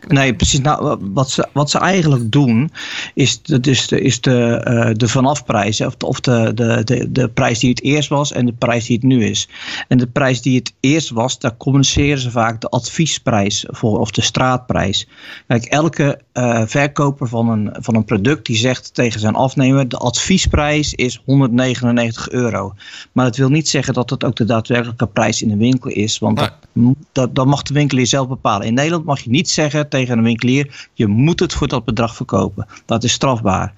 Nee, 0.08 0.34
precies. 0.34 0.60
Nou, 0.60 0.98
wat 1.00 1.30
ze, 1.30 1.48
wat 1.52 1.70
ze 1.70 1.78
eigenlijk 1.78 2.32
doen, 2.32 2.70
is 3.14 3.42
de, 3.42 3.60
dus 3.60 3.86
de, 3.86 4.00
is 4.00 4.20
de, 4.20 4.60
eh, 4.64 4.90
de 4.92 5.08
vanafprijs. 5.08 5.80
Of, 5.80 5.96
de, 5.96 6.06
of 6.06 6.20
de, 6.20 6.52
de, 6.54 6.84
de, 6.84 7.12
de 7.12 7.28
prijs 7.28 7.58
die 7.58 7.70
het 7.70 7.82
eerst 7.82 8.08
was 8.08 8.32
en 8.32 8.46
de 8.46 8.52
prijs 8.52 8.86
die 8.86 8.96
het 8.96 9.06
nu 9.06 9.24
is. 9.24 9.48
En 9.88 9.98
de 9.98 10.06
prijs 10.06 10.42
die 10.42 10.58
het 10.58 10.74
eerst 10.80 11.10
was, 11.10 11.38
daar 11.38 11.56
communiceren 11.56 12.18
ze 12.18 12.30
vaak 12.30 12.60
de 12.60 12.68
adviesprijs 12.68 13.64
voor, 13.68 13.98
of 13.98 14.10
de 14.10 14.22
straatprijs. 14.22 15.08
Kijk, 15.46 15.64
elke 15.64 16.20
eh, 16.32 16.62
verkoper 16.66 17.28
van 17.28 17.48
een, 17.48 17.74
van 17.78 17.94
een 17.94 18.04
product 18.04 18.46
die 18.46 18.56
zegt 18.56 18.94
tegen 18.94 19.20
zijn 19.20 19.34
afnemer: 19.34 19.88
de 19.88 19.98
adviesprijs 19.98 20.94
is 20.94 21.22
199 21.24 22.30
euro. 22.30 22.74
Maar 23.12 23.24
dat 23.24 23.36
wil 23.36 23.48
niet 23.48 23.68
zeggen 23.68 23.94
dat 23.94 24.10
het 24.10 24.24
ook 24.24 24.36
de 24.36 24.44
daadwerkelijke 24.44 25.06
prijs 25.06 25.42
in 25.42 25.48
de 25.48 25.56
winkel 25.56 25.90
is. 25.90 26.18
Want 26.18 26.38
Nee. 26.38 26.48
dat, 26.72 26.94
dat, 27.12 27.34
dat 27.34 27.46
mag 27.46 27.62
de 27.62 27.74
winkelier 27.74 28.06
zelf 28.06 28.28
bepalen. 28.28 28.66
In 28.66 28.74
Nederland 28.74 29.04
mag 29.04 29.20
je 29.20 29.30
niet 29.30 29.50
zeggen 29.50 29.83
tegen 29.90 30.18
een 30.18 30.24
winkelier: 30.24 30.88
je 30.94 31.06
moet 31.06 31.40
het 31.40 31.52
voor 31.52 31.68
dat 31.68 31.84
bedrag 31.84 32.16
verkopen. 32.16 32.66
Dat 32.86 33.04
is 33.04 33.12
strafbaar. 33.12 33.72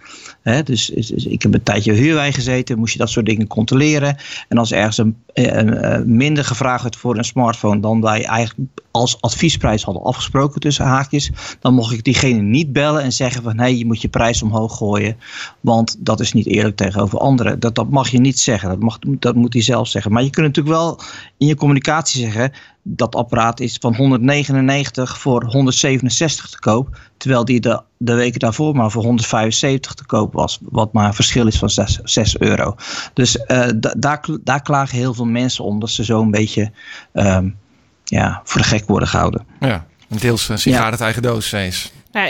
Dus, 0.65 0.91
ik 0.91 1.43
heb 1.43 1.55
een 1.55 1.63
tijdje 1.63 1.93
huurwij 1.93 2.33
gezeten, 2.33 2.79
moest 2.79 2.93
je 2.93 2.99
dat 2.99 3.11
soort 3.11 3.27
dingen 3.27 3.47
controleren. 3.47 4.17
En 4.49 4.59
als 4.59 4.73
ergens 4.73 4.99
een, 4.99 5.17
een, 5.45 5.95
een 5.95 6.17
minder 6.17 6.45
gevraagd 6.45 6.83
werd 6.83 6.97
voor 6.97 7.17
een 7.17 7.25
smartphone 7.25 7.81
dan 7.81 8.01
wij 8.01 8.25
eigenlijk 8.25 8.71
als 8.91 9.21
adviesprijs 9.21 9.83
hadden 9.83 10.03
afgesproken 10.03 10.61
tussen 10.61 10.85
haakjes, 10.85 11.31
dan 11.61 11.75
mocht 11.75 11.93
ik 11.93 12.05
diegene 12.05 12.41
niet 12.41 12.73
bellen 12.73 13.03
en 13.03 13.13
zeggen 13.13 13.43
van 13.43 13.57
hé, 13.57 13.63
hey, 13.63 13.77
je 13.77 13.87
moet 13.87 14.01
je 14.01 14.09
prijs 14.09 14.43
omhoog 14.43 14.77
gooien, 14.77 15.17
want 15.61 15.97
dat 15.99 16.21
is 16.21 16.33
niet 16.33 16.47
eerlijk 16.47 16.77
tegenover 16.77 17.19
anderen. 17.19 17.61
Dat, 17.61 17.75
dat 17.75 17.91
mag 17.91 18.09
je 18.09 18.19
niet 18.19 18.39
zeggen, 18.39 18.69
dat, 18.69 18.79
mag, 18.79 18.99
dat 18.99 19.35
moet 19.35 19.53
hij 19.53 19.63
zelf 19.63 19.89
zeggen. 19.89 20.13
Maar 20.13 20.23
je 20.23 20.31
kunt 20.31 20.47
natuurlijk 20.47 20.77
wel 20.77 21.01
in 21.37 21.47
je 21.47 21.57
communicatie 21.57 22.21
zeggen, 22.21 22.53
dat 22.83 23.15
apparaat 23.15 23.61
is 23.61 23.77
van 23.81 23.97
199 23.97 25.19
voor 25.19 25.45
167 25.45 26.51
te 26.51 26.59
koop, 26.59 26.99
terwijl 27.17 27.45
die 27.45 27.61
de 27.61 27.83
de 27.99 28.15
weken 28.15 28.41
daarvoor 28.41 28.77
maar 28.77 28.91
voor 28.91 29.03
175 29.03 29.95
te 29.95 30.07
koop 30.07 30.33
was. 30.33 30.59
Wat 30.63 30.93
maar 30.93 31.07
een 31.07 31.15
verschil 31.15 31.47
is 31.47 31.59
van 31.59 31.71
6, 31.71 32.01
6 32.03 32.39
euro. 32.39 32.75
Dus 33.13 33.37
uh, 33.47 33.67
daar, 33.99 34.25
daar 34.43 34.63
klagen 34.63 34.99
heel 34.99 35.15
veel 35.15 35.26
mensen 35.33 35.65
om 35.65 35.81
dat 35.81 35.91
ze 35.91 36.05
zo 36.05 36.21
een 36.23 36.31
beetje 36.31 36.71
um, 37.13 37.57
ja, 38.05 38.41
voor 38.45 38.61
de 38.61 38.67
gek 38.67 38.87
worden 38.87 39.09
gehouden. 39.09 39.47
Ja, 39.61 39.87
deels 40.09 40.49
uh, 40.49 40.57
sigaar 40.57 40.85
ja. 40.85 40.91
het 40.91 41.01
eigen 41.01 41.23
doos 41.23 41.47
steeds. 41.47 41.93
Ja, 42.13 42.29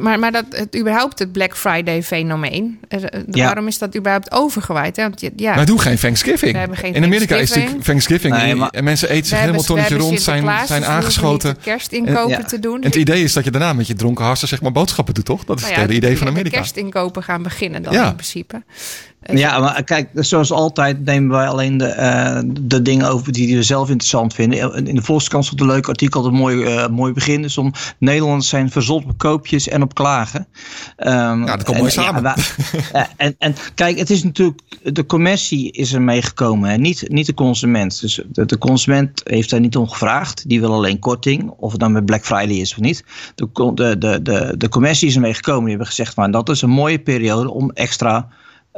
maar, 0.00 0.18
maar 0.18 0.32
dat 0.32 0.44
het 0.50 0.76
überhaupt 0.78 1.18
het 1.18 1.32
Black 1.32 1.56
Friday 1.56 2.02
fenomeen. 2.02 2.80
Ja. 3.30 3.44
Waarom 3.44 3.66
is 3.66 3.78
dat 3.78 3.96
überhaupt 3.96 4.32
overgewaaid? 4.32 4.96
Want, 4.96 5.30
ja, 5.36 5.54
Wij 5.54 5.64
doen 5.64 5.80
geen 5.80 5.96
Thanksgiving. 5.96 6.58
Geen 6.72 6.94
In 6.94 7.04
Amerika 7.04 7.36
is 7.36 7.54
het 7.54 7.84
Thanksgiving. 7.84 8.36
Nee, 8.36 8.54
maar, 8.54 8.70
en 8.70 8.84
mensen 8.84 9.10
eten 9.10 9.26
zich 9.26 9.38
helemaal 9.38 9.62
tonnetje 9.62 9.96
rond, 9.96 10.20
zijn, 10.20 10.66
zijn 10.66 10.84
aangeschoten. 10.84 11.56
Kerstinkopen 11.62 12.36
en, 12.36 12.46
te 12.46 12.58
doen. 12.58 12.76
En 12.76 12.86
het 12.86 12.94
idee 12.94 13.22
is 13.22 13.32
dat 13.32 13.44
je 13.44 13.50
daarna 13.50 13.72
met 13.72 13.86
je 13.86 13.94
dronken 13.94 14.24
harsen 14.24 14.48
zeg 14.48 14.62
maar 14.62 14.72
boodschappen 14.72 15.14
doet, 15.14 15.24
toch? 15.24 15.44
Dat 15.44 15.56
is 15.56 15.62
nou 15.62 15.74
het 15.74 15.84
hele 15.84 15.98
idee 15.98 16.18
van 16.18 16.26
Amerika. 16.26 16.56
Kerstinkopen 16.56 17.22
gaan 17.22 17.42
beginnen 17.42 17.82
dan 17.82 17.94
in 17.94 18.14
principe. 18.14 18.62
Ja, 19.32 19.58
maar 19.58 19.84
kijk, 19.84 20.08
zoals 20.14 20.52
altijd 20.52 21.04
nemen 21.04 21.36
wij 21.36 21.48
alleen 21.48 21.76
de, 21.76 21.94
uh, 21.98 22.52
de 22.60 22.82
dingen 22.82 23.08
over 23.08 23.32
die 23.32 23.56
we 23.56 23.62
zelf 23.62 23.88
interessant 23.88 24.34
vinden. 24.34 24.86
In 24.86 24.94
de 24.94 25.02
Volkskrant 25.02 25.44
stond 25.44 25.60
een 25.60 25.66
leuk 25.66 25.88
artikel, 25.88 26.26
een 26.26 26.34
mooi, 26.34 26.56
uh, 26.56 26.88
mooi 26.88 27.12
begin. 27.12 27.42
Dus 27.42 27.58
om 27.58 27.72
Nederlanders 27.98 28.48
zijn 28.48 28.70
verzot 28.70 29.04
op 29.04 29.18
koopjes 29.18 29.68
en 29.68 29.82
op 29.82 29.94
klagen. 29.94 30.46
Um, 30.96 31.46
ja, 31.46 31.56
dat 31.56 31.62
komt 31.62 31.78
mooi 31.78 31.90
samen. 31.90 32.22
Ja, 32.92 33.08
en, 33.16 33.34
en 33.38 33.54
kijk, 33.74 33.98
het 33.98 34.10
is 34.10 34.22
natuurlijk, 34.22 34.60
de 34.82 35.06
commercie 35.06 35.70
is 35.72 35.92
er 35.92 36.02
meegekomen, 36.02 36.70
hè? 36.70 36.76
Niet, 36.76 37.04
niet 37.08 37.26
de 37.26 37.34
consument. 37.34 38.00
Dus 38.00 38.22
de, 38.28 38.46
de, 38.46 38.58
consument 38.58 39.20
heeft 39.24 39.50
daar 39.50 39.60
niet 39.60 39.76
om 39.76 39.88
gevraagd. 39.88 40.48
Die 40.48 40.60
wil 40.60 40.72
alleen 40.72 40.98
korting, 40.98 41.50
of 41.50 41.70
het 41.70 41.80
dan 41.80 41.92
met 41.92 42.04
Black 42.04 42.24
Friday 42.24 42.56
is 42.56 42.72
of 42.72 42.80
niet. 42.80 43.04
De, 43.34 43.72
de, 43.74 43.98
de, 43.98 44.22
de, 44.22 44.54
de 44.56 44.68
commercie 44.68 45.08
is 45.08 45.14
er 45.14 45.20
meegekomen. 45.20 45.60
Die 45.60 45.70
hebben 45.70 45.86
gezegd, 45.86 46.16
maar 46.16 46.30
dat 46.30 46.48
is 46.48 46.62
een 46.62 46.70
mooie 46.70 46.98
periode 46.98 47.50
om 47.50 47.70
extra 47.70 48.28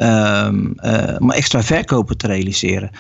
Um, 0.03 0.74
uh, 0.76 1.16
om 1.18 1.30
extra 1.30 1.62
verkopen 1.62 2.16
te 2.16 2.26
realiseren. 2.26 2.90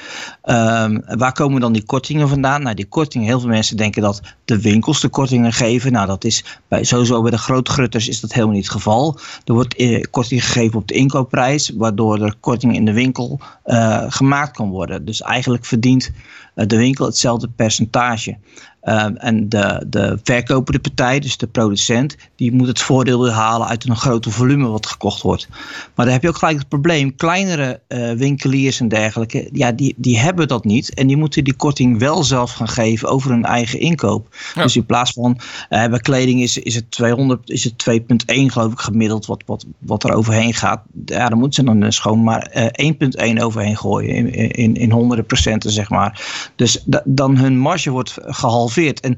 Um, 0.44 1.02
waar 1.06 1.32
komen 1.32 1.60
dan 1.60 1.72
die 1.72 1.84
kortingen 1.84 2.28
vandaan? 2.28 2.62
Nou, 2.62 2.74
die 2.74 2.86
kortingen, 2.86 3.26
heel 3.26 3.40
veel 3.40 3.48
mensen 3.48 3.76
denken 3.76 4.02
dat 4.02 4.20
de 4.44 4.60
winkels 4.60 5.00
de 5.00 5.08
kortingen 5.08 5.52
geven. 5.52 5.92
Nou, 5.92 6.06
dat 6.06 6.24
is 6.24 6.44
bij, 6.68 6.84
sowieso 6.84 7.22
bij 7.22 7.30
de 7.30 7.38
grootgrutters 7.38 8.08
is 8.08 8.20
dat 8.20 8.32
helemaal 8.32 8.54
niet 8.54 8.64
het 8.64 8.72
geval. 8.72 9.18
Er 9.44 9.54
wordt 9.54 9.76
eh, 9.76 10.04
korting 10.10 10.44
gegeven 10.44 10.78
op 10.78 10.88
de 10.88 10.94
inkoopprijs, 10.94 11.72
waardoor 11.76 12.22
er 12.22 12.34
korting 12.40 12.74
in 12.74 12.84
de 12.84 12.92
winkel 12.92 13.40
uh, 13.66 14.04
gemaakt 14.08 14.56
kan 14.56 14.68
worden. 14.68 15.04
Dus 15.04 15.22
eigenlijk 15.22 15.64
verdient 15.64 16.10
de 16.54 16.76
winkel 16.76 17.06
hetzelfde 17.06 17.48
percentage. 17.48 18.36
Uh, 18.86 19.06
en 19.16 19.48
de, 19.48 19.84
de 19.86 20.18
verkopende 20.22 20.78
partij, 20.80 21.20
dus 21.20 21.36
de 21.36 21.46
producent, 21.46 22.16
die 22.36 22.52
moet 22.52 22.66
het 22.66 22.80
voordeel 22.80 23.22
weer 23.22 23.32
halen 23.32 23.66
uit 23.66 23.88
een 23.88 23.96
groter 23.96 24.32
volume 24.32 24.68
wat 24.68 24.86
gekocht 24.86 25.22
wordt. 25.22 25.48
Maar 25.94 26.04
dan 26.04 26.14
heb 26.14 26.22
je 26.22 26.28
ook 26.28 26.36
gelijk 26.36 26.58
het 26.58 26.68
probleem. 26.68 27.16
Kleinere 27.16 27.80
uh, 27.88 28.12
winkeliers 28.12 28.80
en 28.80 28.88
dergelijke, 28.88 29.48
ja, 29.52 29.72
die, 29.72 29.94
die 29.96 30.18
hebben 30.18 30.48
dat 30.48 30.64
niet. 30.64 30.94
En 30.94 31.06
die 31.06 31.16
moeten 31.16 31.44
die 31.44 31.54
korting 31.54 31.98
wel 31.98 32.24
zelf 32.24 32.52
gaan 32.52 32.68
geven 32.68 33.08
over 33.08 33.30
hun 33.30 33.44
eigen 33.44 33.80
inkoop. 33.80 34.34
Ja. 34.54 34.62
Dus 34.62 34.76
in 34.76 34.86
plaats 34.86 35.12
van 35.12 35.38
uh, 35.70 35.86
bij 35.86 35.98
kleding 35.98 36.42
is, 36.42 36.58
is 36.58 36.74
het 36.74 36.90
200, 36.90 37.50
is 37.50 37.64
het 37.64 37.86
2,1 37.90 37.96
geloof 38.26 38.72
ik 38.72 38.80
gemiddeld 38.80 39.26
wat, 39.26 39.42
wat, 39.46 39.66
wat 39.78 40.04
er 40.04 40.12
overheen 40.12 40.54
gaat. 40.54 40.82
Ja, 41.04 41.28
dan 41.28 41.38
moeten 41.38 41.64
ze 41.64 41.70
dan 41.70 41.80
dus 41.80 41.98
gewoon 41.98 42.22
maar 42.22 42.72
1,1 43.34 43.42
overheen 43.42 43.76
gooien 43.76 44.14
in, 44.14 44.52
in, 44.52 44.74
in 44.74 44.90
honderden 44.90 45.26
procenten, 45.26 45.70
zeg 45.70 45.90
maar. 45.90 46.24
Dus 46.56 46.82
da, 46.84 47.02
dan 47.04 47.36
hun 47.36 47.58
marge 47.58 47.90
wordt 47.90 48.16
gehalveerd. 48.20 48.74
En 48.76 49.16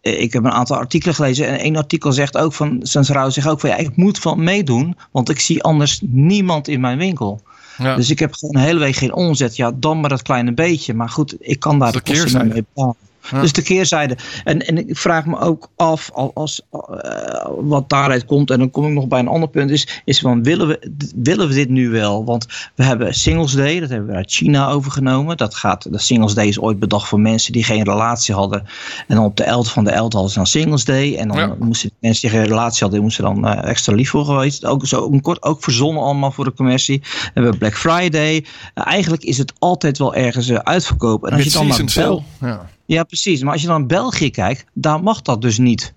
ik 0.00 0.32
heb 0.32 0.44
een 0.44 0.50
aantal 0.50 0.76
artikelen 0.76 1.14
gelezen 1.14 1.48
en 1.48 1.58
één 1.58 1.76
artikel 1.76 2.12
zegt 2.12 2.36
ook 2.36 2.52
van, 2.52 2.78
zijn 2.82 3.04
vrouw 3.04 3.30
zegt 3.30 3.48
ook 3.48 3.60
van 3.60 3.70
ja, 3.70 3.76
ik 3.76 3.96
moet 3.96 4.18
van 4.18 4.44
meedoen, 4.44 4.96
want 5.10 5.28
ik 5.28 5.40
zie 5.40 5.62
anders 5.62 6.00
niemand 6.02 6.68
in 6.68 6.80
mijn 6.80 6.98
winkel. 6.98 7.42
Ja. 7.78 7.96
Dus 7.96 8.10
ik 8.10 8.18
heb 8.18 8.34
gewoon 8.34 8.56
een 8.56 8.62
hele 8.62 8.78
week 8.78 8.96
geen 8.96 9.14
omzet. 9.14 9.56
Ja, 9.56 9.72
dan 9.76 10.00
maar 10.00 10.08
dat 10.08 10.22
kleine 10.22 10.52
beetje. 10.52 10.94
Maar 10.94 11.08
goed, 11.08 11.36
ik 11.38 11.60
kan 11.60 11.78
daar 11.78 11.92
de 11.92 12.00
kosten 12.00 12.48
mee 12.48 12.64
betalen. 12.72 12.96
Ja. 13.30 13.40
Dus 13.40 13.52
de 13.52 13.62
keerzijde. 13.62 14.16
En, 14.44 14.66
en 14.66 14.88
ik 14.88 14.96
vraag 14.96 15.26
me 15.26 15.38
ook 15.38 15.68
af, 15.76 16.10
als, 16.34 16.62
uh, 16.72 16.80
wat 17.60 17.88
daaruit 17.88 18.24
komt, 18.24 18.50
en 18.50 18.58
dan 18.58 18.70
kom 18.70 18.86
ik 18.86 18.92
nog 18.92 19.08
bij 19.08 19.18
een 19.18 19.28
ander 19.28 19.48
punt, 19.48 19.70
is, 19.70 20.02
is 20.04 20.20
van 20.20 20.42
willen 20.42 20.68
we, 20.68 20.90
willen 21.14 21.48
we 21.48 21.54
dit 21.54 21.68
nu 21.68 21.90
wel? 21.90 22.24
Want 22.24 22.46
we 22.74 22.84
hebben 22.84 23.14
Singles 23.14 23.52
Day, 23.52 23.80
dat 23.80 23.88
hebben 23.88 24.08
we 24.08 24.14
uit 24.14 24.32
China 24.32 24.68
overgenomen. 24.68 25.36
Dat 25.36 25.54
gaat, 25.54 25.92
de 25.92 25.98
Singles 25.98 26.34
Day 26.34 26.46
is 26.46 26.60
ooit 26.60 26.78
bedacht 26.78 27.08
voor 27.08 27.20
mensen 27.20 27.52
die 27.52 27.64
geen 27.64 27.84
relatie 27.84 28.34
hadden. 28.34 28.66
En 29.08 29.16
dan 29.16 29.24
op 29.24 29.36
de 29.36 29.44
11 29.44 29.72
van 29.72 29.84
de 29.84 29.90
11 29.90 30.12
hadden 30.12 30.30
ze 30.30 30.36
dan 30.36 30.46
Singles 30.46 30.84
Day. 30.84 31.16
En 31.16 31.28
dan 31.28 31.36
ja. 31.36 31.54
moesten 31.58 31.90
mensen 32.00 32.28
die 32.28 32.38
geen 32.38 32.48
relatie 32.48 32.82
hadden, 32.82 33.02
moesten 33.02 33.24
dan 33.24 33.46
uh, 33.46 33.64
extra 33.64 33.94
lief 33.94 34.10
voor 34.10 34.24
geweest. 34.24 34.64
Ook, 34.64 34.86
zo, 34.86 35.18
kort, 35.22 35.42
ook 35.42 35.62
verzonnen 35.62 36.02
allemaal 36.02 36.30
voor 36.30 36.44
de 36.44 36.52
commercie. 36.52 37.00
We 37.00 37.30
hebben 37.34 37.58
Black 37.58 37.76
Friday. 37.76 38.34
Uh, 38.34 38.86
eigenlijk 38.86 39.22
is 39.22 39.38
het 39.38 39.52
altijd 39.58 39.98
wel 39.98 40.14
ergens 40.14 40.52
uitverkoop. 40.52 41.24
En 41.24 41.32
als 41.32 41.44
Met 41.44 41.52
je 41.52 41.58
dan 41.58 41.66
maar 41.66 41.92
bel, 41.94 42.24
ja. 42.40 42.66
Ja, 42.86 43.04
precies. 43.04 43.42
Maar 43.42 43.52
als 43.52 43.62
je 43.62 43.68
dan 43.68 43.78
naar 43.78 43.86
België 43.86 44.30
kijkt, 44.30 44.64
daar 44.72 45.02
mag 45.02 45.22
dat 45.22 45.42
dus 45.42 45.58
niet. 45.58 45.94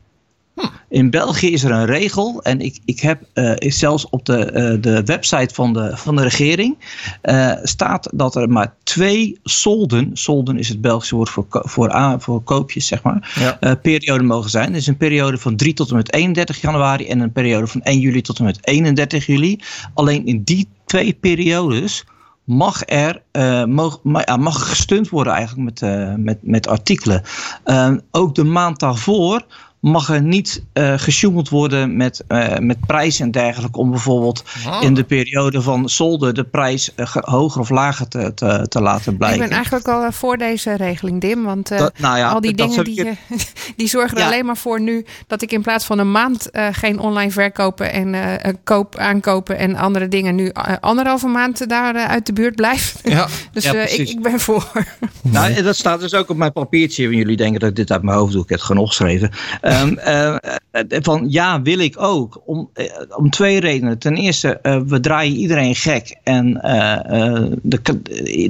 Hm. 0.56 0.66
In 0.90 1.10
België 1.10 1.52
is 1.52 1.64
er 1.64 1.72
een 1.72 1.86
regel, 1.86 2.44
en 2.44 2.60
ik, 2.60 2.80
ik 2.86 3.00
heb 3.00 3.24
uh, 3.34 3.54
zelfs 3.60 4.10
op 4.10 4.26
de, 4.26 4.52
uh, 4.52 4.82
de 4.82 5.04
website 5.04 5.54
van 5.54 5.74
de, 5.74 5.98
van 5.98 6.16
de 6.16 6.22
regering 6.22 6.78
uh, 7.24 7.54
staat 7.64 8.10
dat 8.14 8.36
er 8.36 8.50
maar 8.50 8.74
twee 8.84 9.40
solden, 9.44 10.10
solden 10.14 10.58
is 10.58 10.70
het 10.70 10.82
Belgische 10.82 11.16
woord 11.16 11.30
voor, 11.30 11.46
voor, 11.50 12.16
voor 12.20 12.44
koopjes, 12.44 12.88
zeg 12.88 13.04
maar, 13.04 13.34
ja. 13.60 13.76
periode 13.76 14.24
mogen 14.24 14.50
zijn. 14.50 14.74
Dus 14.74 14.88
een 14.88 14.98
periode 14.98 15.38
van 15.38 15.56
3 15.56 15.74
tot 15.74 15.90
en 15.90 15.96
met 15.96 16.14
31 16.14 16.62
januari 16.62 17.08
en 17.08 17.20
een 17.20 17.32
periode 17.32 17.68
van 17.68 17.82
1 17.82 18.00
juli 18.00 18.22
tot 18.22 18.40
en 18.40 18.46
met 18.46 18.68
31 18.68 19.26
juli. 19.26 19.60
Alleen 19.94 20.26
in 20.26 20.44
die 20.44 20.68
twee 20.86 21.14
periodes 21.14 22.04
mag 22.48 22.82
er 22.86 23.22
uh, 23.32 23.66
mag, 23.66 24.00
ja, 24.04 24.38
mag 24.38 24.70
gesteund 24.70 25.10
worden 25.10 25.34
eigenlijk 25.34 25.64
met, 25.64 25.82
uh, 25.82 26.14
met, 26.16 26.38
met 26.42 26.68
artikelen. 26.68 27.22
Uh, 27.66 27.94
ook 28.12 28.36
de 28.36 28.44
maand 28.44 28.80
daarvoor 28.80 29.46
mag 29.88 30.10
er 30.10 30.22
niet 30.22 30.64
uh, 30.74 30.94
gesjoemeld 30.98 31.50
worden 31.50 31.98
met, 31.98 32.24
uh, 32.28 32.58
met 32.58 32.86
prijs 32.86 33.20
en 33.20 33.32
dergelijke. 33.32 33.80
Om 33.80 33.90
bijvoorbeeld 33.90 34.44
oh. 34.68 34.78
in 34.82 34.94
de 34.94 35.04
periode 35.04 35.62
van 35.62 35.90
solden 35.90 36.36
de 36.36 36.44
prijs 36.44 36.92
uh, 36.96 37.16
hoger 37.16 37.62
of 37.62 37.70
lager 37.70 38.08
te, 38.08 38.34
te, 38.34 38.66
te, 38.70 38.82
laten 38.82 39.18
blijken. 39.18 39.42
Ik 39.42 39.48
ben 39.48 39.56
eigenlijk 39.56 39.88
al 39.88 40.12
voor 40.12 40.38
deze 40.38 40.76
regeling, 40.76 41.22
Dim. 41.22 41.44
Want 41.44 41.68
dat, 41.68 42.00
nou 42.00 42.18
ja, 42.18 42.30
al 42.30 42.42
die 42.42 42.54
dingen 42.54 42.84
die, 42.84 42.96
je... 42.96 43.14
die 43.78 43.88
zorgen 43.88 44.18
er 44.18 44.24
ja. 44.24 44.30
alleen 44.30 44.46
maar 44.46 44.58
voor 44.58 44.82
nu 44.82 45.06
dat 45.28 45.42
ik 45.42 45.52
in 45.52 45.62
plaats 45.62 45.86
van 45.86 46.00
een 46.00 46.12
maand 46.12 46.50
geen 46.72 47.00
online 47.00 47.32
verkopen 47.32 47.92
en 47.92 48.16
koop, 48.64 48.96
aankopen 48.96 49.58
en 49.58 49.76
andere 49.76 50.08
dingen 50.08 50.36
nu 50.36 50.52
anderhalve 50.80 51.28
maand 51.28 51.70
daar 51.70 51.96
uit 51.96 52.26
de 52.26 52.34
buurt 52.34 52.56
blijf. 52.56 52.96
Ja. 53.04 53.28
dus 53.52 53.66
ik, 53.66 54.10
ik, 54.10 54.22
ben 54.22 54.40
voor. 54.40 54.72
Nou, 55.22 55.62
dat 55.62 55.76
staat 55.76 56.00
dus 56.00 56.14
ook 56.14 56.30
op 56.30 56.38
mijn 56.38 56.52
papiertje. 56.52 57.10
Jullie 57.10 57.38
denken 57.38 57.60
dat 57.60 57.70
ik 57.70 57.76
dit 57.76 57.92
uit 57.92 58.02
mijn 58.02 58.18
hoofd 58.18 58.32
doe. 58.32 58.44
Ik 58.44 58.50
heb 58.50 58.58
het 58.58 58.68
gewoon 58.68 58.82
opgeschreven. 58.82 59.32
Um, 59.82 59.98
uh, 60.08 60.36
van 61.02 61.26
ja, 61.30 61.62
wil 61.62 61.80
ik 61.80 62.02
ook. 62.02 62.42
Om, 62.46 62.70
uh, 62.74 62.86
om 63.16 63.30
twee 63.30 63.60
redenen. 63.60 64.00
Ten 64.00 64.16
eerste, 64.16 64.60
uh, 64.64 64.82
we 64.86 65.00
draaien 65.00 65.36
iedereen 65.36 65.76
gek. 65.76 66.18
En 66.24 66.62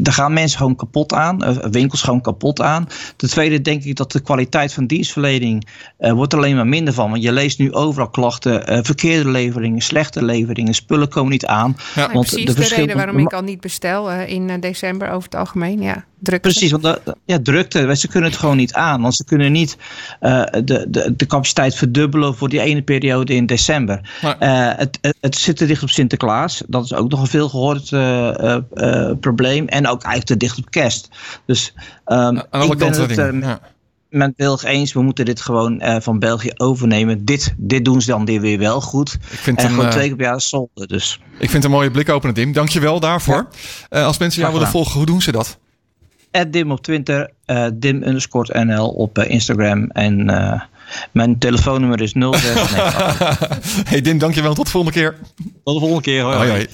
er 0.04 0.14
gaan 0.14 0.34
mensen 0.34 0.58
gewoon 0.58 0.76
kapot 0.76 1.14
aan. 1.14 1.60
winkels 1.72 2.02
gewoon 2.02 2.22
kapot 2.22 2.62
aan. 2.62 2.88
Ten 3.16 3.30
tweede 3.30 3.62
denk 3.62 3.84
ik 3.84 3.96
dat 3.96 4.12
de 4.12 4.20
kwaliteit 4.20 4.74
van 4.74 4.88
dienstverlening 4.88 5.68
wordt 5.98 6.34
er 6.34 6.40
alleen 6.40 6.56
maar 6.56 6.68
minder 6.68 6.94
van. 6.94 7.10
Want 7.10 7.24
je 7.24 7.32
leest 7.32 7.60
nu 7.60 7.74
overal 7.74 8.10
klachten. 8.10 8.86
verkeerde 8.86 9.30
leveringen, 9.30 9.82
slechte 9.82 10.26
leveringen. 10.26 10.74
Spullen 10.74 11.10
komen 11.10 11.32
niet 11.32 11.46
aan. 11.46 11.78
Ja. 11.96 12.12
Want 12.14 12.28
precies 12.30 12.56
de, 12.56 12.62
de 12.62 12.76
reden 12.76 12.96
waarom 12.96 13.20
ik 13.20 13.34
al 13.34 13.42
niet 13.42 13.62
bestel 13.62 14.12
in 14.12 14.60
december 14.60 15.10
over 15.10 15.24
het 15.24 15.36
algemeen. 15.36 15.82
Ja. 15.82 16.06
Drukte. 16.20 16.50
Precies, 16.50 16.72
want 16.72 17.00
ja, 17.26 17.40
drukte. 17.42 17.96
Ze 17.96 18.08
kunnen 18.08 18.30
het 18.30 18.40
gewoon 18.40 18.58
niet 18.58 18.74
aan. 18.74 19.02
Want 19.02 19.16
ze 19.16 19.24
kunnen 19.24 19.52
niet 19.52 19.78
uh, 20.22 20.44
de, 20.44 20.86
de, 20.90 21.14
de 21.16 21.26
capaciteit 21.26 21.76
verdubbelen 21.76 22.36
voor 22.36 22.50
die 22.50 22.62
ene 22.62 22.82
periode 22.82 23.34
in 23.34 23.46
december. 23.46 24.10
Maar, 24.22 24.36
uh, 24.40 24.78
het, 24.78 24.98
het, 25.02 25.18
het, 25.22 25.36
zit 25.36 25.58
te 25.58 25.66
dicht 25.66 25.84
op 25.84 25.90
Sinterklaas. 25.90 26.64
Dat 26.68 26.84
is 26.84 26.94
ook 26.94 27.10
nog 27.10 27.22
een 27.22 27.28
veel 27.28 27.50
gehoord 27.50 27.92
uh, 27.92 28.58
probleem. 29.20 29.68
En 29.68 29.88
ook 29.88 30.04
eigenlijk 30.04 30.26
te 30.26 30.38
dicht 30.38 30.58
op 30.58 30.72
kerst. 30.72 31.10
Dus 31.46 31.74
um, 31.76 31.84
aan 32.06 32.50
alle 32.50 32.72
ik 32.72 32.78
ben 32.78 32.94
het 32.94 33.44
ja. 33.44 33.60
met 34.10 34.36
België 34.36 34.68
eens. 34.68 34.94
We 34.94 35.02
moeten 35.02 35.26
dit 35.26 35.42
gewoon 35.42 35.82
van 36.02 36.20
België 36.20 36.52
overnemen. 36.56 37.26
Dit, 37.26 37.54
dit 37.58 37.86
doen 37.86 38.02
ze 38.02 38.10
dan 38.10 38.26
weer 38.26 38.60
wel 38.60 38.82
goed. 38.82 39.14
Ik 39.14 39.38
vind 39.38 39.58
en 39.58 39.66
hem, 39.66 39.74
gewoon 39.76 39.90
twee 39.90 40.08
keer 40.08 40.16
per 40.16 40.26
jaar 40.26 40.42
zonde. 40.42 40.88
Dus. 40.88 41.20
Ik 41.32 41.38
vind 41.38 41.54
het 41.54 41.64
een 41.64 41.72
mooie 41.72 41.92
blik 41.92 42.10
openen, 42.10 42.36
Dim. 42.36 42.54
Dank 42.54 42.70
je 42.70 42.80
wel 42.80 43.00
daarvoor. 43.00 43.48
Ja. 43.90 44.04
als 44.04 44.18
mensen 44.18 44.42
jou 44.42 44.54
willen 44.54 44.68
volgen, 44.68 44.94
hoe 44.94 45.06
doen 45.06 45.22
ze 45.22 45.32
dat? 45.32 45.60
Dim 46.50 46.72
op 46.72 46.82
Twitter, 46.82 47.30
uh, 47.46 47.68
dim 47.74 48.04
underscore 48.04 48.64
NL 48.64 48.88
op 48.88 49.18
uh, 49.18 49.30
Instagram 49.30 49.90
en 49.90 50.30
uh, 50.30 50.62
mijn 51.12 51.38
telefoonnummer 51.38 52.02
is 52.02 52.12
06. 52.12 52.42
hey 53.90 54.02
Dim, 54.02 54.18
dankjewel. 54.18 54.54
Tot 54.54 54.66
de 54.66 54.72
volgende 54.72 55.00
keer. 55.00 55.16
Tot 55.64 55.74
de 55.74 55.80
volgende 55.80 56.02
keer. 56.02 56.22
Hoi, 56.22 56.38
hoi. 56.38 56.50
hoi. 56.50 56.68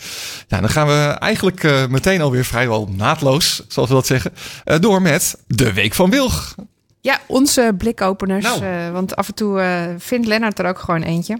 Nou, 0.47 0.61
dan 0.61 0.69
gaan 0.71 0.87
we 0.87 1.15
eigenlijk 1.19 1.63
uh, 1.63 1.87
meteen 1.87 2.21
alweer 2.21 2.45
vrijwel 2.45 2.89
naadloos, 2.91 3.63
zoals 3.67 3.89
we 3.89 3.95
dat 3.95 4.05
zeggen, 4.05 4.31
uh, 4.65 4.79
door 4.79 5.01
met 5.01 5.43
de 5.47 5.73
Week 5.73 5.93
van 5.93 6.09
Wilg. 6.09 6.55
Ja, 7.01 7.19
onze 7.27 7.73
blikopeners. 7.77 8.43
Nou. 8.43 8.63
Uh, 8.63 8.91
want 8.91 9.15
af 9.15 9.27
en 9.27 9.33
toe 9.33 9.61
vindt 9.97 10.27
Lennart 10.27 10.59
er 10.59 10.65
ook 10.65 10.79
gewoon 10.79 11.01
eentje. 11.01 11.37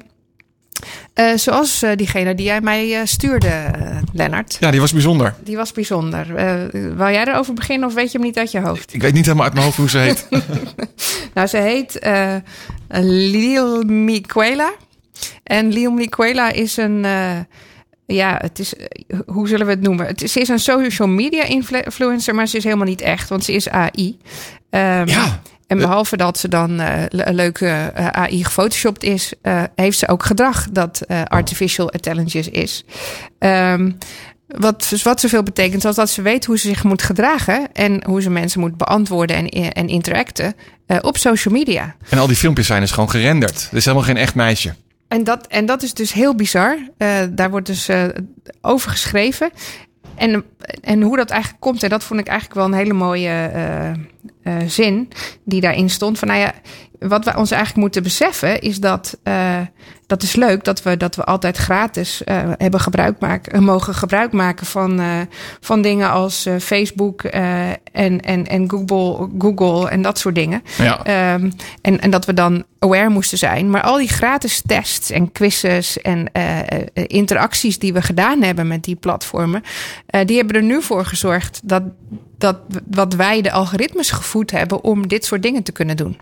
Eh, 1.13 1.34
zoals 1.36 1.81
eh, 1.81 1.91
diegene 1.95 2.36
die 2.36 2.45
jij 2.45 2.61
mij 2.61 2.95
eh, 2.99 3.05
stuurde, 3.05 3.71
Lennart. 4.13 4.57
Ja, 4.59 4.71
die 4.71 4.79
was 4.79 4.91
bijzonder. 4.91 5.36
Die 5.43 5.55
was 5.55 5.71
bijzonder. 5.71 6.27
Wou 6.95 7.11
jij 7.11 7.25
erover 7.27 7.53
beginnen 7.53 7.88
of 7.88 7.93
weet 7.93 8.11
je 8.11 8.17
hem 8.17 8.27
niet 8.27 8.38
uit 8.38 8.51
je 8.51 8.59
hoofd? 8.59 8.93
Ik 8.93 9.01
weet 9.01 9.13
niet 9.13 9.23
helemaal 9.25 9.43
uit 9.45 9.53
mijn 9.53 9.65
hoofd 9.65 9.77
hoe 9.77 9.89
ze 9.89 9.97
heet. 9.97 10.27
Nou, 11.34 11.47
ze 11.47 11.57
heet 11.57 11.99
Lil 13.31 13.84
Miquela. 13.84 14.73
En 15.43 15.73
Lil 15.73 15.91
Miquela 15.91 16.51
is 16.51 16.77
een. 16.77 17.05
ja, 18.05 18.38
het 18.41 18.59
is. 18.59 18.73
hoe 19.25 19.47
zullen 19.47 19.65
we 19.65 19.71
het 19.71 19.81
noemen? 19.81 20.05
Het 20.05 20.21
is, 20.21 20.31
ze 20.31 20.39
is 20.39 20.47
een 20.49 20.59
social 20.59 21.07
media 21.07 21.43
influ- 21.43 21.81
influencer, 21.84 22.36
maar 22.36 22.47
ze 22.47 22.57
is 22.57 22.63
helemaal 22.63 22.86
niet 22.88 23.01
echt, 23.01 23.29
want 23.29 23.43
ze 23.43 23.53
is 23.53 23.69
AI. 23.69 24.17
Ehm, 24.69 25.07
Ja. 25.07 25.41
En 25.74 25.88
behalve 25.88 26.17
dat 26.17 26.38
ze 26.38 26.47
dan 26.47 26.76
le- 26.76 27.07
een 27.09 27.36
leuke 27.36 27.67
eh, 27.67 28.07
AI 28.07 28.43
gefotoshopt 28.43 29.03
is, 29.03 29.34
eh, 29.41 29.63
heeft 29.76 29.97
ze 29.97 30.07
ook 30.07 30.24
gedrag 30.24 30.67
dat 30.71 31.01
artificial 31.28 31.89
intelligence 31.89 32.51
is. 32.51 32.84
Ehm, 33.39 33.91
wat, 34.47 34.88
dus 34.89 35.03
wat 35.03 35.19
zoveel 35.19 35.43
betekent, 35.43 35.82
zoals 35.82 35.95
dat 35.95 36.09
ze 36.09 36.21
weet 36.21 36.45
hoe 36.45 36.57
ze 36.57 36.67
zich 36.67 36.84
moet 36.84 37.01
gedragen 37.01 37.71
en 37.74 38.03
hoe 38.05 38.21
ze 38.21 38.30
mensen 38.30 38.59
moet 38.59 38.78
beantwoorden 38.78 39.36
en, 39.49 39.71
en 39.71 39.88
interacten 39.88 40.53
op 41.01 41.17
social 41.17 41.53
media. 41.53 41.95
En 42.09 42.17
al 42.17 42.28
die 42.28 42.36
filmpjes 42.36 42.67
zijn 42.67 42.82
dus 42.82 42.91
gewoon 42.91 43.09
gerenderd. 43.09 43.63
Het 43.63 43.74
is 43.74 43.86
helemaal 43.86 44.05
geen 44.07 44.17
echt 44.17 44.36
meisje. 44.36 44.74
En 45.07 45.24
dat, 45.24 45.47
en 45.47 45.65
dat 45.65 45.84
is 45.84 45.93
dus 45.93 46.13
heel 46.13 46.36
bizar. 46.36 46.78
Daar 47.30 47.49
wordt 47.49 47.67
dus 47.67 47.88
eh, 47.88 48.03
over 48.61 48.91
geschreven. 48.91 49.51
En, 50.16 50.43
en 50.82 51.01
hoe 51.01 51.18
dat 51.18 51.30
eigenlijk 51.30 51.61
komt, 51.61 51.84
en 51.84 51.89
dat 51.89 52.03
vond 52.03 52.20
ik 52.20 52.28
eigenlijk 52.28 52.59
wel 52.59 52.68
een 52.68 52.80
hele 52.80 52.93
mooie 52.93 53.30
eh, 53.30 53.89
eh, 53.89 54.68
zin 54.68 55.09
die 55.43 55.61
daarin 55.61 55.89
stond. 55.89 56.20
Van 56.20 56.28
nou 56.28 56.39
ja, 56.39 56.53
wat 56.99 57.26
we 57.26 57.38
ons 57.38 57.51
eigenlijk 57.51 57.82
moeten 57.82 58.03
beseffen 58.03 58.61
is 58.61 58.80
dat 58.80 59.20
eh, 59.24 59.59
dat 60.14 60.24
is 60.24 60.36
leuk 60.36 60.64
dat 60.64 60.84
we, 60.84 60.97
dat 60.97 61.16
we 61.16 61.24
altijd 61.24 61.57
gratis 61.57 62.24
eh, 62.24 62.38
hebben 62.57 62.80
gebruik 62.80 63.20
maken, 63.20 63.64
mogen 63.64 63.95
gebruik 63.95 64.32
maken 64.32 64.66
van, 64.66 64.99
eh, 64.99 65.07
van 65.59 65.82
dingen 65.82 66.11
als 66.11 66.45
eh, 66.45 66.55
Facebook 66.59 67.24
eh, 67.24 67.70
en, 67.91 68.22
en, 68.22 68.47
en 68.47 68.70
Google, 68.70 69.30
Google 69.38 69.89
en 69.89 70.01
dat 70.01 70.20
soort 70.20 70.36
dingen. 70.36 70.64
Ja. 70.78 71.03
Ehm, 71.03 71.51
en, 71.82 72.01
en 72.01 72.09
dat 72.11 72.26
we 72.26 72.34
dan 72.34 72.64
aware 72.80 73.09
moesten 73.09 73.38
zijn. 73.38 73.70
Maar 73.70 73.82
al 73.82 73.97
die 73.97 74.07
gratis 74.07 74.61
tests 74.66 75.09
en 75.11 75.32
quizzes 75.32 76.01
en 76.01 76.32
eh, 76.32 76.59
eh, 76.59 76.68
interacties 76.93 77.80
die 77.80 77.93
we 77.93 78.01
gedaan 78.01 78.41
hebben 78.41 78.68
met 78.68 78.84
die 78.84 78.95
platformen, 78.95 79.64
eh, 80.05 80.26
die 80.26 80.38
hebben 80.38 80.55
er 80.55 80.64
nu 80.64 80.82
voor 80.82 81.05
gezorgd 81.05 81.61
dat, 81.64 81.84
dat 82.38 82.57
wat 82.89 83.14
wij 83.14 83.41
de 83.41 83.51
algoritmes 83.51 84.11
gevoed 84.11 84.51
hebben 84.51 84.84
om 84.84 85.07
dit 85.07 85.26
soort 85.26 85.41
dingen 85.41 85.64
te 85.64 85.72
kunnen 85.72 85.97
doen. 85.97 86.18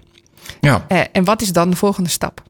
Ja, 0.62 0.86
Eh, 0.88 1.00
en 1.12 1.24
wat 1.24 1.42
is 1.42 1.52
dan 1.52 1.70
de 1.70 1.76
volgende 1.76 2.10
stap? 2.10 2.42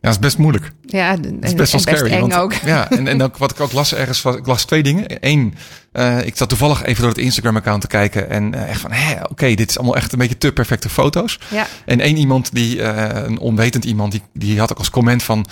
Ja 0.00 0.08
dat 0.08 0.10
is 0.10 0.18
best 0.18 0.38
moeilijk. 0.38 0.70
Ja, 0.86 1.10
Het 1.10 1.24
is 1.40 1.54
best 1.54 1.72
wel 1.72 1.80
scary. 1.80 2.10
eng 2.10 2.20
want- 2.20 2.34
ook. 2.34 2.52
Ja, 2.52 2.90
en, 2.90 3.06
en 3.08 3.22
ook 3.22 3.36
wat 3.36 3.50
ik 3.50 3.60
ook 3.60 3.72
las 3.72 3.94
ergens, 3.94 4.22
was, 4.22 4.36
ik 4.36 4.46
las 4.46 4.64
twee 4.64 4.82
dingen. 4.82 5.04
Eén, 5.20 5.54
eh, 5.92 6.26
ik 6.26 6.36
zat 6.36 6.48
toevallig 6.48 6.82
even 6.84 7.00
door 7.02 7.10
het 7.10 7.20
Instagram-account 7.20 7.80
te 7.80 7.86
kijken 7.86 8.28
en 8.30 8.54
eh, 8.54 8.68
echt 8.68 8.80
van, 8.80 8.92
hé, 8.92 9.14
oké, 9.28 9.54
dit 9.54 9.70
is 9.70 9.78
allemaal 9.78 9.96
echt 9.96 10.12
een 10.12 10.18
beetje 10.18 10.38
te 10.38 10.52
perfecte 10.52 10.88
foto's. 10.88 11.38
Ja. 11.48 11.66
En 11.84 12.00
één 12.00 12.16
iemand, 12.16 12.54
die, 12.54 12.82
eh, 12.82 13.22
een 13.24 13.38
onwetend 13.38 13.84
iemand, 13.84 14.12
die, 14.12 14.22
die 14.34 14.58
had 14.58 14.70
ook 14.70 14.78
als 14.78 14.90
comment 14.90 15.22
van, 15.22 15.46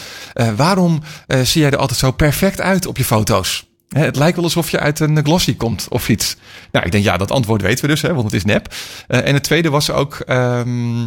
waarom 0.57 1.03
zie 1.43 1.61
jij 1.61 1.71
er 1.71 1.79
altijd 1.79 1.99
zo 1.99 2.11
perfect 2.11 2.61
uit 2.61 2.87
op 2.87 2.97
je 2.97 3.05
foto's? 3.05 3.67
Hè, 3.89 4.05
het 4.05 4.17
lijkt 4.17 4.35
wel 4.37 4.45
alsof 4.45 4.71
je 4.71 4.79
uit 4.79 5.01
een 5.01 5.25
glossy 5.25 5.57
komt 5.57 5.87
of 5.89 6.09
iets. 6.09 6.37
Nou, 6.73 6.87
ik 6.87 6.93
denk, 6.93 7.05
ja, 7.05 7.17
dat 7.17 7.31
antwoord 7.31 7.63
weten 7.63 7.85
we 7.85 7.91
dus, 7.91 8.03
hè, 8.03 8.13
want 8.15 8.25
het 8.25 8.35
is 8.35 8.45
nep. 8.45 8.75
En 9.07 9.35
het 9.35 9.43
tweede 9.43 9.71
was 9.71 9.91
ook... 9.91 10.15
ehm, 10.15 11.07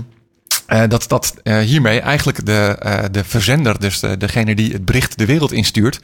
eh, 0.71 0.83
dat 0.87 1.05
dat 1.07 1.33
eh, 1.43 1.57
hiermee 1.57 1.99
eigenlijk 1.99 2.45
de, 2.45 2.75
eh, 2.79 3.03
de 3.11 3.23
verzender, 3.23 3.79
dus 3.79 3.99
de, 3.99 4.17
degene 4.17 4.55
die 4.55 4.71
het 4.73 4.85
bericht 4.85 5.17
de 5.17 5.25
wereld 5.25 5.51
instuurt, 5.51 5.99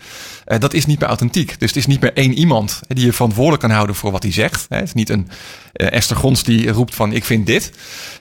dat 0.59 0.73
is 0.73 0.85
niet 0.85 0.99
meer 0.99 1.07
authentiek. 1.09 1.59
Dus 1.59 1.67
het 1.69 1.77
is 1.77 1.85
niet 1.87 2.01
meer 2.01 2.13
één 2.13 2.33
iemand 2.33 2.79
hè, 2.87 2.95
die 2.95 3.05
je 3.05 3.13
verantwoordelijk 3.13 3.61
kan 3.61 3.71
houden 3.71 3.95
voor 3.95 4.11
wat 4.11 4.23
hij 4.23 4.31
zegt. 4.31 4.65
Hè. 4.69 4.75
Het 4.77 4.85
is 4.87 4.93
niet 4.93 5.09
een 5.09 5.27
eh, 5.73 5.91
Esther 5.91 6.15
Gons 6.17 6.43
die 6.43 6.69
roept 6.71 6.95
van 6.95 7.13
ik 7.13 7.25
vind 7.25 7.45
dit, 7.45 7.71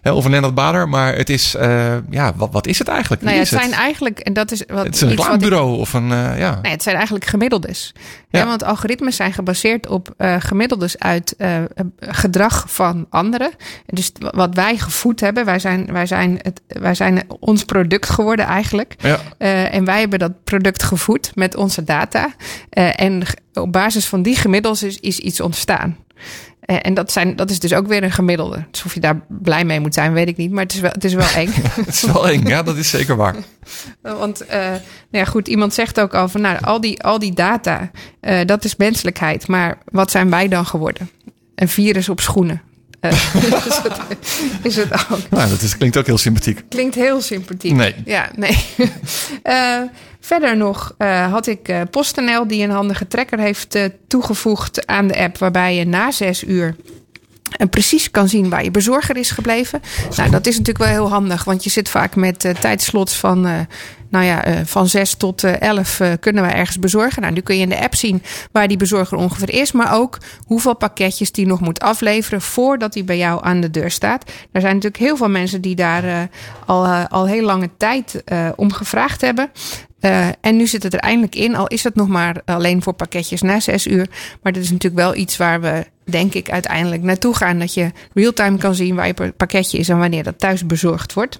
hè, 0.02 0.12
of 0.12 0.24
een 0.24 0.30
Lennart 0.30 0.54
Bader, 0.54 0.88
maar 0.88 1.14
het 1.16 1.30
is, 1.30 1.54
eh, 1.54 1.94
ja, 2.10 2.32
wat, 2.36 2.48
wat 2.52 2.66
is 2.66 2.78
het 2.78 2.88
eigenlijk? 2.88 3.22
Nou 3.22 3.34
ja, 3.34 3.40
het 3.40 3.48
zijn 3.48 3.72
eigenlijk, 3.72 4.18
en 4.18 4.32
dat 4.32 4.50
is 4.50 4.62
wat. 4.66 4.84
het 4.84 4.94
is 4.94 5.00
een 5.00 5.10
ik- 5.10 5.18
reclamebureau 5.18 5.76
of 5.78 5.92
een, 5.92 6.12
eh, 6.12 6.38
ja. 6.38 6.58
Nee, 6.62 6.72
het 6.72 6.82
zijn 6.82 6.94
eigenlijk 6.96 7.24
gemiddeldes. 7.24 7.92
Ja. 8.30 8.38
Ja. 8.42 8.46
want 8.46 8.62
algoritmes 8.64 9.16
zijn 9.16 9.32
gebaseerd 9.32 9.86
op 9.88 10.14
eh, 10.16 10.36
gemiddeldes 10.38 10.98
uit 10.98 11.34
eh, 11.36 11.56
eh, 11.56 11.64
gedrag 12.00 12.64
van 12.68 13.06
anderen. 13.10 13.50
Dus 13.86 14.12
wat 14.18 14.54
wij 14.54 14.78
gevoed 14.78 15.20
hebben, 15.20 15.44
wij 15.44 15.58
zijn, 15.58 15.92
wij 15.92 16.06
zijn, 16.06 16.38
het, 16.42 16.60
wij 16.66 16.94
zijn 16.94 17.22
ons 17.40 17.64
product 17.64 18.08
geworden 18.10 18.46
eigenlijk. 18.46 18.94
Ja. 18.98 19.18
Eh, 19.38 19.74
en 19.74 19.84
wij 19.84 20.00
hebben 20.00 20.18
dat 20.18 20.44
product 20.44 20.82
gevoed 20.82 21.30
met 21.34 21.56
onze 21.56 21.84
data. 21.84 22.15
Eh, 22.70 23.00
en 23.00 23.22
op 23.52 23.72
basis 23.72 24.06
van 24.06 24.22
die 24.22 24.36
gemiddeldes 24.36 24.82
is, 24.82 25.00
is 25.00 25.18
iets 25.18 25.40
ontstaan. 25.40 25.96
Eh, 26.60 26.76
en 26.80 26.94
dat, 26.94 27.12
zijn, 27.12 27.36
dat 27.36 27.50
is 27.50 27.58
dus 27.58 27.72
ook 27.74 27.86
weer 27.86 28.02
een 28.02 28.12
gemiddelde. 28.12 28.64
Dus 28.70 28.84
of 28.84 28.94
je 28.94 29.00
daar 29.00 29.20
blij 29.28 29.64
mee 29.64 29.80
moet 29.80 29.94
zijn, 29.94 30.12
weet 30.12 30.28
ik 30.28 30.36
niet. 30.36 30.50
Maar 30.50 30.62
het 30.62 30.72
is 30.72 30.80
wel, 30.80 30.90
het 30.90 31.04
is 31.04 31.14
wel 31.14 31.28
eng. 31.34 31.48
Het 31.84 31.88
is 31.88 32.02
wel 32.02 32.28
eng, 32.28 32.46
ja, 32.46 32.62
dat 32.62 32.76
is 32.76 32.90
zeker 32.90 33.16
waar. 33.16 33.34
Want 34.00 34.46
eh, 34.46 34.60
nou 34.60 34.80
ja, 35.10 35.24
goed, 35.24 35.48
iemand 35.48 35.74
zegt 35.74 36.00
ook 36.00 36.14
al 36.14 36.28
van 36.28 36.40
nou, 36.40 36.58
al 36.60 36.80
die, 36.80 37.02
al 37.02 37.18
die 37.18 37.34
data, 37.34 37.90
dat 38.44 38.64
is 38.64 38.76
menselijkheid. 38.76 39.48
Maar 39.48 39.78
wat 39.84 40.10
zijn 40.10 40.30
wij 40.30 40.48
dan 40.48 40.66
geworden? 40.66 41.10
Een 41.54 41.68
virus 41.68 42.08
op 42.08 42.20
schoenen. 42.20 42.62
Eh, 43.08 43.34
is, 43.66 43.80
het, 43.82 43.98
is 44.62 44.76
het 44.76 44.92
ook. 44.92 45.18
Nou, 45.30 45.48
dat 45.48 45.60
is, 45.60 45.76
klinkt 45.76 45.96
ook 45.96 46.06
heel 46.06 46.18
sympathiek. 46.18 46.62
Klinkt 46.68 46.94
heel 46.94 47.20
sympathiek. 47.20 47.72
Nee. 47.72 47.94
Ja, 48.04 48.30
nee. 48.36 48.56
Eh, 49.42 49.80
verder 50.20 50.56
nog 50.56 50.94
eh, 50.98 51.32
had 51.32 51.46
ik 51.46 51.68
eh, 51.68 51.80
PostNL 51.90 52.46
die 52.46 52.64
een 52.64 52.70
handige 52.70 53.06
tracker 53.06 53.38
heeft 53.38 53.78
toegevoegd 54.08 54.86
aan 54.86 55.06
de 55.06 55.18
app, 55.18 55.38
waarbij 55.38 55.74
je 55.74 55.84
na 55.84 56.10
zes 56.10 56.44
uur 56.44 56.76
en 57.56 57.68
precies 57.68 58.10
kan 58.10 58.28
zien 58.28 58.50
waar 58.50 58.64
je 58.64 58.70
bezorger 58.70 59.16
is 59.16 59.30
gebleven. 59.30 59.82
Nou, 60.16 60.30
dat 60.30 60.46
is 60.46 60.58
natuurlijk 60.58 60.84
wel 60.84 60.94
heel 60.94 61.08
handig, 61.08 61.44
want 61.44 61.64
je 61.64 61.70
zit 61.70 61.88
vaak 61.88 62.16
met 62.16 62.54
tijdslots 62.60 63.16
van, 63.16 63.66
nou 64.10 64.24
ja, 64.24 64.44
eh, 64.44 64.54
van 64.64 64.88
6 64.88 65.14
tot 65.14 65.44
eh 65.44 65.60
11 65.60 66.00
eh, 66.00 66.12
kunnen 66.20 66.42
we 66.42 66.48
ergens 66.50 66.78
bezorgen. 66.78 67.22
Nou, 67.22 67.34
nu 67.34 67.40
kun 67.40 67.54
je 67.56 67.62
in 67.62 67.68
de 67.68 67.80
app 67.80 67.94
zien 67.94 68.22
waar 68.52 68.68
die 68.68 68.76
bezorger 68.76 69.18
ongeveer 69.18 69.50
is, 69.54 69.72
maar 69.72 69.94
ook 69.94 70.18
hoeveel 70.46 70.76
pakketjes 70.76 71.32
die 71.32 71.46
nog 71.46 71.60
moet 71.60 71.80
afleveren 71.80 72.40
voordat 72.40 72.94
hij 72.94 73.04
bij 73.04 73.18
jou 73.18 73.44
aan 73.44 73.60
de 73.60 73.70
deur 73.70 73.90
staat. 73.90 74.30
Er 74.52 74.60
zijn 74.60 74.74
natuurlijk 74.74 75.02
heel 75.02 75.16
veel 75.16 75.28
mensen 75.28 75.60
die 75.60 75.74
daar 75.74 76.04
eh, 76.04 76.18
al, 76.66 76.84
eh, 76.84 77.04
al 77.08 77.26
heel 77.26 77.42
lange 77.44 77.70
tijd 77.76 78.22
eh, 78.24 78.48
om 78.56 78.72
gevraagd 78.72 79.20
hebben. 79.20 79.50
Eh, 80.00 80.28
en 80.40 80.56
nu 80.56 80.66
zit 80.66 80.82
het 80.82 80.92
er 80.94 81.00
eindelijk 81.00 81.34
in, 81.34 81.56
al 81.56 81.66
is 81.66 81.84
het 81.84 81.94
nog 81.94 82.08
maar 82.08 82.42
alleen 82.44 82.82
voor 82.82 82.92
pakketjes 82.92 83.42
na 83.42 83.60
zes 83.60 83.86
uur. 83.86 84.06
Maar 84.42 84.52
dat 84.52 84.62
is 84.62 84.70
natuurlijk 84.70 85.02
wel 85.02 85.14
iets 85.14 85.36
waar 85.36 85.60
we, 85.60 85.86
denk 86.04 86.34
ik, 86.34 86.50
uiteindelijk 86.50 87.02
naartoe 87.02 87.36
gaan. 87.36 87.58
Dat 87.58 87.74
je 87.74 87.90
real-time 88.14 88.58
kan 88.58 88.74
zien 88.74 88.94
waar 88.94 89.06
je 89.06 89.14
pa- 89.14 89.32
pakketje 89.36 89.78
is 89.78 89.88
en 89.88 89.98
wanneer 89.98 90.22
dat 90.22 90.38
thuis 90.38 90.66
bezorgd 90.66 91.12
wordt. 91.12 91.38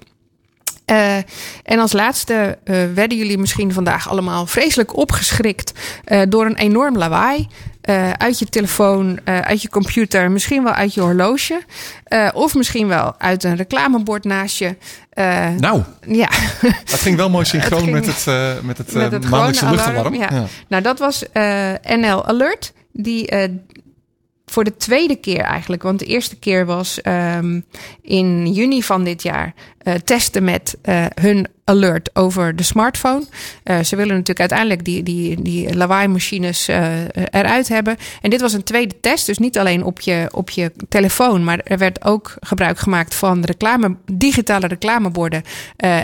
Eh, 0.87 1.17
en 1.63 1.79
als 1.79 1.91
laatste 1.91 2.57
eh, 2.63 2.75
werden 2.93 3.17
jullie 3.17 3.37
misschien 3.37 3.73
vandaag 3.73 4.09
allemaal 4.09 4.45
vreselijk 4.45 4.97
opgeschrikt 4.97 5.71
eh, 6.03 6.21
door 6.29 6.45
een 6.45 6.57
enorm 6.57 6.97
lawaai. 6.97 7.47
uit 8.17 8.39
je 8.39 8.45
telefoon, 8.45 9.19
uit 9.23 9.61
je 9.61 9.69
computer, 9.69 10.31
misschien 10.31 10.63
wel 10.63 10.73
uit 10.73 10.93
je 10.93 11.01
horloge. 11.01 11.61
of 12.33 12.53
misschien 12.55 12.87
wel 12.87 13.15
uit 13.17 13.43
een 13.43 13.55
reclamebord 13.55 14.23
naast 14.23 14.57
je. 14.57 14.75
Nou, 15.57 15.83
ja, 16.07 16.29
dat 16.91 16.99
ging 16.99 17.17
wel 17.17 17.29
mooi 17.29 17.45
synchroon 17.45 17.89
met 17.89 18.05
het, 18.05 18.25
met 18.63 18.77
het, 18.77 18.93
met 18.93 19.11
het 19.11 19.29
maandelijkse 19.29 19.69
luchtalarm. 19.69 19.97
alarm, 19.97 20.13
ja. 20.13 20.45
Nou, 20.67 20.83
dat 20.83 20.99
was 20.99 21.23
NL 21.83 22.25
Alert. 22.25 22.73
Die 22.91 23.29
voor 24.51 24.63
de 24.63 24.77
tweede 24.77 25.15
keer 25.15 25.41
eigenlijk. 25.41 25.83
Want 25.83 25.99
de 25.99 26.05
eerste 26.05 26.35
keer 26.35 26.65
was 26.65 27.01
ehm, 27.01 27.61
in 28.01 28.53
juni 28.53 28.83
van 28.83 29.03
dit 29.03 29.23
jaar 29.23 29.53
eh, 29.87 29.93
testen 29.93 30.43
met 30.43 30.77
eh, 30.81 31.05
hun 31.21 31.47
alert 31.63 32.09
over 32.13 32.55
de 32.55 32.63
smartphone. 32.63 33.23
Eh, 33.63 33.79
ze 33.79 33.95
willen 33.95 34.11
natuurlijk 34.11 34.39
uiteindelijk 34.39 34.85
die, 34.85 35.03
die, 35.03 35.41
die 35.41 35.75
lawaai-machines 35.75 36.67
eruit 37.31 37.67
hebben. 37.67 37.97
En 38.21 38.29
dit 38.29 38.41
was 38.41 38.53
een 38.53 38.63
tweede 38.63 38.99
test, 38.99 39.25
dus 39.25 39.37
niet 39.37 39.57
alleen 39.57 39.83
op 39.83 39.99
je, 39.99 40.29
op 40.31 40.49
je 40.49 40.71
telefoon, 40.89 41.43
maar 41.43 41.59
er 41.63 41.77
werd 41.77 42.05
ook 42.05 42.35
gebruik 42.39 42.79
gemaakt 42.79 43.15
van 43.15 43.43
reclame, 43.43 43.95
digitale 44.11 44.67
reclameborden 44.67 45.43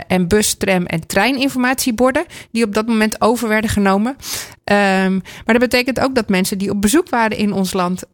en 0.06 0.28
bus, 0.28 0.54
tram 0.54 0.86
en 0.86 1.06
treininformatieborden, 1.06 2.24
die 2.50 2.64
op 2.64 2.74
dat 2.74 2.86
moment 2.86 3.20
over 3.20 3.48
werden 3.48 3.70
genomen. 3.70 4.16
Ehm, 4.64 5.12
maar 5.12 5.58
dat 5.58 5.58
betekent 5.58 6.00
ook 6.00 6.14
dat 6.14 6.28
mensen 6.28 6.58
die 6.58 6.70
op 6.70 6.80
bezoek 6.80 7.08
waren 7.08 7.36
in 7.36 7.52
ons 7.52 7.72
land, 7.72 8.04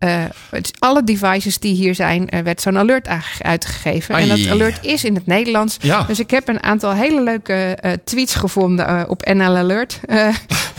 alle 0.79 1.05
devices 1.05 1.59
die 1.59 1.75
hier 1.75 1.95
zijn, 1.95 2.29
werd 2.45 2.61
zo'n 2.61 2.79
alert 2.79 3.09
uitgegeven. 3.43 4.15
En 4.15 4.29
dat 4.29 4.49
alert 4.49 4.85
is 4.85 5.05
in 5.05 5.15
het 5.15 5.27
Nederlands. 5.27 5.60
Ja. 5.81 6.03
Dus 6.03 6.19
ik 6.19 6.31
heb 6.31 6.49
een 6.49 6.63
aantal 6.63 6.93
hele 6.93 7.21
leuke 7.23 7.55
eh, 7.81 7.93
tweets 8.05 8.35
gevonden 8.35 8.87
eh, 8.87 9.03
op 9.07 9.25
NL 9.35 9.57
Alert. 9.57 10.01
Eh, 10.07 10.27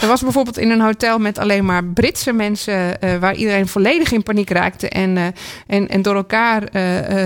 Er 0.02 0.08
was 0.08 0.22
bijvoorbeeld 0.22 0.58
in 0.58 0.70
een 0.70 0.82
hotel 0.82 1.18
met 1.20 1.38
alleen 1.38 1.66
maar 1.66 1.84
Britse 1.86 2.32
mensen, 2.34 2.98
waar 3.20 3.36
iedereen 3.36 3.68
volledig 3.68 4.12
in 4.12 4.24
paniek 4.24 4.50
raakte 4.50 4.90
en, 4.90 5.18
en, 5.68 5.88
en 5.90 6.02
door 6.02 6.16
elkaar 6.16 6.64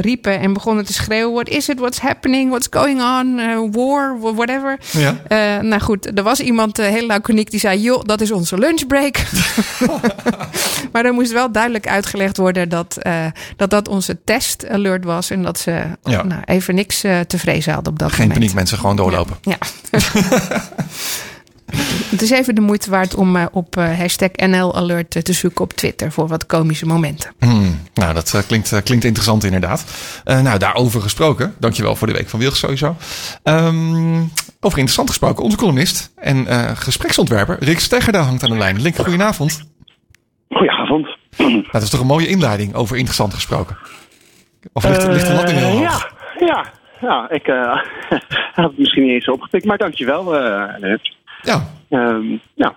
riepen 0.01 0.39
en 0.39 0.53
begonnen 0.53 0.85
te 0.85 0.93
schreeuwen: 0.93 1.33
What 1.33 1.49
is 1.49 1.69
it? 1.69 1.79
What's 1.79 1.99
happening? 1.99 2.49
What's 2.49 2.67
going 2.69 3.01
on? 3.01 3.35
War? 3.71 4.17
wha- 4.19 4.33
Whatever. 4.33 4.79
Ja. 4.91 5.61
Nou 5.61 5.81
goed, 5.81 6.17
er 6.17 6.23
was 6.23 6.39
iemand 6.39 6.77
heel 6.77 7.05
laconiek 7.05 7.51
die 7.51 7.59
zei: 7.59 7.79
Joh, 7.81 8.01
dat 8.03 8.21
is 8.21 8.31
onze 8.31 8.57
lunchbreak. 8.57 9.17
maar 10.91 11.05
er 11.05 11.13
moest 11.13 11.31
wel 11.31 11.51
duidelijk 11.51 11.87
uitgelegd 11.87 12.37
worden 12.37 12.69
dat 12.69 12.97
dat, 13.55 13.69
dat 13.69 13.87
onze 13.87 14.17
test-alert 14.23 15.03
was 15.03 15.29
en 15.29 15.41
dat 15.43 15.59
ze 15.59 15.81
Ja. 16.03 16.23
nou, 16.23 16.41
even 16.45 16.75
niks 16.75 17.03
eh, 17.03 17.19
te 17.19 17.37
vrezen 17.45 17.73
hadden 17.73 17.93
op 17.93 17.99
dat 17.99 18.09
Geen 18.11 18.19
moment. 18.19 18.39
paniek, 18.39 18.55
mensen 18.55 18.77
gewoon 18.77 18.95
doorlopen. 18.95 19.35
Ja. 19.41 19.57
Het 22.09 22.21
is 22.21 22.29
even 22.29 22.55
de 22.55 22.61
moeite 22.61 22.89
waard 22.89 23.15
om 23.15 23.35
eh, 23.35 23.45
op 23.51 23.77
eh, 23.77 23.97
hashtag 23.97 24.29
NL-alert 24.31 25.25
te 25.25 25.33
zoeken 25.33 25.63
op 25.63 25.73
Twitter 25.73 26.11
voor 26.11 26.27
wat 26.27 26.45
komische 26.45 26.85
momenten. 26.85 27.31
Hmm, 27.39 27.79
nou, 27.93 28.13
dat 28.13 28.33
eh, 28.33 28.41
klinkt, 28.47 28.71
eh, 28.71 28.81
klinkt 28.83 29.05
interessant 29.05 29.43
inderdaad. 29.43 29.85
Eh, 30.23 30.41
nou, 30.41 30.59
daarover 30.59 31.01
gesproken. 31.01 31.55
Dankjewel 31.59 31.95
voor 31.95 32.07
de 32.07 32.13
Week 32.13 32.29
van 32.29 32.39
Wilg 32.39 32.55
sowieso. 32.55 32.95
Ehm, 33.43 34.15
over 34.59 34.77
interessant 34.77 35.09
gesproken. 35.09 35.43
Onze 35.43 35.57
columnist 35.57 36.11
en 36.15 36.47
eh, 36.47 36.71
gespreksontwerper 36.75 37.57
Rick 37.59 37.79
Steggerda 37.79 38.21
hangt 38.21 38.43
aan 38.43 38.49
de 38.49 38.57
lijn. 38.57 38.81
Link, 38.81 38.95
goedenavond. 38.95 39.63
Goedenavond. 40.49 41.17
Nou, 41.37 41.63
dat 41.71 41.81
is 41.81 41.89
toch 41.89 41.99
een 41.99 42.05
mooie 42.07 42.27
inleiding 42.27 42.73
over 42.73 42.95
interessant 42.95 43.33
gesproken. 43.33 43.77
Of 44.73 44.83
ligt, 44.83 45.07
ligt 45.07 45.27
de 45.27 45.33
latting 45.33 45.59
heel 45.59 45.67
Eh, 45.67 45.73
hoog? 45.73 46.09
Ja, 46.39 46.45
ja, 46.45 46.71
ja 47.01 47.29
ik 47.29 47.47
eh, 47.47 47.81
had 48.55 48.69
het 48.69 48.77
misschien 48.77 49.03
niet 49.03 49.11
eens 49.13 49.29
opgepikt, 49.29 49.65
maar 49.65 49.77
dankjewel. 49.77 50.31
Leonard. 50.31 51.15
Ja, 51.41 51.59
Ehm, 51.89 52.27
nou, 52.55 52.73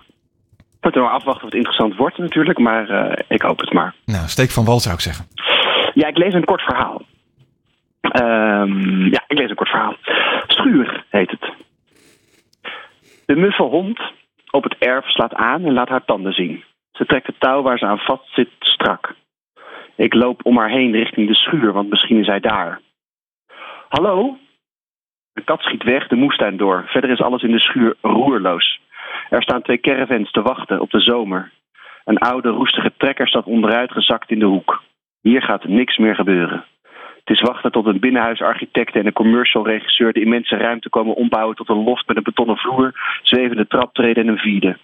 moet 0.81 0.95
er 0.95 1.01
maar 1.01 1.11
afwachten 1.11 1.43
of 1.43 1.49
het 1.49 1.53
interessant 1.53 1.95
wordt 1.95 2.17
natuurlijk, 2.17 2.59
maar 2.59 2.89
eh, 2.89 3.23
ik 3.27 3.41
hoop 3.41 3.59
het 3.59 3.73
maar. 3.73 3.95
nou, 4.05 4.27
steek 4.27 4.49
van 4.49 4.65
wal 4.65 4.79
zou 4.79 4.95
ik 4.95 5.01
zeggen. 5.01 5.25
Ja, 5.93 6.07
ik 6.07 6.17
lees 6.17 6.33
een 6.33 6.45
kort 6.45 6.61
verhaal. 6.61 7.01
Ehm, 8.01 9.05
ja, 9.05 9.23
ik 9.27 9.37
lees 9.37 9.49
een 9.49 9.55
kort 9.55 9.69
verhaal. 9.69 9.95
Schuur 10.47 11.05
heet 11.09 11.31
het. 11.31 11.53
De 13.25 13.35
muffe 13.35 13.63
hond 13.63 13.99
op 14.51 14.63
het 14.63 14.75
erf 14.79 15.05
slaat 15.05 15.33
aan 15.33 15.65
en 15.65 15.73
laat 15.73 15.89
haar 15.89 16.05
tanden 16.05 16.33
zien. 16.33 16.63
Ze 16.91 17.05
trekt 17.05 17.27
het 17.27 17.39
touw 17.39 17.61
waar 17.61 17.77
ze 17.77 17.85
aan 17.85 17.97
vast 17.99 18.33
zit 18.33 18.49
strak. 18.59 19.15
Ik 19.95 20.13
loop 20.13 20.45
om 20.45 20.57
haar 20.57 20.69
heen 20.69 20.91
richting 20.91 21.27
de 21.27 21.35
schuur, 21.35 21.73
want 21.73 21.89
misschien 21.89 22.19
is 22.19 22.27
hij 22.27 22.39
daar. 22.39 22.81
Hallo? 23.89 24.37
De 25.33 25.43
kat 25.43 25.61
schiet 25.61 25.83
weg 25.83 26.07
de 26.07 26.15
moestuin 26.15 26.57
door. 26.57 26.83
Verder 26.87 27.09
is 27.09 27.21
alles 27.21 27.43
in 27.43 27.51
de 27.51 27.59
schuur 27.59 27.95
roerloos. 28.01 28.79
Er 29.29 29.43
staan 29.43 29.61
twee 29.61 29.79
caravans 29.79 30.31
te 30.31 30.41
wachten 30.41 30.79
op 30.79 30.89
de 30.89 30.99
zomer. 30.99 31.51
Een 32.05 32.17
oude 32.17 32.49
roestige 32.49 32.93
trekker 32.97 33.27
staat 33.27 33.45
onderuit 33.45 33.91
gezakt 33.91 34.31
in 34.31 34.39
de 34.39 34.45
hoek. 34.45 34.83
Hier 35.21 35.41
gaat 35.41 35.63
niks 35.63 35.97
meer 35.97 36.15
gebeuren. 36.15 36.65
Het 37.23 37.37
is 37.37 37.41
wachten 37.41 37.71
tot 37.71 37.85
een 37.85 37.99
binnenhuisarchitect 37.99 38.95
en 38.95 39.05
een 39.05 39.13
commercial 39.13 39.67
regisseur 39.67 40.13
de 40.13 40.21
immense 40.21 40.55
ruimte 40.55 40.89
komen 40.89 41.15
ombouwen 41.15 41.55
tot 41.55 41.69
een 41.69 41.83
loft 41.83 42.07
met 42.07 42.17
een 42.17 42.23
betonnen 42.23 42.57
vloer, 42.57 42.91
zwevende 43.21 43.67
traptreden 43.67 44.23
en 44.23 44.29
een 44.29 44.37
vierde. 44.37 44.77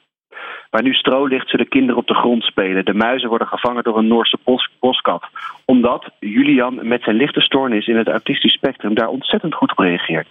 Waar 0.76 0.84
nu 0.84 0.94
stro 0.94 1.26
ligt, 1.26 1.50
zullen 1.50 1.68
kinderen 1.68 1.98
op 1.98 2.08
de 2.08 2.14
grond 2.14 2.44
spelen. 2.44 2.86
De 2.86 2.94
muizen 2.94 3.30
worden 3.30 3.48
gevangen 3.48 3.84
door 3.84 3.98
een 3.98 4.08
Noorse 4.08 4.38
bos, 4.44 4.70
boskat. 4.80 5.26
Omdat 5.66 6.10
Julian 6.20 6.88
met 6.88 7.04
zijn 7.04 7.16
lichte 7.16 7.42
stoornis 7.42 7.88
in 7.88 7.98
het 7.98 8.08
autistisch 8.08 8.54
spectrum 8.54 8.94
daar 8.94 9.08
ontzettend 9.08 9.54
goed 9.54 9.72
op 9.72 9.78
reageert. 9.78 10.28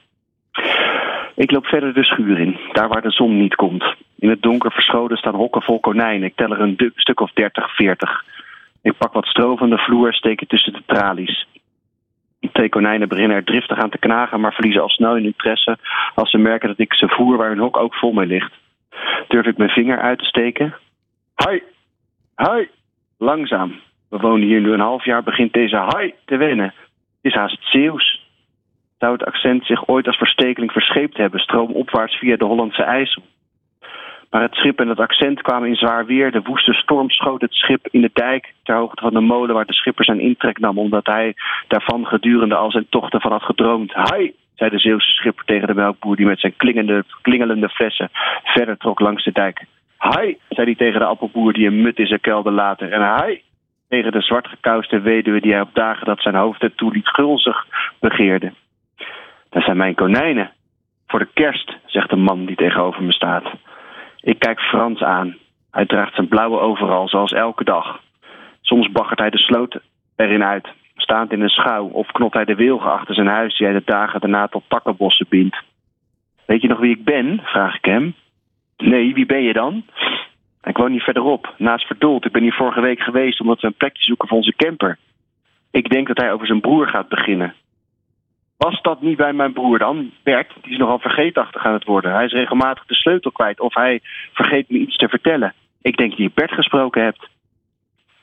Ik 1.35 1.51
loop 1.51 1.67
verder 1.67 1.95
de 1.95 2.05
schuur 2.05 2.39
in, 2.39 2.57
daar 2.73 2.89
waar 2.89 3.03
de 3.03 3.11
zon 3.11 3.37
niet 3.37 3.55
komt. 3.55 3.95
In 4.19 4.29
het 4.29 4.43
donker 4.43 4.73
verscholen 4.73 5.17
staan 5.17 5.35
hokken 5.35 5.63
vol 5.63 5.81
konijnen. 5.81 6.29
Ik 6.29 6.37
tel 6.37 6.51
er 6.51 6.61
een 6.61 6.93
stuk 6.95 7.21
of 7.21 7.31
30, 7.33 7.75
40. 7.75 8.25
Ik 8.83 8.97
pak 8.99 9.13
wat 9.13 9.27
stro 9.27 9.57
van 9.57 9.71
de 9.71 9.79
vloer, 9.79 10.13
steek 10.13 10.41
het 10.41 10.49
tussen 10.49 10.73
de 10.73 10.83
tralies. 10.87 11.47
Twee 12.53 12.69
konijnen 12.69 13.09
beginnen 13.09 13.37
er 13.37 13.45
driftig 13.45 13.79
aan 13.79 13.91
te 13.91 13.99
knagen, 13.99 14.41
maar 14.41 14.53
verliezen 14.53 14.83
al 14.83 14.89
snel 14.89 15.13
hun 15.13 15.25
interesse 15.25 15.79
als 16.15 16.31
ze 16.31 16.39
merken 16.39 16.69
dat 16.69 16.79
ik 16.79 16.95
ze 16.95 17.09
voer 17.09 17.37
waar 17.37 17.49
hun 17.49 17.59
hok 17.59 17.77
ook 17.77 17.95
vol 17.95 18.13
mee 18.13 18.27
ligt. 18.27 18.63
Durf 19.29 19.47
ik 19.47 19.57
mijn 19.57 19.71
vinger 19.71 20.01
uit 20.01 20.19
te 20.19 20.25
steken? 20.25 20.75
Hoi, 21.35 21.63
hoi, 22.35 22.69
langzaam. 23.19 23.81
We 24.09 24.19
wonen 24.19 24.47
hier 24.47 24.61
nu 24.61 24.73
een 24.73 24.81
half 24.81 25.05
jaar, 25.05 25.23
begint 25.23 25.53
deze 25.53 25.77
hoi 25.77 26.15
te 26.25 26.37
wennen. 26.37 26.67
Het 26.67 27.33
is 27.33 27.35
haast 27.35 27.59
Zeeuws. 27.61 28.23
Zou 28.99 29.13
het 29.13 29.25
accent 29.25 29.67
zich 29.67 29.89
ooit 29.89 30.07
als 30.07 30.17
verstekeling 30.17 30.73
verscheept 30.73 31.17
hebben, 31.17 31.41
stroomopwaarts 31.41 32.19
via 32.19 32.37
de 32.37 32.45
Hollandse 32.45 32.83
IJssel? 32.83 33.23
Maar 34.31 34.43
het 34.43 34.55
schip 34.55 34.81
en 34.81 34.89
het 34.89 35.01
accent 35.01 35.43
kwamen 35.43 35.69
in 35.69 35.75
zwaar 35.75 36.07
weer. 36.07 36.31
De 36.31 36.43
woeste 36.43 36.73
storm 36.73 37.11
schoot 37.11 37.41
het 37.41 37.53
schip 37.53 37.89
in 37.91 38.01
de 38.01 38.11
dijk 38.13 38.55
ter 38.63 38.77
hoogte 38.77 39.03
van 39.03 39.13
de 39.13 39.21
molen 39.21 39.55
waar 39.55 39.67
de 39.67 39.73
schipper 39.73 40.05
zijn 40.05 40.21
intrek 40.21 40.59
nam, 40.59 40.79
omdat 40.79 41.07
hij 41.07 41.35
daarvan 41.69 42.07
gedurende 42.07 42.55
al 42.55 42.71
zijn 42.71 42.87
tochten 42.89 43.21
van 43.21 43.33
had 43.33 43.43
gedroomd. 43.43 43.93
Hai, 43.93 44.35
zei 44.55 44.71
de 44.71 44.79
Zeeuwse 44.79 45.11
schipper 45.11 45.45
tegen 45.45 45.67
de 45.67 45.75
melkboer 45.75 46.17
die 46.17 46.27
met 46.27 46.41
zijn 46.41 46.57
klingende, 46.57 47.05
klingelende 47.23 47.69
flessen 47.69 48.11
verder 48.43 48.77
trok 48.77 49.01
langs 49.01 49.25
de 49.25 49.33
dijk. 49.33 49.65
Hai, 49.97 50.39
zei 50.49 50.67
hij 50.67 50.75
tegen 50.75 51.01
de 51.01 51.07
appelboer 51.07 51.53
die 51.53 51.67
een 51.67 51.83
mut 51.83 51.99
in 51.99 52.07
zijn 52.07 52.21
kelder 52.21 52.53
later. 52.53 52.93
En 52.93 53.01
hai, 53.01 53.43
tegen 53.89 54.13
de 54.13 54.21
zwartgekouste 54.21 55.01
weduwe 55.01 55.41
die 55.41 55.53
hij 55.53 55.61
op 55.61 55.75
dagen 55.75 56.07
dat 56.07 56.21
zijn 56.21 56.35
hoofd 56.35 56.63
ertoe 56.63 56.93
liet 56.93 57.09
gulzig 57.09 57.67
begeerde. 58.01 58.53
Dat 59.51 59.63
zijn 59.63 59.77
mijn 59.77 59.95
konijnen. 59.95 60.53
Voor 61.07 61.19
de 61.19 61.29
kerst, 61.35 61.77
zegt 61.87 62.11
de 62.11 62.17
man 62.17 62.45
die 62.45 62.57
tegenover 62.57 63.03
me 63.03 63.13
staat. 63.13 63.53
Ik 64.21 64.39
kijk 64.39 64.61
Frans 64.61 65.03
aan. 65.03 65.37
Hij 65.71 65.87
draagt 65.87 66.15
zijn 66.15 66.29
blauwe 66.29 66.59
overal, 66.59 67.09
zoals 67.09 67.33
elke 67.33 67.65
dag. 67.65 68.01
Soms 68.61 68.91
baggert 68.91 69.19
hij 69.19 69.31
de 69.31 69.39
sloot 69.39 69.79
erin 70.17 70.45
uit, 70.45 70.69
staand 71.05 71.33
in 71.33 71.41
een 71.41 71.49
schouw, 71.49 71.87
of 71.87 72.07
knot 72.07 72.33
hij 72.33 72.45
de 72.45 72.55
wilgen 72.55 72.93
achter 72.93 73.15
zijn 73.15 73.27
huis 73.27 73.57
die 73.57 73.67
hij 73.67 73.77
de 73.77 73.83
dagen 73.85 74.21
daarna 74.21 74.47
tot 74.47 74.65
takkenbossen 74.69 75.27
bindt. 75.29 75.63
Weet 76.47 76.63
je 76.63 76.69
nog 76.69 76.79
wie 76.79 76.97
ik 76.97 77.05
ben? 77.05 77.41
vraag 77.43 77.77
ik 77.77 77.85
hem. 77.85 78.15
Nee, 78.77 79.15
wie 79.15 79.27
ben 79.27 79.43
je 79.43 79.53
dan? 79.53 79.85
Ik 80.63 80.77
woon 80.77 80.91
hier 80.91 81.01
verderop, 81.01 81.55
naast 81.59 81.87
Verdoold. 81.87 82.25
Ik 82.25 82.33
ben 82.33 82.43
hier 82.43 82.53
vorige 82.53 82.81
week 82.81 83.01
geweest 83.01 83.41
omdat 83.41 83.61
we 83.61 83.67
een 83.67 83.75
plekje 83.75 84.03
zoeken 84.03 84.29
voor 84.29 84.37
onze 84.37 84.55
camper. 84.57 84.99
Ik 85.71 85.91
denk 85.91 86.07
dat 86.07 86.17
hij 86.17 86.33
over 86.33 86.47
zijn 86.47 86.61
broer 86.61 86.89
gaat 86.89 87.09
beginnen. 87.09 87.55
Was 88.57 88.83
dat 88.83 89.01
niet 89.01 89.17
bij 89.17 89.33
mijn 89.33 89.53
broer 89.53 89.79
dan? 89.79 90.11
Bert, 90.23 90.53
die 90.63 90.73
is 90.73 90.79
nogal 90.79 90.99
vergeetachtig 90.99 91.67
aan 91.67 91.73
het 91.73 91.85
worden. 91.85 92.13
Hij 92.13 92.25
is 92.25 92.33
regelmatig 92.33 92.87
de 92.87 92.95
sleutel 92.95 93.33
kwijt 93.33 93.61
of 93.61 93.75
hij 93.75 94.01
vergeet 94.33 94.71
me 94.71 94.79
iets 94.79 94.97
te 94.97 95.09
vertellen. 95.09 95.55
Ik 95.83 95.97
denk 95.97 96.11
dat 96.11 96.19
je 96.19 96.31
Bert 96.35 96.53
gesproken 96.53 97.03
hebt. 97.03 97.29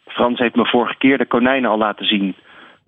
Frans 0.08 0.40
heeft 0.40 0.56
me 0.56 0.66
vorige 0.66 0.98
keer 0.98 1.18
de 1.18 1.26
konijnen 1.26 1.70
al 1.70 1.78
laten 1.78 2.06
zien. 2.06 2.36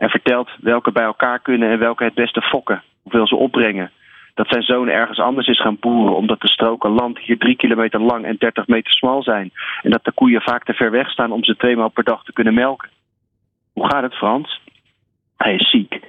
En 0.03 0.09
vertelt 0.09 0.49
welke 0.61 0.91
bij 0.91 1.03
elkaar 1.03 1.39
kunnen 1.39 1.69
en 1.69 1.79
welke 1.79 2.03
het 2.03 2.13
beste 2.13 2.41
fokken. 2.41 2.83
Hoeveel 3.01 3.27
ze 3.27 3.35
opbrengen. 3.35 3.91
Dat 4.33 4.47
zijn 4.47 4.63
zoon 4.63 4.87
ergens 4.87 5.19
anders 5.19 5.47
is 5.47 5.61
gaan 5.61 5.77
boeren. 5.79 6.15
Omdat 6.15 6.41
de 6.41 6.47
stroken 6.47 6.89
land 6.89 7.19
hier 7.19 7.37
drie 7.37 7.55
kilometer 7.55 8.01
lang 8.01 8.25
en 8.25 8.35
30 8.37 8.67
meter 8.67 8.93
smal 8.93 9.23
zijn. 9.23 9.51
En 9.81 9.89
dat 9.89 10.03
de 10.03 10.11
koeien 10.11 10.41
vaak 10.41 10.63
te 10.63 10.73
ver 10.73 10.91
weg 10.91 11.09
staan 11.09 11.31
om 11.31 11.43
ze 11.43 11.55
tweemaal 11.55 11.89
per 11.89 12.03
dag 12.03 12.23
te 12.23 12.33
kunnen 12.33 12.53
melken. 12.53 12.89
Hoe 13.73 13.89
gaat 13.89 14.03
het 14.03 14.15
Frans? 14.15 14.61
Hij 15.37 15.55
is 15.55 15.69
ziek. 15.69 15.99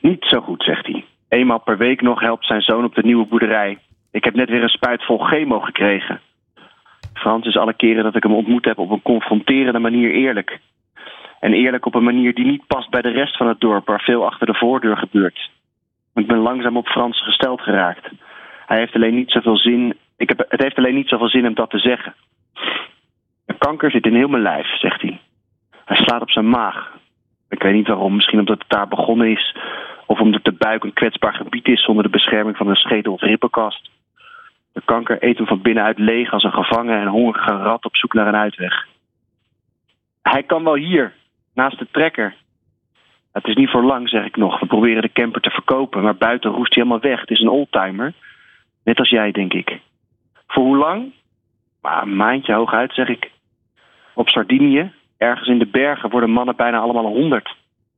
Niet 0.00 0.24
zo 0.24 0.40
goed, 0.40 0.62
zegt 0.62 0.86
hij. 0.86 1.04
Eenmaal 1.28 1.60
per 1.60 1.76
week 1.76 2.02
nog 2.02 2.20
helpt 2.20 2.46
zijn 2.46 2.62
zoon 2.62 2.84
op 2.84 2.94
de 2.94 3.02
nieuwe 3.02 3.26
boerderij. 3.26 3.78
Ik 4.10 4.24
heb 4.24 4.34
net 4.34 4.48
weer 4.48 4.62
een 4.62 4.68
spuit 4.68 5.04
vol 5.04 5.18
chemo 5.18 5.60
gekregen. 5.60 6.20
Frans 7.14 7.46
is 7.46 7.56
alle 7.56 7.74
keren 7.74 8.04
dat 8.04 8.16
ik 8.16 8.22
hem 8.22 8.34
ontmoet 8.34 8.64
heb 8.64 8.78
op 8.78 8.90
een 8.90 9.02
confronterende 9.02 9.78
manier 9.78 10.10
eerlijk. 10.10 10.60
En 11.42 11.52
eerlijk 11.52 11.86
op 11.86 11.94
een 11.94 12.04
manier 12.04 12.34
die 12.34 12.44
niet 12.44 12.66
past 12.66 12.90
bij 12.90 13.02
de 13.02 13.10
rest 13.10 13.36
van 13.36 13.48
het 13.48 13.60
dorp, 13.60 13.86
waar 13.86 14.00
veel 14.00 14.26
achter 14.26 14.46
de 14.46 14.54
voordeur 14.54 14.96
gebeurt. 14.96 15.50
Ik 16.14 16.26
ben 16.26 16.38
langzaam 16.38 16.76
op 16.76 16.86
Frans 16.86 17.22
gesteld 17.22 17.60
geraakt. 17.60 18.08
Hij 18.66 18.78
heeft 18.78 18.94
alleen 18.94 19.14
niet 19.14 19.30
zoveel 19.30 19.56
zin. 19.56 19.96
Ik 20.16 20.28
heb, 20.28 20.44
het 20.48 20.62
heeft 20.62 20.76
alleen 20.76 20.94
niet 20.94 21.08
zoveel 21.08 21.28
zin 21.28 21.44
hem 21.44 21.54
dat 21.54 21.70
te 21.70 21.78
zeggen. 21.78 22.14
De 23.46 23.54
kanker 23.58 23.90
zit 23.90 24.06
in 24.06 24.14
heel 24.14 24.28
mijn 24.28 24.42
lijf, 24.42 24.66
zegt 24.78 25.02
hij. 25.02 25.20
Hij 25.84 25.96
slaat 25.96 26.22
op 26.22 26.30
zijn 26.30 26.48
maag. 26.48 26.96
Ik 27.48 27.62
weet 27.62 27.74
niet 27.74 27.88
waarom, 27.88 28.14
misschien 28.14 28.38
omdat 28.38 28.58
het 28.58 28.70
daar 28.70 28.88
begonnen 28.88 29.30
is. 29.30 29.56
Of 30.06 30.20
omdat 30.20 30.44
de 30.44 30.52
buik 30.52 30.84
een 30.84 30.92
kwetsbaar 30.92 31.34
gebied 31.34 31.68
is 31.68 31.84
zonder 31.84 32.04
de 32.04 32.10
bescherming 32.10 32.56
van 32.56 32.68
een 32.68 32.76
schedel 32.76 33.12
of 33.12 33.20
ribbenkast. 33.20 33.90
De 34.72 34.82
kanker 34.84 35.16
eet 35.20 35.36
hem 35.36 35.46
van 35.46 35.62
binnenuit 35.62 35.98
leeg 35.98 36.32
als 36.32 36.44
een 36.44 36.52
gevangen 36.52 37.00
en 37.00 37.06
hongerige 37.06 37.56
rat 37.56 37.84
op 37.84 37.96
zoek 37.96 38.14
naar 38.14 38.26
een 38.26 38.36
uitweg. 38.36 38.86
Hij 40.22 40.42
kan 40.42 40.64
wel 40.64 40.74
hier, 40.74 41.12
naast 41.54 41.78
de 41.78 41.86
trekker. 41.90 42.34
Het 43.32 43.46
is 43.46 43.54
niet 43.54 43.70
voor 43.70 43.84
lang, 43.84 44.08
zeg 44.08 44.24
ik 44.24 44.36
nog. 44.36 44.60
We 44.60 44.66
proberen 44.66 45.02
de 45.02 45.12
camper 45.12 45.40
te 45.40 45.50
verkopen, 45.50 46.02
maar 46.02 46.16
buiten 46.16 46.50
roest 46.50 46.74
hij 46.74 46.82
helemaal 46.82 47.10
weg. 47.10 47.20
Het 47.20 47.30
is 47.30 47.40
een 47.40 47.48
oldtimer. 47.48 48.12
Net 48.84 48.98
als 48.98 49.10
jij, 49.10 49.30
denk 49.32 49.52
ik. 49.52 49.80
Voor 50.46 50.64
hoe 50.64 50.76
lang? 50.76 51.12
Maar 51.80 52.02
een 52.02 52.16
maandje 52.16 52.54
hooguit, 52.54 52.94
zeg 52.94 53.08
ik. 53.08 53.30
Op 54.14 54.28
Sardinië, 54.28 54.92
ergens 55.18 55.48
in 55.48 55.58
de 55.58 55.66
bergen, 55.66 56.10
worden 56.10 56.30
mannen 56.30 56.56
bijna 56.56 56.78
allemaal 56.78 57.06
honderd. 57.06 57.54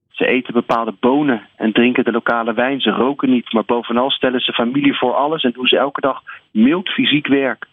Ze 0.08 0.26
eten 0.26 0.52
bepaalde 0.52 0.94
bonen 1.00 1.48
en 1.56 1.72
drinken 1.72 2.04
de 2.04 2.12
lokale 2.12 2.54
wijn. 2.54 2.80
Ze 2.80 2.90
roken 2.90 3.30
niet, 3.30 3.52
maar 3.52 3.64
bovenal 3.64 4.10
stellen 4.10 4.40
ze 4.40 4.52
familie 4.52 4.96
voor 4.96 5.14
alles 5.14 5.42
en 5.42 5.52
doen 5.52 5.66
ze 5.66 5.78
elke 5.78 6.00
dag 6.00 6.22
mild 6.50 6.88
fysiek 6.88 7.26
werk. 7.26 7.66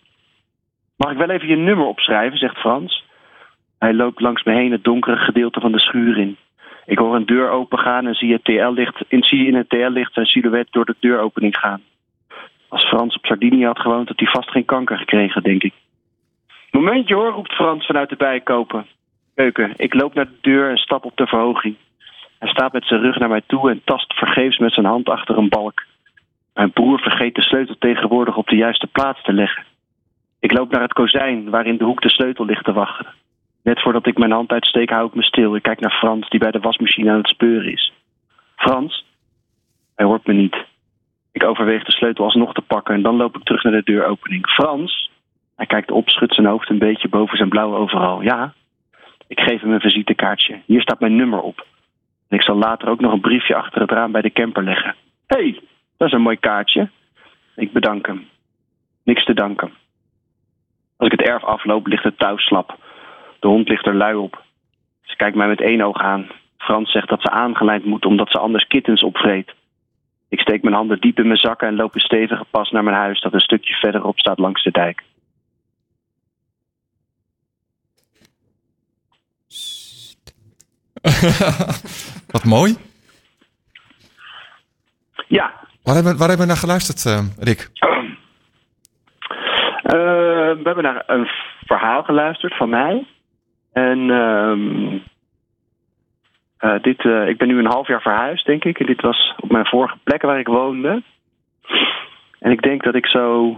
Mag 0.97 1.11
ik 1.11 1.17
wel 1.17 1.29
even 1.29 1.47
je 1.47 1.55
nummer 1.55 1.85
opschrijven, 1.85 2.37
zegt 2.37 2.57
Frans. 2.57 3.03
Hij 3.83 3.93
loopt 3.93 4.21
langs 4.21 4.43
me 4.43 4.53
heen 4.53 4.71
het 4.71 4.83
donkere 4.83 5.17
gedeelte 5.17 5.59
van 5.59 5.71
de 5.71 5.79
schuur 5.79 6.17
in. 6.17 6.37
Ik 6.85 6.97
hoor 6.97 7.15
een 7.15 7.25
deur 7.25 7.49
opengaan 7.49 8.07
en 8.07 8.15
zie, 8.15 8.33
het 8.33 8.43
TL-licht, 8.43 9.03
in, 9.07 9.23
zie 9.23 9.47
in 9.47 9.55
het 9.55 9.69
TL-licht 9.69 10.13
zijn 10.13 10.25
silhouet 10.25 10.67
door 10.71 10.85
de 10.85 10.95
deuropening 10.99 11.57
gaan. 11.57 11.81
Als 12.67 12.87
Frans 12.87 13.15
op 13.15 13.25
Sardinië 13.25 13.65
had 13.65 13.79
gewoond, 13.79 14.07
had 14.07 14.19
hij 14.19 14.27
vast 14.27 14.51
geen 14.51 14.65
kanker 14.65 14.97
gekregen, 14.97 15.43
denk 15.43 15.63
ik. 15.63 15.73
Momentje 16.71 17.15
hoor, 17.15 17.31
roept 17.31 17.53
Frans 17.53 17.85
vanuit 17.85 18.09
de 18.09 18.15
bijkopen. 18.15 18.85
Keuken. 19.35 19.73
Ik 19.75 19.93
loop 19.93 20.13
naar 20.13 20.25
de 20.25 20.37
deur 20.41 20.69
en 20.69 20.77
stap 20.77 21.05
op 21.05 21.17
de 21.17 21.27
verhoging. 21.27 21.75
Hij 22.39 22.49
staat 22.49 22.73
met 22.73 22.85
zijn 22.85 23.01
rug 23.01 23.19
naar 23.19 23.29
mij 23.29 23.41
toe 23.45 23.69
en 23.69 23.81
tast 23.83 24.13
vergeefs 24.13 24.57
met 24.57 24.73
zijn 24.73 24.85
hand 24.85 25.09
achter 25.09 25.37
een 25.37 25.49
balk. 25.49 25.85
Mijn 26.53 26.71
broer 26.71 26.99
vergeet 26.99 27.35
de 27.35 27.41
sleutel 27.41 27.75
tegenwoordig 27.79 28.37
op 28.37 28.47
de 28.47 28.55
juiste 28.55 28.87
plaats 28.87 29.23
te 29.23 29.33
leggen. 29.33 29.63
Ik 30.39 30.51
loop 30.51 30.71
naar 30.71 30.81
het 30.81 30.93
kozijn 30.93 31.49
waarin 31.49 31.77
de 31.77 31.83
hoek 31.83 32.01
de 32.01 32.09
sleutel 32.09 32.45
ligt 32.45 32.63
te 32.65 32.73
wachten. 32.73 33.19
Net 33.63 33.81
voordat 33.81 34.07
ik 34.07 34.17
mijn 34.17 34.31
hand 34.31 34.51
uitsteek, 34.51 34.89
hou 34.89 35.07
ik 35.07 35.15
me 35.15 35.23
stil. 35.23 35.55
Ik 35.55 35.63
kijk 35.63 35.79
naar 35.79 35.97
Frans, 35.99 36.29
die 36.29 36.39
bij 36.39 36.51
de 36.51 36.59
wasmachine 36.59 37.11
aan 37.11 37.17
het 37.17 37.27
speuren 37.27 37.71
is. 37.71 37.93
Frans? 38.55 39.05
Hij 39.95 40.05
hoort 40.05 40.27
me 40.27 40.33
niet. 40.33 40.55
Ik 41.31 41.43
overweeg 41.43 41.83
de 41.83 41.91
sleutel 41.91 42.23
alsnog 42.23 42.53
te 42.53 42.61
pakken 42.61 42.95
en 42.95 43.01
dan 43.01 43.15
loop 43.15 43.37
ik 43.37 43.43
terug 43.43 43.63
naar 43.63 43.73
de 43.73 43.83
deuropening. 43.83 44.47
Frans? 44.47 45.11
Hij 45.55 45.65
kijkt 45.65 45.91
op, 45.91 46.09
schudt 46.09 46.33
zijn 46.35 46.47
hoofd 46.47 46.69
een 46.69 46.77
beetje 46.77 47.09
boven 47.09 47.37
zijn 47.37 47.49
blauwe 47.49 47.77
overal. 47.77 48.21
Ja? 48.21 48.53
Ik 49.27 49.39
geef 49.39 49.61
hem 49.61 49.71
een 49.71 49.79
visitekaartje. 49.79 50.61
Hier 50.65 50.81
staat 50.81 50.99
mijn 50.99 51.15
nummer 51.15 51.39
op. 51.39 51.65
Ik 52.29 52.43
zal 52.43 52.55
later 52.55 52.89
ook 52.89 52.99
nog 52.99 53.13
een 53.13 53.21
briefje 53.21 53.55
achter 53.55 53.81
het 53.81 53.91
raam 53.91 54.11
bij 54.11 54.21
de 54.21 54.31
camper 54.31 54.63
leggen. 54.63 54.95
Hé, 55.27 55.41
hey, 55.41 55.59
dat 55.97 56.07
is 56.07 56.13
een 56.13 56.21
mooi 56.21 56.37
kaartje. 56.39 56.89
Ik 57.55 57.71
bedank 57.71 58.07
hem. 58.07 58.27
Niks 59.03 59.25
te 59.25 59.33
danken. 59.33 59.71
Als 60.97 61.09
ik 61.11 61.19
het 61.19 61.29
erf 61.29 61.43
afloop, 61.43 61.87
ligt 61.87 62.03
het 62.03 62.17
touw 62.17 62.37
slap. 62.37 62.77
De 63.41 63.47
hond 63.47 63.69
ligt 63.69 63.85
er 63.85 63.95
lui 63.95 64.15
op. 64.15 64.43
Ze 65.01 65.15
kijkt 65.15 65.35
mij 65.35 65.47
met 65.47 65.61
één 65.61 65.81
oog 65.81 65.97
aan. 65.97 66.29
Frans 66.57 66.91
zegt 66.91 67.09
dat 67.09 67.21
ze 67.21 67.29
aangelijnd 67.29 67.85
moet 67.85 68.05
omdat 68.05 68.31
ze 68.31 68.39
anders 68.39 68.67
kittens 68.67 69.03
opvreet. 69.03 69.53
Ik 70.29 70.39
steek 70.39 70.63
mijn 70.63 70.75
handen 70.75 70.99
diep 70.99 71.19
in 71.19 71.27
mijn 71.27 71.39
zakken 71.39 71.67
en 71.67 71.75
loop 71.75 71.95
een 71.95 72.01
stevige 72.01 72.45
pas 72.51 72.69
naar 72.69 72.83
mijn 72.83 72.95
huis 72.95 73.21
dat 73.21 73.33
een 73.33 73.39
stukje 73.39 73.73
verderop 73.73 74.19
staat 74.19 74.39
langs 74.39 74.63
de 74.63 74.71
dijk. 74.71 75.03
Wat 82.31 82.43
mooi. 82.43 82.75
Ja, 85.27 85.61
Waar 85.83 85.95
hebben, 85.95 86.17
waar 86.17 86.27
hebben 86.27 86.47
we 86.47 86.53
naar 86.53 86.61
geluisterd, 86.61 87.05
eh, 87.05 87.19
Rick? 87.39 87.69
Eh, 89.83 89.91
we 90.57 90.61
hebben 90.63 90.83
naar 90.83 91.03
een 91.07 91.27
verhaal 91.65 92.03
geluisterd 92.03 92.57
van 92.57 92.69
mij. 92.69 93.07
En 93.71 94.09
ehm, 94.09 94.97
eh, 96.57 96.81
dit, 96.81 97.05
eh, 97.05 97.27
ik 97.27 97.37
ben 97.37 97.47
nu 97.47 97.57
een 97.57 97.65
half 97.65 97.87
jaar 97.87 98.01
verhuisd, 98.01 98.45
denk 98.45 98.65
ik. 98.65 98.79
En 98.79 98.85
dit 98.85 99.01
was 99.01 99.33
op 99.39 99.51
mijn 99.51 99.65
vorige 99.65 99.97
plek 100.03 100.21
waar 100.21 100.39
ik 100.39 100.47
woonde. 100.47 101.03
En 102.39 102.51
ik 102.51 102.61
denk 102.61 102.83
dat 102.83 102.95
ik 102.95 103.05
zo 103.05 103.57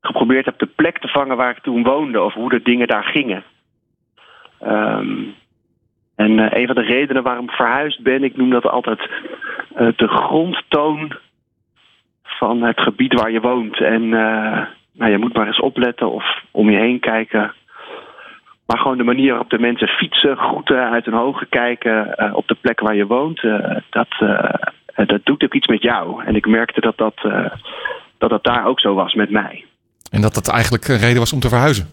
geprobeerd 0.00 0.44
heb 0.44 0.58
de 0.58 0.66
plek 0.66 0.98
te 0.98 1.08
vangen 1.08 1.36
waar 1.36 1.50
ik 1.50 1.62
toen 1.62 1.82
woonde. 1.82 2.22
Of 2.22 2.34
hoe 2.34 2.50
de 2.50 2.62
dingen 2.62 2.86
daar 2.86 3.04
gingen. 3.04 3.44
Ehm, 4.60 5.22
en 6.16 6.38
eh, 6.38 6.60
een 6.60 6.66
van 6.66 6.74
de 6.74 6.82
redenen 6.82 7.22
waarom 7.22 7.44
ik 7.44 7.54
verhuisd 7.54 8.02
ben, 8.02 8.24
ik 8.24 8.36
noem 8.36 8.50
dat 8.50 8.66
altijd 8.66 9.10
de 9.96 10.08
grondtoon 10.08 11.12
van 12.22 12.62
het 12.62 12.80
gebied 12.80 13.14
waar 13.14 13.30
je 13.30 13.40
woont. 13.40 13.80
En 13.80 14.08
nou, 14.08 15.10
je 15.10 15.18
moet 15.18 15.34
maar 15.34 15.46
eens 15.46 15.60
opletten 15.60 16.10
of 16.10 16.42
om 16.50 16.70
je 16.70 16.78
heen 16.78 17.00
kijken. 17.00 17.54
Maar 18.66 18.78
gewoon 18.78 18.96
de 18.96 19.04
manier 19.04 19.28
waarop 19.28 19.50
de 19.50 19.58
mensen 19.58 19.88
fietsen, 19.88 20.36
groeten, 20.36 20.90
uit 20.90 21.04
hun 21.04 21.14
ogen 21.14 21.48
kijken 21.48 22.16
eh, 22.16 22.36
op 22.36 22.48
de 22.48 22.56
plek 22.60 22.80
waar 22.80 22.94
je 22.94 23.06
woont, 23.06 23.42
eh, 23.42 23.76
dat, 23.90 24.08
eh, 24.18 25.06
dat 25.06 25.20
doet 25.24 25.44
ook 25.44 25.54
iets 25.54 25.66
met 25.66 25.82
jou. 25.82 26.24
En 26.24 26.36
ik 26.36 26.46
merkte 26.46 26.80
dat 26.80 26.96
dat, 26.96 27.14
dat 28.18 28.30
dat 28.30 28.44
daar 28.44 28.66
ook 28.66 28.80
zo 28.80 28.94
was 28.94 29.14
met 29.14 29.30
mij. 29.30 29.64
En 30.10 30.20
dat 30.20 30.34
dat 30.34 30.48
eigenlijk 30.48 30.88
een 30.88 30.98
reden 30.98 31.18
was 31.18 31.32
om 31.32 31.40
te 31.40 31.48
verhuizen. 31.48 31.88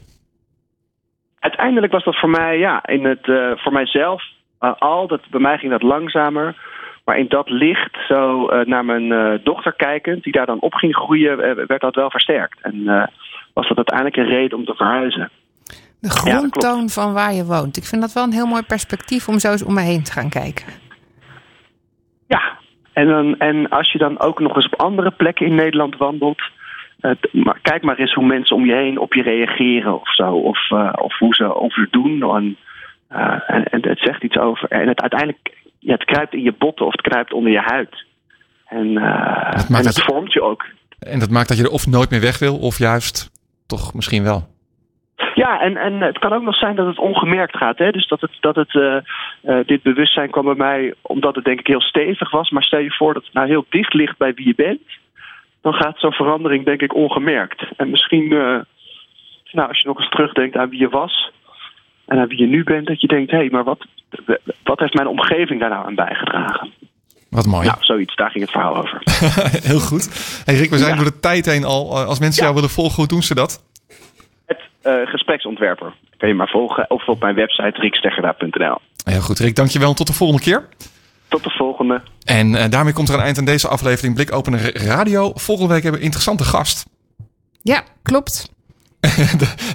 Uiteindelijk 1.40 1.92
was 1.92 2.04
dat 2.04 2.20
voor 2.20 2.30
mij, 2.30 2.58
ja, 2.58 2.88
in 2.88 3.06
het, 3.06 3.26
voor 3.56 3.72
mijzelf 3.72 4.24
al. 4.60 5.08
Dat, 5.08 5.22
bij 5.30 5.40
mij 5.40 5.58
ging 5.58 5.72
dat 5.72 5.82
langzamer. 5.82 6.56
Maar 7.06 7.18
in 7.18 7.28
dat 7.28 7.50
licht, 7.50 7.98
zo 8.08 8.46
naar 8.64 8.86
mijn 8.86 9.40
dochter 9.44 9.74
kijkend, 9.74 10.24
die 10.24 10.34
daar 10.34 10.46
dan 10.46 10.60
op 10.60 10.74
ging 10.74 10.96
groeien, 10.96 11.38
werd 11.68 11.82
dat 11.82 11.96
wel 11.96 12.10
versterkt. 12.10 12.62
En 12.62 12.84
was 13.54 13.68
dat 13.68 13.78
uiteindelijk 13.78 14.18
een 14.18 14.36
reden 14.38 14.58
om 14.58 14.66
te 14.66 14.76
verhuizen. 14.76 15.30
De 16.02 16.10
grondtoon 16.10 16.90
van 16.90 17.14
waar 17.14 17.34
je 17.34 17.46
woont. 17.46 17.78
Ik 17.78 17.84
vind 17.84 18.02
dat 18.02 18.14
wel 18.14 18.24
een 18.24 18.32
heel 18.34 18.46
mooi 18.46 18.62
perspectief 18.64 19.28
om 19.28 19.40
zo 19.40 19.52
eens 19.52 19.64
om 19.64 19.74
me 19.74 19.82
heen 19.82 20.04
te 20.04 20.12
gaan 20.12 20.30
kijken. 20.30 20.66
Ja, 22.28 22.42
en, 22.94 23.08
dan, 23.08 23.38
en 23.40 23.70
als 23.70 23.92
je 23.92 23.98
dan 23.98 24.20
ook 24.20 24.40
nog 24.40 24.56
eens 24.56 24.66
op 24.66 24.80
andere 24.82 25.12
plekken 25.12 25.46
in 25.46 25.56
Nederland 25.56 25.98
wandelt. 25.98 26.42
eh, 27.00 27.12
maar 27.32 27.60
kijk 27.62 27.84
maar 27.84 27.98
eens 27.98 28.14
hoe 28.14 28.26
mensen 28.26 28.56
om 28.56 28.66
je 28.66 28.74
heen 28.76 28.98
op 29.00 29.14
je 29.14 29.22
reageren 29.22 30.00
of 30.02 30.14
zo. 30.16 30.32
Of, 30.34 30.72
eh, 30.72 30.94
of 31.02 31.18
hoe 31.18 31.36
ze 31.36 31.56
over 31.56 31.82
je 31.82 31.88
doen. 31.92 32.36
En, 32.36 32.58
eh, 33.08 33.40
en, 33.56 33.64
en 33.64 33.88
het 33.90 34.00
zegt 34.00 34.24
iets 34.24 34.38
over. 34.38 34.70
En 34.70 34.88
het 34.88 35.02
uiteindelijk, 35.02 35.54
ja, 35.80 35.94
het 35.94 36.04
kruipt 36.06 36.34
in 36.34 36.42
je 36.44 36.54
botten 36.58 36.86
of 36.86 36.92
het 36.92 37.02
kruipt 37.02 37.34
onder 37.34 37.52
je 37.52 37.62
huid. 37.66 38.06
En, 38.66 38.98
eh, 38.98 39.64
en 39.70 39.76
het 39.76 39.86
het- 39.86 40.02
vormt 40.04 40.34
je 40.34 40.42
ook. 40.42 40.66
En 41.00 41.20
dat 41.20 41.30
maakt 41.30 41.48
dat 41.48 41.58
je 41.58 41.64
er 41.64 41.70
of 41.72 41.88
nooit 41.88 42.10
meer 42.10 42.22
weg 42.22 42.40
wil, 42.40 42.58
of 42.60 42.78
juist 42.78 43.32
toch 43.68 43.94
misschien 43.94 44.24
wel. 44.24 44.48
Ja, 45.36 45.60
en, 45.62 45.78
en 45.78 46.02
het 46.02 46.20
kan 46.20 46.34
ook 46.34 46.42
nog 46.44 46.56
zijn 46.56 46.76
dat 46.76 46.86
het 46.88 46.98
ongemerkt 47.00 47.58
gaat. 47.58 47.78
Hè? 47.78 47.92
Dus 47.92 48.08
dat 48.08 48.22
het, 48.22 48.32
dat 48.40 48.56
het 48.56 48.76
eh, 48.76 48.96
eh, 49.42 49.66
dit 49.66 49.82
bewustzijn 49.84 50.30
kwam 50.30 50.46
bij 50.46 50.56
mij 50.56 50.94
omdat 51.02 51.36
het 51.36 51.46
denk 51.46 51.60
ik 51.60 51.68
heel 51.68 51.82
stevig 51.82 52.32
was. 52.32 52.50
Maar 52.50 52.64
stel 52.64 52.80
je 52.80 52.92
voor 52.92 53.14
dat 53.14 53.24
het 53.24 53.34
nou 53.34 53.48
heel 53.48 53.66
dicht 53.70 53.94
ligt 53.94 54.18
bij 54.18 54.34
wie 54.34 54.48
je 54.48 54.56
bent. 54.56 54.82
Dan 55.62 55.74
gaat 55.74 56.00
zo'n 56.00 56.12
verandering 56.12 56.66
denk 56.66 56.82
ik 56.82 56.96
ongemerkt. 56.96 57.66
En 57.78 57.90
misschien, 57.90 58.32
eh, 58.32 58.60
nou, 59.52 59.68
als 59.68 59.80
je 59.82 59.88
nog 59.88 60.00
eens 60.00 60.10
terugdenkt 60.10 60.56
aan 60.58 60.70
wie 60.70 60.80
je 60.80 60.90
was. 60.90 61.32
En 62.06 62.20
aan 62.20 62.28
wie 62.28 62.40
je 62.40 62.48
nu 62.48 62.64
bent. 62.64 62.88
Dat 62.88 63.02
je 63.02 63.08
denkt, 63.08 63.32
hé, 63.32 63.38
hey, 63.38 63.50
maar 63.52 63.64
wat, 63.64 63.86
wat 64.64 64.80
heeft 64.80 64.94
mijn 64.94 65.08
omgeving 65.08 65.60
daar 65.60 65.70
nou 65.70 65.86
aan 65.86 65.96
bijgedragen? 65.96 66.70
Wat 67.30 67.46
mooi. 67.46 67.68
Nou, 67.68 67.78
zoiets, 67.80 68.16
daar 68.16 68.32
ging 68.32 68.44
het 68.44 68.52
verhaal 68.54 68.76
over. 68.76 69.02
Heel 69.72 69.80
goed. 69.80 70.42
Hey 70.46 70.56
Rick, 70.56 70.70
we 70.70 70.78
zijn 70.78 70.90
Ja. 70.90 70.96
door 70.96 71.06
de 71.12 71.20
tijd 71.20 71.46
heen 71.46 71.64
al. 71.64 71.98
Als 71.98 72.20
mensen 72.20 72.38
Ja. 72.40 72.44
jou 72.50 72.54
willen 72.56 72.70
volgen, 72.76 72.96
hoe 72.96 73.08
doen 73.08 73.22
ze 73.22 73.36
dat? 73.36 73.64
Eh, 74.82 74.94
gespreksontwerper. 75.08 75.94
Kun 76.18 76.28
je 76.28 76.34
maar 76.34 76.50
volgen. 76.50 76.90
Of 76.90 77.08
op 77.08 77.20
mijn 77.20 77.36
website 77.36 77.80
riksteggerda.nl. 77.80 78.78
Heel 79.04 79.22
goed, 79.22 79.40
Rick. 79.40 79.56
Dankjewel 79.56 79.90
en 79.90 79.96
tot 79.96 80.08
de 80.08 80.14
volgende 80.14 80.44
keer. 80.44 80.68
Tot 81.28 81.44
de 81.44 81.50
volgende. 81.50 82.02
En 82.26 82.56
eh, 82.56 82.70
daarmee 82.70 82.94
komt 82.94 83.10
er 83.10 83.16
een 83.16 83.22
eind 83.22 83.38
aan 83.38 83.46
deze 83.46 83.68
aflevering 83.68 84.16
Blikopener 84.16 84.86
Radio. 84.86 85.32
Volgende 85.36 85.74
week 85.74 85.84
hebben 85.84 86.00
we 86.02 86.06
een 86.06 86.12
interessante 86.12 86.44
gast. 86.44 86.86
Ja, 87.62 87.84
klopt. 88.02 88.54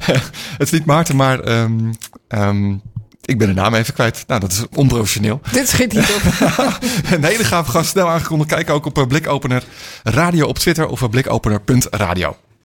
Het 0.59 0.67
is 0.67 0.71
niet 0.71 0.85
Maarten, 0.87 1.17
maar 1.17 1.41
ehm, 1.41 1.93
ehm, 2.29 2.73
ik 3.23 3.39
ben 3.39 3.49
de 3.49 3.55
naam 3.55 3.75
even 3.75 3.95
kwijt. 3.95 4.25
Nou, 4.27 4.41
dat 4.41 4.53
is 4.53 4.69
onprofessioneel. 4.75 5.41
Dit 5.53 5.69
schiet 5.69 5.93
niet 5.93 6.15
op. 6.15 6.23
een 7.13 7.25
hele 7.25 7.45
gave 7.45 7.71
gast, 7.71 7.91
snel 7.91 8.09
aangekondigd. 8.09 8.51
Kijk 8.51 8.71
ook 8.71 8.87
op 8.87 8.99
eh, 8.99 9.07
Blikopener 9.07 9.65
Radio 10.03 10.47
op 10.47 10.59
Twitter 10.59 10.87
of 10.87 11.03
op 11.03 11.11
blikopener.radio. 11.11 12.37